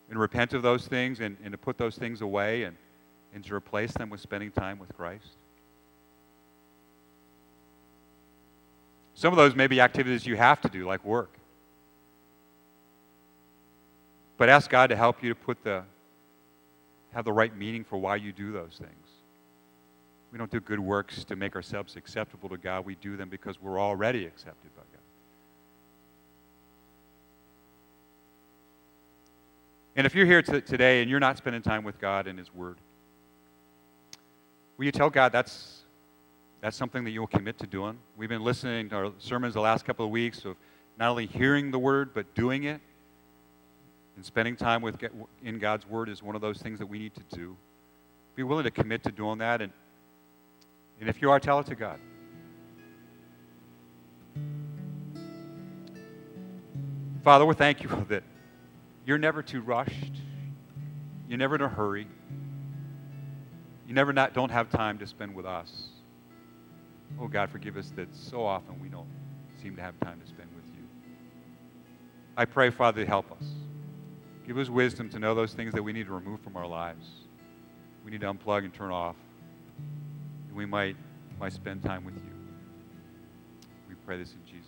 And 0.08 0.18
repent 0.18 0.52
of 0.52 0.62
those 0.62 0.86
things 0.86 1.20
and, 1.20 1.36
and 1.42 1.52
to 1.52 1.58
put 1.58 1.78
those 1.78 1.96
things 1.96 2.20
away 2.20 2.62
and, 2.62 2.76
and 3.34 3.44
to 3.44 3.54
replace 3.54 3.92
them 3.92 4.08
with 4.08 4.20
spending 4.20 4.52
time 4.52 4.78
with 4.78 4.94
Christ. 4.96 5.36
Some 9.14 9.32
of 9.32 9.36
those 9.36 9.54
may 9.54 9.66
be 9.66 9.80
activities 9.80 10.26
you 10.26 10.36
have 10.36 10.60
to 10.60 10.68
do, 10.68 10.86
like 10.86 11.04
work. 11.04 11.38
But 14.36 14.48
ask 14.48 14.70
God 14.70 14.88
to 14.88 14.96
help 14.96 15.22
you 15.22 15.30
to 15.30 15.34
put 15.34 15.64
the, 15.64 15.82
have 17.12 17.24
the 17.24 17.32
right 17.32 17.56
meaning 17.56 17.82
for 17.82 17.96
why 17.96 18.16
you 18.16 18.32
do 18.32 18.52
those 18.52 18.76
things. 18.78 19.08
We 20.30 20.38
don't 20.38 20.50
do 20.50 20.60
good 20.60 20.80
works 20.80 21.24
to 21.24 21.36
make 21.36 21.56
ourselves 21.56 21.96
acceptable 21.96 22.50
to 22.50 22.58
God. 22.58 22.84
We 22.84 22.96
do 22.96 23.16
them 23.16 23.30
because 23.30 23.60
we're 23.60 23.80
already 23.80 24.26
accepted 24.26 24.74
by 24.76 24.82
God. 24.92 25.00
And 29.96 30.06
if 30.06 30.14
you're 30.14 30.26
here 30.26 30.42
t- 30.42 30.60
today 30.60 31.00
and 31.00 31.10
you're 31.10 31.20
not 31.20 31.38
spending 31.38 31.62
time 31.62 31.82
with 31.82 31.98
God 31.98 32.26
and 32.26 32.38
His 32.38 32.54
Word, 32.54 32.76
will 34.76 34.84
you 34.84 34.92
tell 34.92 35.08
God 35.08 35.32
that's, 35.32 35.84
that's 36.60 36.76
something 36.76 37.02
that 37.04 37.10
you'll 37.12 37.26
commit 37.26 37.58
to 37.60 37.66
doing? 37.66 37.98
We've 38.14 38.28
been 38.28 38.44
listening 38.44 38.90
to 38.90 38.96
our 38.96 39.12
sermons 39.18 39.54
the 39.54 39.62
last 39.62 39.86
couple 39.86 40.04
of 40.04 40.10
weeks 40.10 40.44
of 40.44 40.56
not 40.98 41.08
only 41.08 41.24
hearing 41.24 41.70
the 41.70 41.78
Word, 41.78 42.10
but 42.12 42.34
doing 42.34 42.64
it. 42.64 42.82
And 44.16 44.24
spending 44.24 44.54
time 44.54 44.82
with, 44.82 45.02
in 45.42 45.58
God's 45.58 45.88
Word 45.88 46.10
is 46.10 46.22
one 46.22 46.34
of 46.34 46.42
those 46.42 46.58
things 46.58 46.78
that 46.78 46.86
we 46.86 46.98
need 46.98 47.14
to 47.14 47.36
do. 47.36 47.56
Be 48.34 48.42
willing 48.42 48.64
to 48.64 48.70
commit 48.70 49.02
to 49.04 49.10
doing 49.10 49.38
that. 49.38 49.62
And, 49.62 49.72
and 51.00 51.08
if 51.08 51.22
you 51.22 51.30
are, 51.30 51.40
tell 51.40 51.58
it 51.60 51.66
to 51.66 51.74
God. 51.74 51.98
Father, 57.24 57.46
we 57.46 57.54
thank 57.54 57.82
you 57.82 57.88
for 57.88 58.04
that 58.04 58.22
you're 59.06 59.18
never 59.18 59.42
too 59.42 59.62
rushed. 59.62 60.20
You're 61.28 61.38
never 61.38 61.54
in 61.54 61.62
a 61.62 61.68
hurry. 61.68 62.08
You 63.86 63.94
never 63.94 64.12
not, 64.12 64.34
don't 64.34 64.50
have 64.50 64.68
time 64.68 64.98
to 64.98 65.06
spend 65.06 65.34
with 65.34 65.46
us. 65.46 65.88
Oh, 67.20 67.28
God, 67.28 67.48
forgive 67.48 67.76
us 67.76 67.92
that 67.94 68.14
so 68.14 68.44
often 68.44 68.80
we 68.80 68.88
don't 68.88 69.08
seem 69.62 69.76
to 69.76 69.82
have 69.82 69.98
time 70.00 70.20
to 70.20 70.26
spend 70.26 70.50
with 70.56 70.66
you. 70.74 70.82
I 72.36 72.44
pray, 72.44 72.70
Father, 72.70 73.04
to 73.04 73.08
help 73.08 73.30
us. 73.30 73.46
Give 74.44 74.58
us 74.58 74.68
wisdom 74.68 75.08
to 75.10 75.20
know 75.20 75.34
those 75.34 75.54
things 75.54 75.72
that 75.74 75.82
we 75.82 75.92
need 75.92 76.06
to 76.06 76.12
remove 76.12 76.40
from 76.40 76.56
our 76.56 76.66
lives. 76.66 77.06
We 78.04 78.10
need 78.10 78.20
to 78.22 78.32
unplug 78.32 78.64
and 78.64 78.74
turn 78.74 78.90
off. 78.90 79.16
And 80.48 80.56
we 80.56 80.66
might, 80.66 80.96
might 81.38 81.52
spend 81.52 81.82
time 81.84 82.04
with 82.04 82.16
you. 82.16 82.32
We 83.88 83.94
pray 84.04 84.18
this 84.18 84.32
in 84.32 84.44
Jesus' 84.44 84.64
name. 84.64 84.65